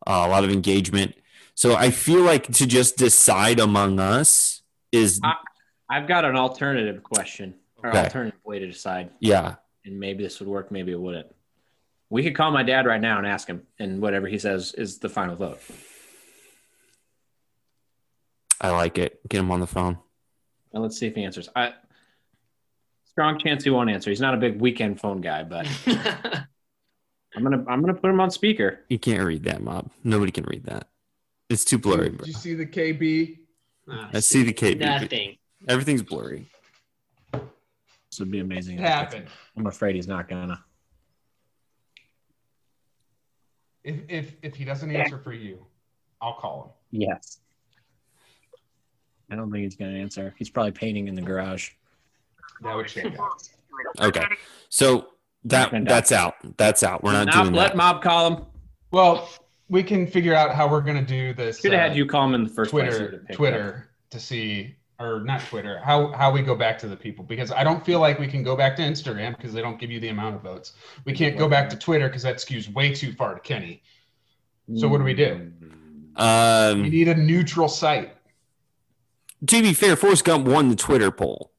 uh, 0.07 0.25
a 0.27 0.29
lot 0.29 0.45
of 0.45 0.51
engagement. 0.51 1.15
So 1.55 1.75
I 1.75 1.91
feel 1.91 2.21
like 2.23 2.53
to 2.55 2.67
just 2.67 2.97
decide 2.99 3.59
among 3.61 3.99
us 3.99 4.63
is, 4.93 5.21
I- 5.25 5.35
I've 5.89 6.07
got 6.09 6.25
an 6.25 6.37
alternative 6.37 7.03
question 7.03 7.55
or 7.83 7.91
Okay. 7.91 8.01
alternative 8.05 8.39
way 8.45 8.59
to 8.59 8.67
decide, 8.67 9.11
yeah, 9.21 9.55
and 9.85 9.99
maybe 10.01 10.25
this 10.25 10.41
would 10.41 10.49
work, 10.49 10.71
maybe 10.73 10.91
it 10.93 11.01
wouldn't. 11.01 11.29
We 12.11 12.23
could 12.23 12.35
call 12.35 12.51
my 12.51 12.63
dad 12.65 12.87
right 12.87 13.01
now 13.01 13.19
and 13.19 13.27
ask 13.27 13.49
him, 13.49 13.63
and 13.79 14.03
whatever 14.03 14.27
he 14.27 14.39
says 14.39 14.75
is 14.75 14.99
the 14.99 15.09
final 15.09 15.37
vote. 15.37 15.61
I 18.61 18.71
like 18.71 18.99
it. 18.99 19.21
Get 19.29 19.38
him 19.38 19.51
on 19.51 19.61
the 19.61 19.66
phone. 19.66 19.99
And 20.73 20.83
let's 20.83 20.99
see 20.99 21.07
if 21.07 21.14
he 21.14 21.25
answers. 21.25 21.49
I 21.55 21.75
strong 23.07 23.38
chance 23.38 23.64
he 23.64 23.71
won't 23.71 23.90
answer. 23.90 24.11
He's 24.11 24.21
not 24.21 24.35
a 24.35 24.37
big 24.37 24.61
weekend 24.61 25.01
phone 25.01 25.21
guy, 25.21 25.42
but 25.42 25.66
I'm 25.87 27.42
gonna 27.42 27.64
I'm 27.69 27.81
gonna 27.81 27.95
put 27.95 28.11
him 28.11 28.21
on 28.21 28.31
speaker. 28.31 28.81
You 28.88 28.99
can't 28.99 29.25
read 29.25 29.45
that, 29.45 29.62
mob. 29.62 29.90
Nobody 30.05 30.33
can 30.33 30.45
read 30.45 30.64
that. 30.64 30.88
It's 31.49 31.64
too 31.64 31.79
blurry, 31.79 32.11
bro. 32.11 32.19
Did 32.25 32.29
you 32.29 32.35
see 32.35 32.55
the 32.55 32.66
KB? 32.66 33.38
Ah, 33.88 34.11
I 34.12 34.21
see 34.21 34.42
the 34.42 34.53
KB. 34.53 34.81
Nothing. 34.81 35.37
Everything's 35.69 36.03
blurry. 36.03 36.47
This 37.33 38.21
would 38.21 38.31
be 38.31 38.40
amazing. 38.40 38.79
It 38.79 38.83
happened. 38.83 39.29
I'm 39.57 39.66
afraid 39.66 39.95
he's 39.95 40.09
not 40.09 40.29
gonna. 40.29 40.62
If, 43.85 44.01
if 44.09 44.33
if 44.42 44.55
he 44.57 44.64
doesn't 44.64 44.95
answer 44.95 45.19
for 45.19 45.33
you, 45.33 45.64
I'll 46.21 46.35
call 46.35 46.77
him. 46.92 47.01
Yes. 47.01 47.38
I 49.31 49.37
don't 49.37 49.51
think 49.51 49.65
he's 49.65 49.77
going 49.77 49.93
to 49.93 50.01
answer. 50.01 50.35
He's 50.39 50.51
probably 50.51 50.73
painting 50.73 51.09
in 51.09 51.15
the 51.15 51.23
garage. 51.23 51.71
That 52.62 52.75
would 52.77 52.89
change. 52.89 53.17
Okay. 54.01 54.25
So 54.69 55.09
that 55.45 55.71
that's 55.85 56.12
out. 56.12 56.35
That's 56.57 56.83
out. 56.83 57.03
We're 57.03 57.12
not 57.12 57.27
Now, 57.27 57.43
doing 57.43 57.55
let 57.55 57.69
that. 57.69 57.77
Mob 57.77 58.03
call 58.03 58.31
him. 58.31 58.47
Well, 58.91 59.29
we 59.69 59.83
can 59.83 60.07
figure 60.07 60.35
out 60.35 60.55
how 60.55 60.69
we're 60.71 60.81
gonna 60.81 61.03
do 61.05 61.35
this. 61.35 61.61
Should 61.61 61.73
have 61.73 61.81
uh, 61.81 61.89
had 61.89 61.97
you 61.97 62.07
call 62.07 62.25
him 62.27 62.35
in 62.35 62.45
the 62.45 62.51
first 62.51 62.71
place. 62.71 62.97
He 62.97 63.03
would've 63.03 63.11
Twitter, 63.11 63.29
up. 63.31 63.37
Twitter 63.37 63.91
to 64.11 64.21
see, 64.21 64.77
or 64.99 65.21
not 65.21 65.43
Twitter, 65.43 65.81
how 65.85 66.12
how 66.12 66.31
we 66.31 66.41
go 66.41 66.55
back 66.55 66.79
to 66.79 66.89
the 66.89 66.97
people 66.97 67.25
because 67.25 67.53
I 67.53 67.65
don't 67.65 67.85
feel 67.85 68.01
like 68.01 68.19
we 68.19 68.27
can 68.29 68.43
go 68.43 68.57
back 68.57 68.77
to 68.77 68.83
Instagram 68.83 69.37
because 69.37 69.53
they 69.53 69.61
don't 69.61 69.79
give 69.79 69.91
you 69.91 70.01
the 70.01 70.09
amount 70.09 70.37
of 70.37 70.43
votes. 70.43 70.73
We 71.05 71.12
can't 71.12 71.37
go 71.37 71.49
back 71.49 71.69
to 71.71 71.77
Twitter 71.77 72.07
because 72.09 72.23
that 72.23 72.37
skews 72.37 72.73
way 72.73 72.95
too 72.95 73.12
far 73.12 73.35
to 73.35 73.41
Kenny. 73.41 73.83
So 74.75 74.89
what 74.89 74.99
do 74.99 75.05
we 75.05 75.15
do? 75.15 75.53
We 75.61 76.23
Um, 76.23 76.83
need 76.83 77.09
a 77.09 77.15
neutral 77.15 77.69
site, 77.69 78.16
to 79.46 79.62
be 79.62 79.72
fair, 79.72 79.96
Forrest 79.96 80.25
Gump 80.25 80.46
won 80.46 80.68
the 80.68 80.77
Twitter 80.77 81.11
poll. 81.11 81.53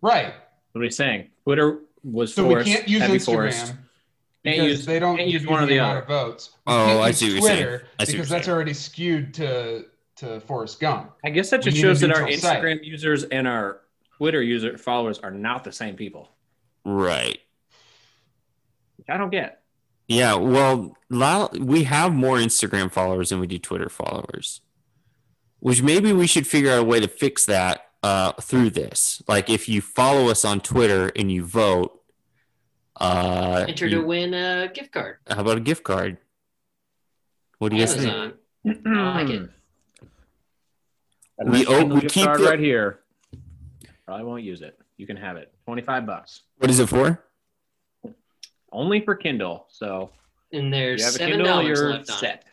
right? 0.00 0.32
What 0.72 0.80
are 0.80 0.82
we 0.82 0.90
saying? 0.90 1.30
Twitter 1.44 1.80
was 2.04 2.34
So 2.34 2.44
Forrest, 2.44 2.66
we 2.68 2.74
can't 2.74 2.88
use 2.88 3.02
heavy 3.02 3.16
Instagram 3.18 3.24
Forrest. 3.24 3.74
Because 4.44 4.64
use, 4.64 4.86
they 4.86 4.98
don't 5.00 5.16
can't 5.16 5.28
use 5.28 5.46
one 5.46 5.62
of 5.62 5.68
the 5.68 5.74
the 5.74 5.78
amount 5.80 5.98
other. 5.98 6.02
of 6.02 6.08
votes. 6.28 6.50
We 6.66 6.72
Oh, 6.72 7.00
I 7.00 7.08
use 7.08 7.18
see 7.18 7.26
what 7.26 7.32
you're 7.34 7.42
saying. 7.42 7.62
Twitter 7.64 7.86
I 7.98 8.04
see 8.04 8.12
because 8.12 8.28
that's 8.28 8.46
saying. 8.46 8.54
already 8.54 8.72
skewed 8.74 9.34
to 9.34 9.84
to 10.16 10.40
Forrest 10.40 10.78
Gump. 10.80 11.12
I 11.24 11.30
guess 11.30 11.50
that 11.50 11.62
just 11.62 11.76
need 11.76 11.84
a 11.84 11.86
shows 11.88 12.00
that 12.00 12.10
our 12.12 12.22
neutral 12.22 12.38
site. 12.38 12.62
Instagram 12.62 12.84
users 12.84 13.24
and 13.24 13.46
our 13.48 13.80
Twitter 14.16 14.42
user 14.42 14.78
followers 14.78 15.18
are 15.20 15.30
not 15.30 15.64
the 15.64 15.72
same 15.72 15.96
people. 15.96 16.28
Right. 16.84 17.38
Which 18.96 19.08
I 19.08 19.16
don't 19.16 19.30
get. 19.30 19.62
Yeah. 20.06 20.34
Well, 20.34 20.96
we 21.58 21.84
have 21.84 22.12
more 22.14 22.36
Instagram 22.38 22.90
followers 22.90 23.28
than 23.30 23.40
we 23.40 23.46
do 23.46 23.58
Twitter 23.58 23.88
followers, 23.88 24.60
which 25.60 25.82
maybe 25.82 26.12
we 26.12 26.26
should 26.26 26.46
figure 26.46 26.70
out 26.72 26.78
a 26.80 26.84
way 26.84 27.00
to 27.00 27.08
fix 27.08 27.46
that 27.46 27.82
uh, 28.02 28.32
through 28.32 28.70
this. 28.70 29.22
Like, 29.28 29.50
if 29.50 29.68
you 29.68 29.80
follow 29.80 30.28
us 30.28 30.44
on 30.44 30.60
Twitter 30.60 31.10
and 31.16 31.30
you 31.32 31.44
vote, 31.44 32.00
uh, 33.00 33.64
Enter 33.68 33.86
you- 33.86 34.00
to 34.00 34.06
win 34.06 34.34
a 34.34 34.70
gift 34.72 34.92
card. 34.92 35.16
how 35.28 35.40
about 35.40 35.56
a 35.56 35.60
gift 35.60 35.82
card? 35.84 36.18
What 37.58 37.70
do 37.70 37.76
you 37.76 37.82
guys 37.82 37.94
think? 37.96 38.12
Amazon. 38.12 38.34
I 38.86 39.22
like 39.22 39.30
it. 39.30 39.50
We 41.44 41.50
nice 41.60 41.66
owe- 41.68 41.84
we 41.84 42.00
gift 42.02 42.14
keep 42.14 42.24
card 42.24 42.40
the- 42.40 42.44
right 42.44 42.58
here. 42.58 43.00
Probably 44.06 44.24
won't 44.24 44.42
use 44.42 44.62
it. 44.62 44.78
You 44.96 45.06
can 45.06 45.16
have 45.16 45.36
it. 45.36 45.52
Twenty-five 45.64 46.06
bucks. 46.06 46.42
What 46.58 46.70
is 46.70 46.78
it 46.80 46.88
for? 46.88 47.22
Only 48.72 49.00
for 49.04 49.14
Kindle. 49.14 49.66
So 49.70 50.10
And 50.52 50.66
if 50.66 50.70
there's 50.72 51.00
you 51.00 51.04
have 51.06 51.14
a 51.14 51.18
seven 51.18 51.30
Kindle, 51.36 51.46
dollars 51.46 51.78
you're 51.78 51.90
left 51.90 52.10
on 52.10 52.18
set. 52.18 52.44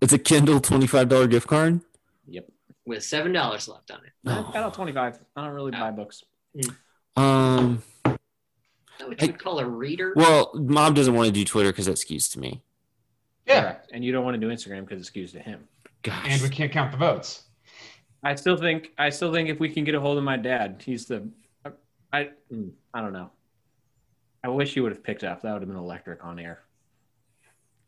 It's 0.00 0.12
a 0.12 0.18
Kindle 0.18 0.60
twenty-five 0.60 1.08
dollar 1.08 1.26
gift 1.26 1.46
card. 1.46 1.80
Yep. 2.28 2.48
With 2.86 3.04
seven 3.04 3.32
dollars 3.32 3.68
left 3.68 3.90
on 3.90 4.00
it. 4.04 4.12
I 4.26 4.42
got 4.42 4.56
out 4.56 4.74
twenty-five. 4.74 5.18
I 5.36 5.44
don't 5.44 5.54
really 5.54 5.70
buy 5.70 5.90
books. 5.90 6.22
Um. 7.16 7.82
Is 8.06 8.12
that 8.98 9.08
what 9.08 9.22
you 9.22 9.28
would 9.28 9.38
call 9.38 9.58
a 9.60 9.64
reader? 9.64 10.12
Well, 10.16 10.50
mom 10.54 10.94
doesn't 10.94 11.14
want 11.14 11.26
to 11.26 11.32
do 11.32 11.44
Twitter 11.44 11.70
because 11.70 11.86
that 11.86 11.96
skews 11.96 12.30
to 12.32 12.40
me. 12.40 12.62
Yeah, 13.46 13.60
Correct. 13.60 13.90
And 13.92 14.04
you 14.04 14.12
don't 14.12 14.24
want 14.24 14.34
to 14.34 14.40
do 14.40 14.52
Instagram 14.52 14.86
because 14.86 15.06
it 15.06 15.12
skews 15.12 15.32
to 15.32 15.40
him. 15.40 15.68
Gosh. 16.02 16.26
and 16.28 16.42
we 16.42 16.48
can't 16.48 16.70
count 16.72 16.92
the 16.92 16.98
votes. 16.98 17.44
I 18.22 18.34
still 18.34 18.56
think 18.56 18.90
I 18.98 19.10
still 19.10 19.32
think 19.32 19.48
if 19.48 19.60
we 19.60 19.68
can 19.68 19.84
get 19.84 19.94
a 19.94 20.00
hold 20.00 20.18
of 20.18 20.24
my 20.24 20.36
dad, 20.36 20.82
he's 20.84 21.06
the 21.06 21.28
I 21.64 21.70
I, 22.12 22.30
mm, 22.52 22.70
don't 22.94 23.12
know. 23.12 23.30
I 24.42 24.48
wish 24.48 24.74
he 24.74 24.80
would 24.80 24.92
have 24.92 25.02
picked 25.02 25.24
up. 25.24 25.42
That 25.42 25.52
would 25.52 25.62
have 25.62 25.68
been 25.68 25.78
electric 25.78 26.24
on 26.24 26.38
air. 26.38 26.60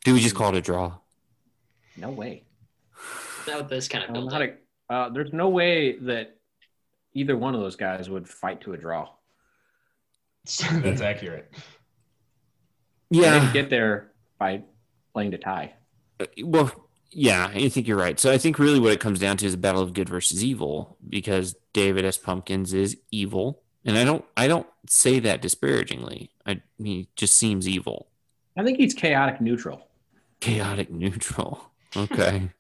do 0.05 0.15
we 0.15 0.21
just 0.21 0.35
call 0.35 0.51
it 0.51 0.59
a 0.59 0.61
draw? 0.61 0.95
No 1.97 2.11
way. 2.11 2.45
Now 3.47 3.63
this 3.63 3.89
kind 3.89 4.05
of 4.05 4.11
I 4.11 4.13
don't 4.15 4.23
built 4.29 4.33
know 4.33 4.39
how 4.39 4.45
up. 4.45 4.51
to, 4.89 4.95
uh, 4.95 5.09
there's 5.11 5.33
no 5.33 5.49
way 5.49 5.97
that 5.99 6.37
either 7.15 7.37
one 7.37 7.55
of 7.55 7.61
those 7.61 7.77
guys 7.77 8.09
would 8.11 8.29
fight 8.29 8.61
to 8.63 8.73
a 8.73 8.77
draw. 8.77 9.09
That's 10.73 11.01
accurate. 11.01 11.53
They 13.11 13.19
Yeah. 13.21 13.39
didn't 13.41 13.53
get 13.53 13.71
there 13.71 14.13
by 14.39 14.63
playing 15.13 15.33
to 15.33 15.39
tie. 15.39 15.75
Uh, 16.21 16.27
well 16.45 16.71
yeah 17.13 17.51
i 17.53 17.69
think 17.69 17.89
you're 17.89 17.97
right 17.97 18.21
so 18.21 18.31
i 18.31 18.39
think 18.39 18.57
really 18.59 18.79
what 18.79 18.93
it 18.93 19.01
comes 19.01 19.19
down 19.19 19.37
to 19.37 19.45
is 19.45 19.55
a 19.55 19.59
battle 19.59 19.83
of 19.83 19.93
good 19.95 20.09
versus 20.09 20.45
evil 20.45 20.97
because 21.09 21.57
david 21.73 22.05
s 22.05 22.17
pumpkins 22.17 22.73
is 22.73 22.97
evil 23.11 23.63
and 23.85 23.99
i 23.99 24.05
don't 24.05 24.25
i 24.37 24.47
don't 24.47 24.69
say 24.89 25.19
that 25.19 25.43
disparagingly 25.43 26.31
i 26.47 26.61
he 26.79 27.09
just 27.17 27.35
seems 27.35 27.67
evil 27.67 28.07
I 28.57 28.63
think 28.63 28.79
he's 28.79 28.95
chaotic 28.95 29.41
neutral. 29.41 29.89
chaotic 30.39 30.89
neutral 30.91 31.73
okay 31.97 32.51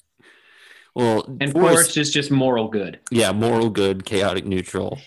well 0.94 1.24
And 1.40 1.52
Forrest- 1.52 1.72
Forrest 1.74 1.96
is 1.96 2.10
just 2.10 2.30
moral 2.30 2.68
good. 2.68 3.00
yeah 3.10 3.32
moral 3.32 3.70
good 3.70 4.04
chaotic 4.04 4.44
neutral 4.44 4.98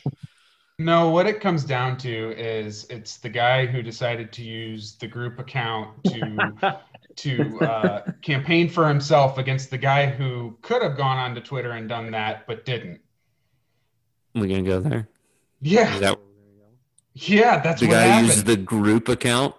No, 0.79 1.09
what 1.11 1.27
it 1.27 1.39
comes 1.39 1.63
down 1.63 1.97
to 1.99 2.31
is 2.37 2.85
it's 2.89 3.17
the 3.17 3.29
guy 3.29 3.67
who 3.67 3.83
decided 3.83 4.31
to 4.33 4.43
use 4.43 4.95
the 4.99 5.07
group 5.07 5.37
account 5.39 6.03
to 6.05 6.79
to 7.15 7.59
uh, 7.61 8.11
campaign 8.23 8.67
for 8.67 8.87
himself 8.87 9.37
against 9.37 9.69
the 9.69 9.77
guy 9.77 10.07
who 10.07 10.57
could 10.63 10.81
have 10.81 10.97
gone 10.97 11.17
onto 11.19 11.41
Twitter 11.41 11.71
and 11.73 11.87
done 11.87 12.09
that 12.11 12.47
but 12.47 12.65
didn't. 12.65 12.99
we're 14.33 14.47
gonna 14.47 14.63
go 14.63 14.79
there 14.79 15.07
Yeah, 15.61 15.99
that 15.99 16.17
yeah, 17.13 17.59
that's 17.59 17.79
the 17.79 17.87
what 17.87 17.93
guy 17.93 18.03
who 18.05 18.09
happened. 18.09 18.27
uses 18.27 18.43
the 18.43 18.57
group 18.57 19.07
account 19.09 19.53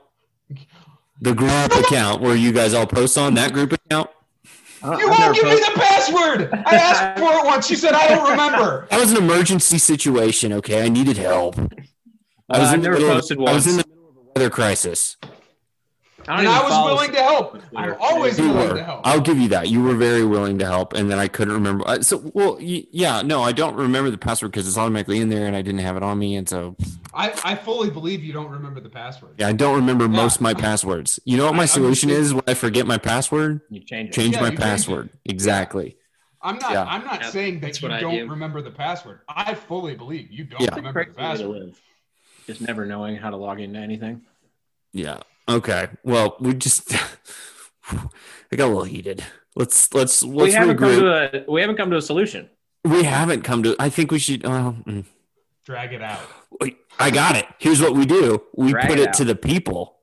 the 1.20 1.32
group 1.32 1.72
account 1.76 2.20
where 2.22 2.34
you 2.34 2.50
guys 2.50 2.74
all 2.74 2.86
post 2.88 3.16
on 3.16 3.34
that 3.34 3.52
group 3.52 3.72
account 3.72 4.10
you 4.84 5.08
won't 5.08 5.34
give 5.34 5.44
me 5.44 5.54
the 5.56 5.72
password. 5.74 6.50
I 6.66 6.74
asked 6.76 7.18
for 7.18 7.32
it 7.38 7.44
once. 7.44 7.66
She 7.66 7.74
said 7.76 7.92
I 7.94 8.08
don't 8.08 8.30
remember. 8.30 8.86
that 8.90 9.00
was 9.00 9.10
an 9.12 9.16
emergency 9.18 9.78
situation 9.78 10.52
okay 10.52 10.84
i 10.84 10.88
needed 10.88 11.16
help 11.16 11.58
I 12.50 12.58
was 12.58 12.70
Uh, 12.70 12.74
in 12.74 12.80
the 12.82 12.88
never 12.88 12.96
middle 13.00 13.10
of- 13.10 13.16
posted 13.20 13.38
I 13.38 13.52
was 13.54 13.66
in 13.66 13.76
the 13.78 13.84
middle 13.88 14.08
of 14.10 14.16
a 14.16 14.20
weather 14.34 14.50
crisis. 14.50 15.16
Don't 16.26 16.38
And 16.40 16.48
I 16.48 16.62
was 16.62 16.84
willing 16.92 17.12
to 17.12 17.22
help. 17.22 17.62
I'm 17.76 17.94
always 18.00 18.38
You 18.38 18.48
willing 18.48 18.68
were. 18.70 18.74
to 18.76 18.84
help. 18.84 19.00
I'll 19.04 19.20
give 19.20 19.38
you 19.38 19.48
that. 19.48 19.68
You 19.68 19.82
were 19.82 19.94
very 19.94 20.24
willing 20.24 20.58
to 20.58 20.66
help, 20.66 20.92
and 20.94 21.10
then 21.10 21.18
I 21.18 21.28
couldn't 21.28 21.54
remember. 21.54 21.86
uh, 21.86 22.00
So, 22.02 22.30
well, 22.34 22.56
yeah, 22.60 23.22
no, 23.22 23.42
I 23.42 23.52
don't 23.52 23.74
remember 23.76 24.10
the 24.10 24.18
password 24.18 24.50
because 24.52 24.66
it's 24.66 24.76
automatically 24.78 25.20
in 25.20 25.28
there, 25.28 25.46
and 25.46 25.54
I 25.54 25.62
didn't 25.62 25.80
have 25.80 25.96
it 25.96 26.02
on 26.02 26.18
me, 26.18 26.36
and 26.36 26.48
so 26.48 26.76
I, 27.12 27.32
I 27.44 27.54
fully 27.54 27.90
believe 27.90 28.24
you 28.24 28.32
don't 28.32 28.50
remember 28.50 28.80
the 28.80 28.88
password. 28.88 29.34
yeah, 29.38 29.48
I 29.48 29.52
don't 29.52 29.76
remember 29.76 30.04
Yeah. 30.04 30.10
most 30.22 30.36
of 30.36 30.40
my 30.42 30.54
passwords. 30.54 31.20
You 31.24 31.36
know 31.36 31.44
what 31.46 31.54
I 31.54 31.58
my 31.58 31.66
solution 31.66 32.10
is 32.10 32.34
when 32.34 32.42
I 32.46 32.54
forget 32.54 32.86
my 32.86 32.98
password? 32.98 33.60
You 33.70 33.80
change 33.80 34.08
it. 34.10 34.12
Change 34.14 34.34
Yeah, 34.34 34.40
my 34.40 34.46
you 34.46 34.50
change 34.52 34.60
it. 34.60 34.62
password. 34.62 35.10
Exactly. 35.24 35.96
I'm 36.42 36.58
not. 36.58 36.72
Yeah. 36.72 36.84
I'm 36.84 37.04
not 37.04 37.20
Yeah, 37.22 37.30
saying 37.30 37.60
that 37.60 37.80
you 37.80 37.88
don't 37.88 38.14
do. 38.14 38.28
remember 38.28 38.60
the 38.60 38.70
password. 38.70 39.20
I 39.28 39.54
fully 39.54 39.94
believe 39.94 40.30
you 40.30 40.44
don't 40.44 40.60
Yeah. 40.60 40.74
remember 40.74 41.04
the 41.06 41.12
Crazy 41.12 41.18
way 41.18 41.36
to 41.38 41.54
password. 41.62 41.74
Just 42.46 42.60
never 42.60 42.84
knowing 42.84 43.16
how 43.16 43.30
to 43.30 43.36
log 43.36 43.60
into 43.60 43.78
anything. 43.78 44.20
Yeah. 44.92 45.20
Okay. 45.48 45.88
Well, 46.02 46.36
we 46.40 46.54
just 46.54 46.94
I 47.92 48.56
got 48.56 48.66
a 48.66 48.68
little 48.68 48.84
heated. 48.84 49.24
Let's 49.54 49.92
let's 49.94 50.22
we 50.22 50.44
let's 50.44 50.54
haven't 50.54 50.78
come 50.78 50.98
to 50.98 51.44
a 51.46 51.50
we 51.50 51.60
haven't 51.60 51.76
come 51.76 51.90
to 51.90 51.96
a 51.96 52.02
solution. 52.02 52.48
we 52.84 53.02
haven't 53.04 53.42
come 53.42 53.62
to. 53.62 53.76
I 53.78 53.88
think 53.88 54.10
we 54.10 54.18
should. 54.18 54.44
Well, 54.44 54.76
mm. 54.86 55.04
Drag 55.64 55.92
it 55.94 56.02
out. 56.02 56.20
I 56.98 57.10
got 57.10 57.36
it. 57.36 57.46
Here's 57.58 57.80
what 57.80 57.94
we 57.94 58.06
do. 58.06 58.42
We 58.54 58.70
Drag 58.70 58.88
put 58.88 58.98
it 58.98 59.08
it, 59.08 59.12
to 59.14 59.24
the 59.24 59.34
people. 59.34 59.96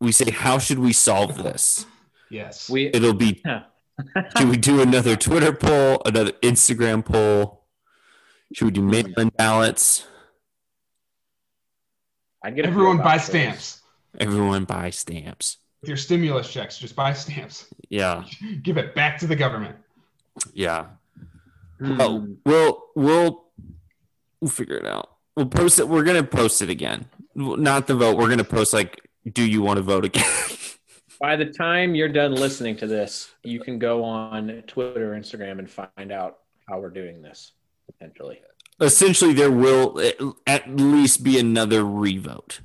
We 0.00 0.12
say, 0.12 0.30
how 0.30 0.58
should 0.58 0.78
we 0.78 0.92
solve 0.92 1.42
this? 1.42 1.86
Yes. 2.30 2.68
We 2.68 2.86
It'll 2.88 3.14
be, 3.14 3.42
should 4.36 4.48
we 4.48 4.56
do 4.56 4.80
another 4.80 5.14
Twitter 5.14 5.52
poll, 5.52 6.02
another 6.04 6.32
Instagram 6.42 7.04
poll? 7.04 7.64
Should 8.52 8.64
we 8.64 8.70
do 8.72 8.82
mail-in 8.82 9.28
ballots? 9.28 10.06
I'd 12.44 12.56
get 12.56 12.66
Everyone 12.66 12.98
PO 12.98 13.04
buy 13.04 13.16
box, 13.16 13.26
please. 13.26 13.30
stamps. 13.30 13.81
Everyone 14.20 14.64
buy 14.64 14.90
stamps. 14.90 15.58
With 15.80 15.88
your 15.88 15.96
stimulus 15.96 16.50
checks, 16.52 16.78
just 16.78 16.94
buy 16.94 17.12
stamps. 17.12 17.66
Yeah, 17.88 18.24
Give 18.62 18.76
it 18.78 18.94
back 18.94 19.18
to 19.18 19.26
the 19.26 19.36
government. 19.36 19.76
yeah. 20.52 20.86
Hmm. 21.78 22.00
Oh, 22.00 22.28
we'll 22.46 22.82
we'll 22.94 23.44
we'll 24.40 24.50
figure 24.50 24.76
it 24.76 24.86
out. 24.86 25.10
We'll 25.36 25.46
post 25.46 25.78
it. 25.80 25.88
We're 25.88 26.04
gonna 26.04 26.22
post 26.22 26.62
it 26.62 26.70
again. 26.70 27.06
Not 27.34 27.86
the 27.86 27.94
vote. 27.94 28.16
We're 28.18 28.28
gonna 28.28 28.44
post 28.44 28.72
like, 28.72 29.00
do 29.32 29.44
you 29.44 29.62
want 29.62 29.78
to 29.78 29.82
vote 29.82 30.04
again? 30.04 30.24
By 31.20 31.36
the 31.36 31.46
time 31.46 31.94
you're 31.94 32.08
done 32.08 32.34
listening 32.34 32.76
to 32.78 32.86
this, 32.86 33.30
you 33.44 33.60
can 33.60 33.78
go 33.78 34.02
on 34.04 34.62
Twitter, 34.66 35.12
Instagram, 35.12 35.58
and 35.60 35.70
find 35.70 36.10
out 36.12 36.38
how 36.68 36.80
we're 36.80 36.90
doing 36.90 37.22
this 37.22 37.52
potentially. 37.90 38.40
Essentially, 38.80 39.32
there 39.32 39.50
will 39.50 40.00
at- 40.00 40.16
at 40.46 40.70
least 40.76 41.22
be 41.22 41.38
another 41.38 41.84
revote. 41.84 42.60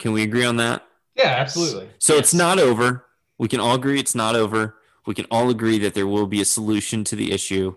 Can 0.00 0.12
we 0.12 0.22
agree 0.24 0.44
on 0.44 0.56
that? 0.56 0.84
Yeah, 1.14 1.26
absolutely. 1.38 1.88
So 1.98 2.16
it's 2.16 2.34
not 2.34 2.58
over. 2.58 3.06
We 3.38 3.46
can 3.46 3.60
all 3.60 3.74
agree 3.76 4.00
it's 4.00 4.14
not 4.16 4.34
over. 4.34 4.76
We 5.06 5.14
can 5.14 5.26
all 5.30 5.50
agree 5.50 5.78
that 5.78 5.94
there 5.94 6.06
will 6.06 6.26
be 6.26 6.40
a 6.40 6.44
solution 6.44 7.04
to 7.04 7.14
the 7.16 7.30
issue. 7.32 7.76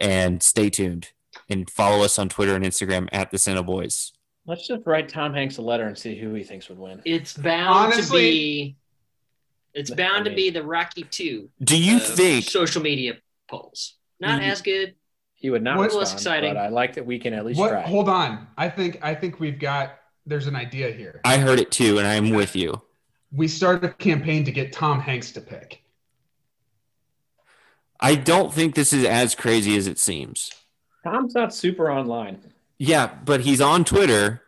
And 0.00 0.40
stay 0.42 0.70
tuned 0.70 1.10
and 1.50 1.68
follow 1.68 2.04
us 2.04 2.18
on 2.20 2.28
Twitter 2.28 2.54
and 2.54 2.64
Instagram 2.64 3.08
at 3.10 3.30
the 3.32 3.36
CineBoiz. 3.36 4.12
Let's 4.46 4.66
just 4.68 4.86
write 4.86 5.08
Tom 5.08 5.34
Hanks 5.34 5.58
a 5.58 5.62
letter 5.62 5.86
and 5.88 5.98
see 5.98 6.16
who 6.16 6.32
he 6.34 6.44
thinks 6.44 6.68
would 6.68 6.78
win. 6.78 7.02
It's 7.04 7.32
bound 7.36 7.92
Honestly- 7.92 8.04
to 8.04 8.30
be. 8.30 8.76
It's 9.74 9.90
I 9.90 9.94
bound 9.96 10.24
to 10.26 10.34
be 10.34 10.50
the 10.50 10.62
Rocky 10.62 11.02
Two 11.04 11.50
Do 11.62 11.76
you 11.80 11.96
of 11.96 12.02
think? 12.06 12.44
social 12.44 12.80
media 12.82 13.16
polls. 13.48 13.94
Not 14.20 14.42
as 14.42 14.62
good 14.62 14.94
He 15.34 15.50
would 15.50 15.62
not 15.62 15.76
What- 15.76 15.84
respond, 15.86 16.00
Less 16.04 16.12
exciting. 16.14 16.54
but 16.54 16.60
I 16.60 16.68
like 16.68 16.94
that 16.94 17.06
we 17.06 17.18
can 17.18 17.32
at 17.34 17.44
least 17.46 17.60
What? 17.60 17.70
try. 17.70 17.82
Hold 17.82 18.08
on. 18.08 18.46
I 18.56 18.68
think 18.68 18.98
I 19.02 19.14
think 19.14 19.38
we've 19.40 19.58
got. 19.58 19.96
There's 20.28 20.46
an 20.46 20.56
idea 20.56 20.90
here. 20.90 21.22
I 21.24 21.38
heard 21.38 21.58
it 21.58 21.70
too, 21.70 21.96
and 21.96 22.06
I'm 22.06 22.30
with 22.30 22.54
you. 22.54 22.82
We 23.32 23.48
start 23.48 23.82
a 23.82 23.88
campaign 23.88 24.44
to 24.44 24.52
get 24.52 24.74
Tom 24.74 25.00
Hanks 25.00 25.32
to 25.32 25.40
pick. 25.40 25.82
I 27.98 28.14
don't 28.14 28.52
think 28.52 28.74
this 28.74 28.92
is 28.92 29.04
as 29.06 29.34
crazy 29.34 29.74
as 29.76 29.86
it 29.86 29.98
seems. 29.98 30.52
Tom's 31.02 31.34
not 31.34 31.54
super 31.54 31.90
online. 31.90 32.40
Yeah, 32.78 33.10
but 33.24 33.40
he's 33.40 33.60
on 33.62 33.84
Twitter, 33.84 34.42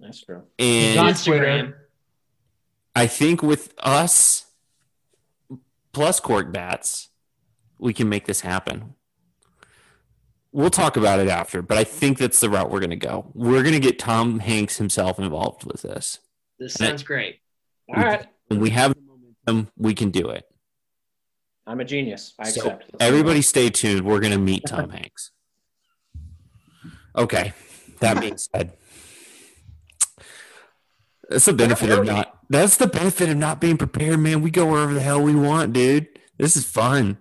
That's 0.00 0.22
true. 0.22 0.44
He's 0.56 0.96
and 0.96 0.98
on 0.98 1.12
Instagram. 1.12 1.24
Twitter. 1.60 1.88
I 2.96 3.06
think 3.06 3.42
with 3.42 3.74
us 3.78 4.46
plus 5.92 6.20
Cork 6.20 6.52
Bats, 6.52 7.08
we 7.78 7.92
can 7.92 8.08
make 8.08 8.24
this 8.24 8.40
happen. 8.40 8.94
We'll 10.52 10.70
talk 10.70 10.96
about 10.96 11.20
it 11.20 11.28
after, 11.28 11.62
but 11.62 11.78
I 11.78 11.84
think 11.84 12.18
that's 12.18 12.40
the 12.40 12.50
route 12.50 12.70
we're 12.70 12.80
going 12.80 12.90
to 12.90 12.96
go. 12.96 13.30
We're 13.34 13.62
going 13.62 13.74
to 13.74 13.80
get 13.80 13.98
Tom 14.00 14.40
Hanks 14.40 14.78
himself 14.78 15.18
involved 15.20 15.64
with 15.64 15.82
this. 15.82 16.18
This 16.58 16.74
And 16.76 16.84
I- 16.86 16.88
sounds 16.90 17.02
great. 17.04 17.40
All 17.88 18.02
right. 18.02 18.26
When 18.48 18.58
we 18.60 18.70
have 18.70 18.94
the 18.94 19.00
momentum, 19.00 19.72
we 19.76 19.94
can 19.94 20.10
do 20.10 20.28
it. 20.30 20.44
I'm 21.66 21.78
a 21.78 21.84
genius. 21.84 22.34
I 22.38 22.48
So 22.50 22.62
accept. 22.62 22.90
everybody 22.98 23.42
stay 23.42 23.70
tuned. 23.70 24.04
We're 24.04 24.18
going 24.18 24.32
to 24.32 24.38
meet 24.38 24.64
Tom 24.66 24.90
Hanks. 24.90 25.30
Okay. 27.14 27.52
That 28.00 28.20
being 28.20 28.38
said, 28.38 28.72
that's 31.28 31.44
the 31.44 31.52
benefit 31.52 31.90
of 31.90 32.04
not. 32.06 32.38
That's 32.48 32.76
the 32.76 32.86
benefit 32.88 33.28
of 33.28 33.36
not 33.36 33.60
being 33.60 33.76
prepared, 33.76 34.18
man. 34.18 34.42
We 34.42 34.50
go 34.50 34.66
wherever 34.66 34.92
the 34.94 35.00
hell 35.00 35.22
we 35.22 35.34
want, 35.34 35.72
dude. 35.72 36.08
This 36.38 36.56
is 36.56 36.64
fun. 36.64 37.18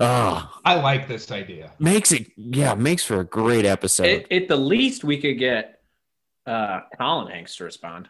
Ah, 0.00 0.60
I 0.64 0.76
like 0.76 1.08
this 1.08 1.30
idea. 1.32 1.72
makes 1.78 2.12
it 2.12 2.30
yeah, 2.36 2.74
makes 2.74 3.04
for 3.04 3.20
a 3.20 3.24
great 3.24 3.64
episode. 3.64 4.06
At, 4.30 4.32
at 4.32 4.48
the 4.48 4.56
least, 4.56 5.02
we 5.04 5.20
could 5.20 5.38
get 5.38 5.80
uh, 6.46 6.80
Colin 6.96 7.32
Hanks 7.32 7.56
to 7.56 7.64
respond. 7.64 8.08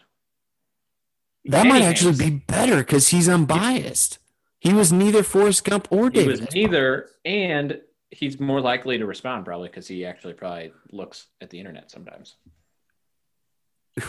that 1.46 1.62
Kenny 1.62 1.68
might 1.70 1.82
actually 1.82 2.16
Hanks. 2.16 2.24
be 2.24 2.30
better 2.46 2.76
because 2.78 3.08
he's 3.08 3.28
unbiased. 3.28 4.18
He 4.60 4.74
was 4.74 4.92
neither 4.92 5.22
Forrest 5.22 5.64
Gump 5.64 5.88
or 5.90 6.04
He 6.10 6.10
David. 6.10 6.40
was 6.40 6.54
neither, 6.54 7.08
and 7.24 7.80
he's 8.10 8.38
more 8.40 8.60
likely 8.60 8.98
to 8.98 9.06
respond 9.06 9.44
probably 9.44 9.68
because 9.68 9.86
he 9.88 10.04
actually 10.04 10.34
probably 10.34 10.72
looks 10.92 11.26
at 11.40 11.48
the 11.50 11.58
internet 11.58 11.90
sometimes. 11.90 12.36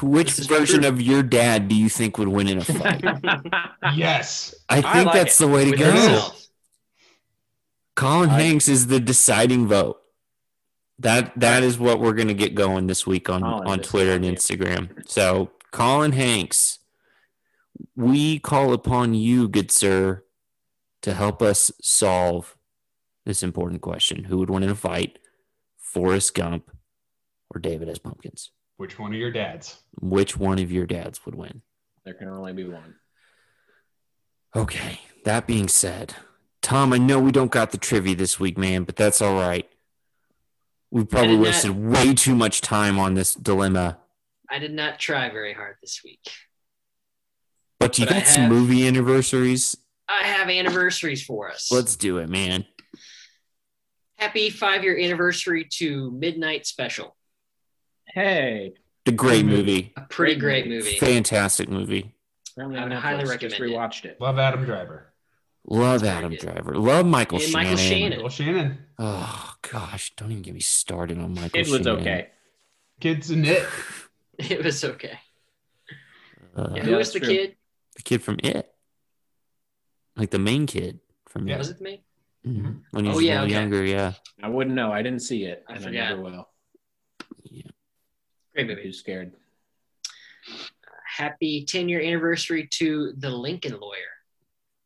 Which 0.04 0.34
version 0.34 0.82
true. 0.82 0.90
of 0.90 1.02
your 1.02 1.24
dad 1.24 1.68
do 1.68 1.76
you 1.76 1.90
think 1.90 2.18
would 2.20 2.28
win 2.28 2.48
in 2.48 2.58
a 2.60 2.66
fight? 2.66 3.04
Yes. 3.96 4.54
I 4.70 4.78
I 4.80 4.82
think 4.82 5.06
like 5.08 5.14
that's 5.14 5.40
it. 5.42 5.46
the 5.46 5.52
way 5.52 5.66
to 5.66 5.72
With 5.72 5.80
go. 5.80 5.92
himself. 5.92 6.48
Colin 8.00 8.30
I- 8.30 8.41
Hanks 8.41 8.68
is 8.68 8.88
the 8.88 9.00
deciding 9.00 9.68
vote. 9.68 10.02
That 11.00 11.38
that 11.39 11.64
is 11.64 11.78
what 11.78 12.00
we're 12.00 12.14
gonna 12.14 12.34
get 12.34 12.56
going 12.56 12.88
this 12.88 13.06
week 13.06 13.30
on 13.30 13.41
Colin, 13.41 13.68
on 13.68 13.80
Twitter 13.80 14.14
and. 14.14 14.26
Instagram. 14.26 15.08
So 15.10 15.52
Colin 15.72 16.14
Hanks, 16.14 16.80
we 17.95 18.39
call 18.39 18.74
upon 18.74 19.14
you, 19.14 19.47
good 19.47 19.72
sir, 19.72 20.24
to 21.02 21.14
help 21.14 21.41
us 21.41 21.72
solve 21.82 22.58
this 23.26 23.43
important 23.43 23.82
question: 23.82 24.26
Who 24.26 24.38
would 24.38 24.50
win 24.50 24.64
in 24.64 24.70
a 24.70 24.76
fight, 24.76 25.20
Forrest 25.78 26.34
Gump 26.36 26.72
or 27.54 27.60
David 27.60 27.89
S. 27.89 27.97
Pumpkins? 27.97 28.52
Which 28.78 28.97
one 28.97 29.14
of 29.14 29.20
your 29.20 29.32
dads? 29.32 29.82
Which 30.00 30.38
one 30.38 30.60
of 30.60 30.72
your 30.72 30.86
dads 30.86 31.26
would 31.26 31.36
win? 31.36 31.62
there 32.06 32.14
can 32.14 32.30
only 32.30 32.54
be 32.54 32.64
one. 32.64 32.95
Okay. 34.56 35.02
That 35.26 35.45
being 35.45 35.68
said, 35.68 36.16
Tom, 36.62 36.93
I 36.93 36.97
know 36.97 37.20
we 37.20 37.32
don't 37.32 37.51
got 37.51 37.72
the 37.72 37.78
trivia 37.78 38.16
this 38.16 38.39
week, 38.39 38.57
man, 38.57 38.84
but 38.84 38.95
that's 38.95 39.22
all 39.22 39.36
right. 39.39 39.70
We 40.91 41.05
probably 41.05 41.30
did 41.30 41.38
not- 41.38 41.43
wasted 41.43 41.72
way 41.78 42.14
too 42.14 42.36
much 42.36 42.62
time 42.62 42.99
on 42.99 43.14
this 43.14 43.34
dilemma. 43.34 43.99
I 44.49 44.60
did 44.60 44.74
not 44.74 44.99
try 44.99 45.30
very 45.30 45.53
hard 45.53 45.78
this 45.82 46.01
week. 46.03 46.20
But 47.80 47.97
you 47.97 48.05
But 48.05 48.16
I 48.16 48.20
got 48.20 48.28
some 48.28 48.49
movie 48.49 48.88
anniversaries. 48.88 49.78
I 50.07 50.24
have 50.24 50.49
anniversaries 50.49 51.24
for 51.24 51.49
us. 51.51 51.72
Let's 51.72 51.95
do 51.95 52.18
it, 52.18 52.28
man. 52.30 52.66
Happy 54.18 54.49
five 54.49 54.84
year 54.84 54.97
anniversary 54.99 55.66
to 55.74 56.12
Midnight 56.12 56.66
Special. 56.66 57.16
Hey, 58.07 58.74
The 59.05 59.12
great 59.12 59.45
movie. 59.45 59.57
movie. 59.57 59.93
A 59.95 60.01
pretty 60.01 60.36
Great 60.36 60.66
great 60.66 60.68
movie. 60.78 60.97
Fantastic 60.97 61.70
movie. 61.70 62.12
I 62.57 62.64
I 62.64 62.66
would 62.66 62.91
highly 62.91 63.20
Just 63.22 63.32
recommend 63.32 63.53
it. 63.53 63.62
rewatched 63.62 64.05
it. 64.05 64.20
Love 64.20 64.39
Adam 64.39 64.66
Driver. 64.66 65.14
Love 65.66 66.01
That's 66.01 66.18
Adam. 66.18 66.36
Driver. 66.36 66.76
Love 66.76 67.05
Michael 67.05 67.38
And 67.39 67.47
Shannon. 67.47 67.64
Michael 67.64 67.78
Shannon. 67.78 68.20
Bill 68.20 68.30
Shannon. 68.30 68.78
Oh 68.97 69.53
gosh, 69.72 70.14
don't 70.16 70.32
even 70.32 70.41
get 70.43 70.53
me 70.53 70.60
started 70.62 71.18
on 71.20 71.34
Michael 71.34 71.60
It 71.60 71.68
was 71.70 71.82
Shannon. 71.84 71.99
okay. 72.01 72.30
Kids 72.99 73.32
in 73.32 73.45
it. 73.45 73.66
It 74.39 74.64
was 74.64 74.84
okay. 74.86 75.20
Uh, 76.55 76.70
Yeah, 76.72 76.76
Yeah, 76.78 76.84
who 76.84 76.95
was 76.95 77.12
the 77.12 77.20
true. 77.20 77.28
kid? 77.28 77.55
the 77.97 78.01
kid 78.03 78.24
from 78.24 78.38
It. 78.41 78.74
Like 80.16 80.30
the 80.32 80.39
main 80.39 80.66
kid 80.66 81.01
from 81.28 81.45
Yeah. 81.47 81.55
It. 81.55 81.57
Was 81.57 81.70
it 81.72 81.82
me? 81.82 82.03
Mhm. 82.47 82.84
When 82.91 83.03
he 83.03 83.12
Oh, 83.12 83.16
was 83.16 83.24
a 83.24 83.28
yeah, 83.28 83.41
okay. 83.43 83.51
younger, 83.51 83.84
yeah. 83.84 84.14
I 84.41 84.47
wouldn't 84.47 84.76
know. 84.78 84.93
I 84.93 85.01
didn't 85.01 85.20
see 85.24 85.43
it. 85.43 85.66
I 85.68 85.74
and 85.74 85.84
forgot. 85.84 86.01
I 86.01 86.10
never 86.12 86.22
will. 86.22 86.49
Great 87.51 87.66
I'm 88.57 88.68
movie. 88.68 88.84
too 88.84 88.93
scared. 88.93 89.34
Happy 91.18 91.66
10 91.66 91.89
year 91.89 92.01
anniversary 92.01 92.68
to 92.80 93.12
The 93.18 93.30
Lincoln 93.30 93.78
Lawyer. 93.80 94.14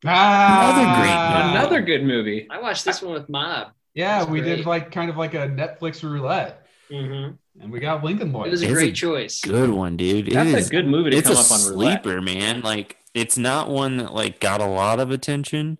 Ah, 0.06 1.50
Another 1.52 1.80
good 1.80 2.04
movie. 2.04 2.46
I 2.50 2.60
watched 2.60 2.84
this 2.84 3.02
one 3.02 3.14
with 3.14 3.28
Mob. 3.28 3.68
Yeah, 3.94 4.24
we 4.24 4.40
great. 4.40 4.56
did 4.56 4.66
like 4.66 4.90
kind 4.90 5.08
of 5.10 5.16
like 5.16 5.34
a 5.34 5.48
Netflix 5.48 6.02
roulette, 6.02 6.66
Mm-hmm. 6.90 7.62
and 7.62 7.72
we 7.72 7.80
got 7.80 8.04
Lincoln 8.04 8.28
It 8.34 8.50
was 8.50 8.62
a 8.62 8.64
It's 8.66 8.72
a 8.72 8.74
great 8.74 8.94
choice. 8.94 9.40
Good 9.40 9.70
one, 9.70 9.96
dude. 9.96 10.28
It 10.28 10.34
That's 10.34 10.50
is- 10.50 10.66
a 10.68 10.70
good 10.70 10.86
movie 10.86 11.10
to 11.10 11.16
it's 11.16 11.28
come 11.28 11.36
a 11.36 11.40
up 11.40 11.50
on 11.52 11.68
roulette. 11.70 12.02
sleeper, 12.04 12.20
man. 12.20 12.60
Like 12.60 12.96
it's 13.14 13.38
not 13.38 13.70
one 13.70 13.96
that 13.98 14.12
like 14.12 14.40
got 14.40 14.60
a 14.60 14.66
lot 14.66 15.00
of 15.00 15.10
attention, 15.10 15.78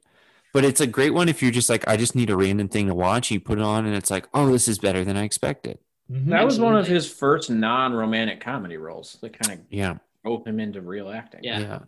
but 0.53 0.65
it's 0.65 0.81
a 0.81 0.87
great 0.87 1.11
one 1.13 1.29
if 1.29 1.43
you're 1.43 1.51
just 1.51 1.69
like, 1.69 1.87
I 1.89 1.97
just 1.97 2.15
need 2.15 2.31
a 2.31 2.37
random 2.37 2.69
thing 2.69 2.87
to 2.87 2.95
watch. 2.95 3.31
You 3.31 3.41
put 3.41 3.59
it 3.59 3.65
on, 3.65 3.85
and 3.87 3.95
it's 3.95 4.11
like, 4.11 4.27
oh, 4.33 4.51
this 4.51 4.69
is 4.69 4.79
better 4.79 5.05
than 5.05 5.17
I 5.17 5.25
expected. 5.25 5.79
Mhm. 6.11 6.27
That 6.31 6.45
was 6.45 6.61
one 6.61 6.77
of 6.77 6.87
his 6.87 7.11
first 7.11 7.51
non-romantic 7.51 8.41
comedy 8.41 8.77
roles 8.77 9.19
that 9.23 9.39
kind 9.39 9.59
of 9.61 9.67
Yeah, 9.71 9.97
drove 10.25 10.47
him 10.47 10.61
into 10.61 10.81
real 10.81 11.11
acting. 11.11 11.41
Yeah. 11.43 11.59
yeah. 11.61 11.79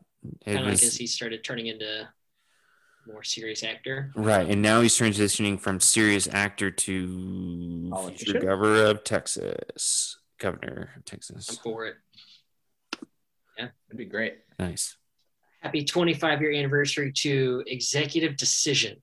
Kind 0.45 0.59
of 0.59 0.65
like 0.65 0.73
as 0.83 0.97
he 0.97 1.07
started 1.07 1.45
turning 1.45 1.67
into 1.69 1.85
a 1.85 2.09
more 3.07 3.23
serious 3.23 3.63
actor. 3.63 4.11
right, 4.17 4.49
and 4.49 4.61
now 4.63 4.81
he's 4.81 4.97
transitioning 4.99 5.59
from 5.61 5.81
serious 5.81 6.29
actor 6.33 6.71
to 6.71 7.93
future 8.17 8.41
governor 8.41 8.85
of 8.87 9.05
Texas. 9.05 10.19
Governor 10.39 10.91
of 10.97 11.05
Texas. 11.05 11.49
I'm 11.49 11.57
for 11.57 11.87
it. 11.87 11.95
Yeah. 13.59 13.69
It'd 13.89 13.97
be 13.97 14.05
great. 14.05 14.35
Nice. 14.59 14.97
Happy 15.63 15.85
25 15.85 16.41
year 16.43 16.53
anniversary 16.53 17.13
to 17.19 17.63
Executive 17.67 18.37
Decision. 18.37 19.03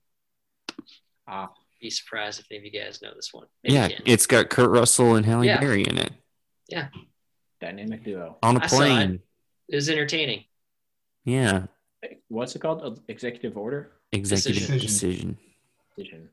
Ah, 1.26 1.50
Be 1.80 1.90
surprised 1.90 2.40
if 2.40 2.46
any 2.50 2.58
of 2.58 2.64
you 2.64 2.70
guys 2.80 3.02
know 3.02 3.12
this 3.14 3.30
one. 3.32 3.46
Maybe 3.62 3.74
Yeah, 3.74 3.88
you 3.88 3.96
it's 4.06 4.26
got 4.26 4.48
Kurt 4.48 4.70
Russell 4.70 5.16
and 5.16 5.26
Halle 5.26 5.44
Yeah. 5.44 5.58
Berry 5.60 5.82
in 5.82 5.98
it 5.98 6.12
Yeah. 6.68 6.88
dynamic 7.60 8.04
duo. 8.04 8.38
on 8.42 8.56
a 8.62 8.68
saw 8.68 8.76
it. 8.76 8.78
plane. 8.78 9.22
It 9.68 9.74
was 9.76 9.88
entertaining. 9.90 10.44
Yeah, 11.24 11.66
What's 12.28 12.54
it 12.56 12.60
called? 12.60 13.00
Executive 13.08 13.56
order. 13.56 13.92
executive 14.12 14.62
Decision. 14.62 14.78
decision. 14.80 15.38
Decision. 15.96 16.28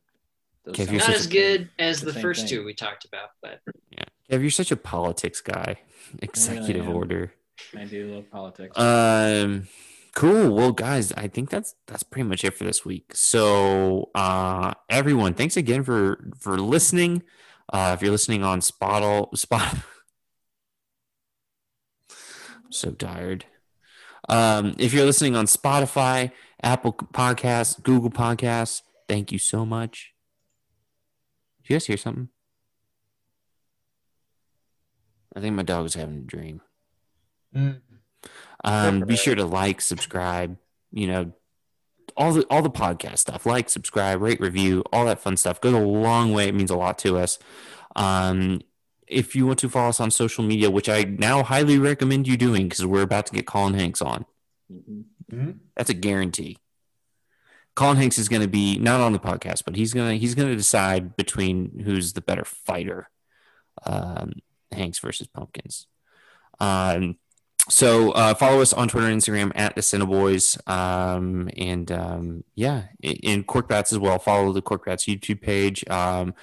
Those 0.65 0.73
Okay, 0.75 0.83
if 0.83 0.89
sound 0.89 0.99
you're 0.99 1.07
Not 1.07 1.15
as 1.17 1.25
a- 1.25 1.29
good 1.29 1.69
as 1.79 2.01
the 2.01 2.11
the, 2.11 2.19
first 2.19 2.41
thing. 2.41 2.49
two 2.49 2.65
we 2.65 2.73
talked 2.73 3.05
about, 3.05 3.29
but 3.41 3.59
yeah. 3.89 4.03
Kev, 4.29 4.41
you're 4.41 4.49
such 4.51 4.71
a 4.71 4.75
politics 4.77 5.41
guy. 5.41 5.77
Executive 6.21 6.85
am. 6.87 6.95
order. 6.95 7.33
I 7.77 7.85
do 7.85 8.13
love 8.15 8.29
politics. 8.31 8.77
Um, 8.77 9.67
cool. 10.15 10.53
Well, 10.55 10.71
guys, 10.71 11.11
I 11.13 11.27
think 11.27 11.49
that's 11.49 11.75
that's 11.87 12.03
pretty 12.03 12.27
much 12.29 12.43
it 12.43 12.51
for 12.55 12.63
this 12.63 12.85
week. 12.85 13.15
So, 13.15 14.09
uh, 14.15 14.73
everyone, 14.89 15.33
thanks 15.33 15.57
again 15.57 15.83
for 15.83 16.31
for 16.39 16.57
listening. 16.59 17.23
Uh, 17.73 17.91
if 17.95 18.01
you're 18.01 18.11
listening 18.11 18.43
on 18.43 18.61
Spot, 18.61 19.35
Spot, 19.37 19.75
I'm 22.09 22.71
so 22.71 22.91
tired. 22.91 23.45
Um, 24.31 24.75
if 24.79 24.93
you're 24.93 25.05
listening 25.05 25.35
on 25.35 25.45
Spotify, 25.45 26.31
Apple 26.63 26.93
Podcasts, 26.93 27.81
Google 27.83 28.09
Podcasts, 28.09 28.81
thank 29.07 29.31
you 29.31 29.37
so 29.37 29.65
much. 29.65 30.13
Did 31.61 31.69
you 31.69 31.75
guys 31.75 31.85
hear 31.85 31.97
something? 31.97 32.29
I 35.35 35.41
think 35.41 35.55
my 35.55 35.63
dog 35.63 35.83
was 35.83 35.95
having 35.95 36.17
a 36.17 36.21
dream. 36.21 36.61
Mm. 37.55 37.81
Um, 38.63 39.01
be 39.01 39.17
sure 39.17 39.35
to 39.35 39.45
like, 39.45 39.81
subscribe, 39.81 40.57
you 40.91 41.07
know, 41.07 41.33
all 42.15 42.33
the 42.33 42.45
all 42.49 42.61
the 42.61 42.69
podcast 42.69 43.19
stuff. 43.19 43.45
Like, 43.45 43.69
subscribe, 43.69 44.21
rate, 44.21 44.39
review, 44.39 44.83
all 44.93 45.05
that 45.05 45.21
fun 45.21 45.37
stuff 45.37 45.59
goes 45.59 45.73
a 45.73 45.79
long 45.79 46.33
way. 46.33 46.47
It 46.47 46.55
means 46.55 46.71
a 46.71 46.75
lot 46.75 46.97
to 46.99 47.17
us. 47.17 47.37
Um, 47.95 48.61
if 49.11 49.35
you 49.35 49.45
want 49.45 49.59
to 49.59 49.69
follow 49.69 49.89
us 49.89 49.99
on 49.99 50.09
social 50.11 50.43
media, 50.43 50.71
which 50.71 50.89
I 50.89 51.03
now 51.03 51.43
highly 51.43 51.77
recommend 51.77 52.27
you 52.27 52.37
doing 52.37 52.67
because 52.69 52.85
we're 52.85 53.01
about 53.01 53.25
to 53.27 53.33
get 53.33 53.45
Colin 53.45 53.73
Hanks 53.73 54.01
on. 54.01 54.25
Mhm. 54.71 55.03
Mhm. 55.31 55.57
That's 55.75 55.89
a 55.89 55.93
guarantee. 55.93 56.57
Colin 57.75 57.97
Hanks 57.97 58.17
is 58.17 58.27
going 58.29 58.41
to 58.41 58.47
be 58.47 58.77
not 58.77 58.99
on 59.01 59.13
the 59.13 59.19
podcast, 59.19 59.63
but 59.65 59.75
he's 59.75 59.93
gonna 59.93 60.15
he's 60.15 60.35
gonna 60.35 60.55
decide 60.55 61.15
between 61.15 61.79
who's 61.85 62.13
the 62.13 62.21
better 62.21 62.43
fighter, 62.45 63.09
um, 63.85 64.33
Hanks 64.71 64.99
versus 64.99 65.27
Pumpkins. 65.27 65.87
Um, 66.59 67.17
so 67.69 68.11
uh, 68.11 68.33
follow 68.33 68.61
us 68.61 68.73
on 68.73 68.87
Twitter 68.87 69.07
and 69.07 69.21
Instagram 69.21 69.51
at 69.55 69.75
the 69.75 69.81
CineBoiz. 69.81 70.67
Um, 70.69 71.49
and 71.57 71.91
um, 71.91 72.43
yeah, 72.55 72.83
in 73.01 73.43
Cork 73.43 73.67
Bats 73.67 73.91
as 73.91 73.99
well. 73.99 74.19
Follow 74.19 74.51
the 74.51 74.61
Cork 74.61 74.85
Bats 74.85 75.05
YouTube 75.05 75.41
page. 75.41 75.87
Um, 75.89 76.33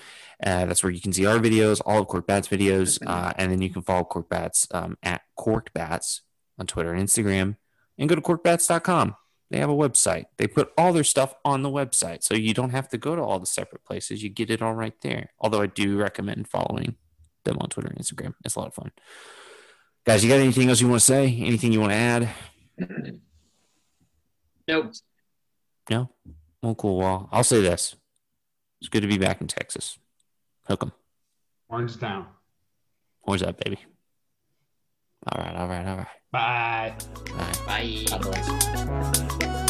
uh, 0.44 0.66
that's 0.66 0.82
where 0.82 0.92
you 0.92 1.00
can 1.00 1.12
see 1.12 1.26
our 1.26 1.38
videos, 1.38 1.80
all 1.84 2.00
of 2.00 2.08
Cork 2.08 2.26
Bats 2.26 2.48
videos, 2.48 3.00
uh, 3.04 3.32
and 3.36 3.50
then 3.50 3.60
you 3.60 3.70
can 3.70 3.82
follow 3.82 4.04
Cork 4.04 4.28
Bats 4.28 4.68
um, 4.70 4.96
at 5.02 5.22
Cork 5.36 5.72
Bats 5.72 6.22
on 6.58 6.66
Twitter 6.66 6.92
and 6.92 7.02
Instagram, 7.02 7.56
and 7.98 8.08
go 8.08 8.14
to 8.14 8.20
corkbats.com. 8.20 9.16
They 9.50 9.58
have 9.58 9.70
a 9.70 9.74
website. 9.74 10.26
They 10.36 10.46
put 10.46 10.72
all 10.76 10.92
their 10.92 11.04
stuff 11.04 11.34
on 11.44 11.62
the 11.62 11.70
website, 11.70 12.22
so 12.22 12.34
you 12.34 12.54
don't 12.54 12.70
have 12.70 12.88
to 12.90 12.98
go 12.98 13.16
to 13.16 13.22
all 13.22 13.40
the 13.40 13.46
separate 13.46 13.84
places. 13.84 14.22
You 14.22 14.28
get 14.28 14.50
it 14.50 14.62
all 14.62 14.74
right 14.74 14.94
there. 15.00 15.30
Although 15.40 15.62
I 15.62 15.66
do 15.66 15.96
recommend 15.96 16.48
following 16.48 16.96
them 17.44 17.58
on 17.60 17.68
Twitter 17.68 17.88
and 17.88 17.98
Instagram. 17.98 18.34
It's 18.44 18.54
a 18.54 18.60
lot 18.60 18.68
of 18.68 18.74
fun. 18.74 18.92
Guys, 20.04 20.24
you 20.24 20.30
got 20.30 20.40
anything 20.40 20.68
else 20.68 20.80
you 20.80 20.88
want 20.88 21.00
to 21.00 21.04
say? 21.06 21.26
Anything 21.40 21.72
you 21.72 21.80
want 21.80 21.92
to 21.92 21.96
add? 21.96 22.28
Nope. 24.66 24.92
No? 25.90 26.10
Well, 26.62 26.74
cool. 26.74 26.98
Well, 26.98 27.28
I'll 27.32 27.44
say 27.44 27.60
this. 27.60 27.94
It's 28.80 28.88
good 28.88 29.02
to 29.02 29.08
be 29.08 29.18
back 29.18 29.40
in 29.40 29.46
Texas. 29.48 29.98
Hook 30.66 30.82
'em. 30.82 30.92
Orange 31.68 31.98
down. 31.98 32.26
Where's 33.22 33.40
that, 33.42 33.58
baby? 33.62 33.78
All 35.26 35.42
right, 35.44 35.56
all 35.56 35.68
right, 35.68 35.86
all 35.86 35.96
right. 35.96 36.06
Bye. 36.30 36.94
Bye. 37.66 38.04
Bye. 38.10 38.18
Bye, 38.18 39.38
boys. 39.38 39.64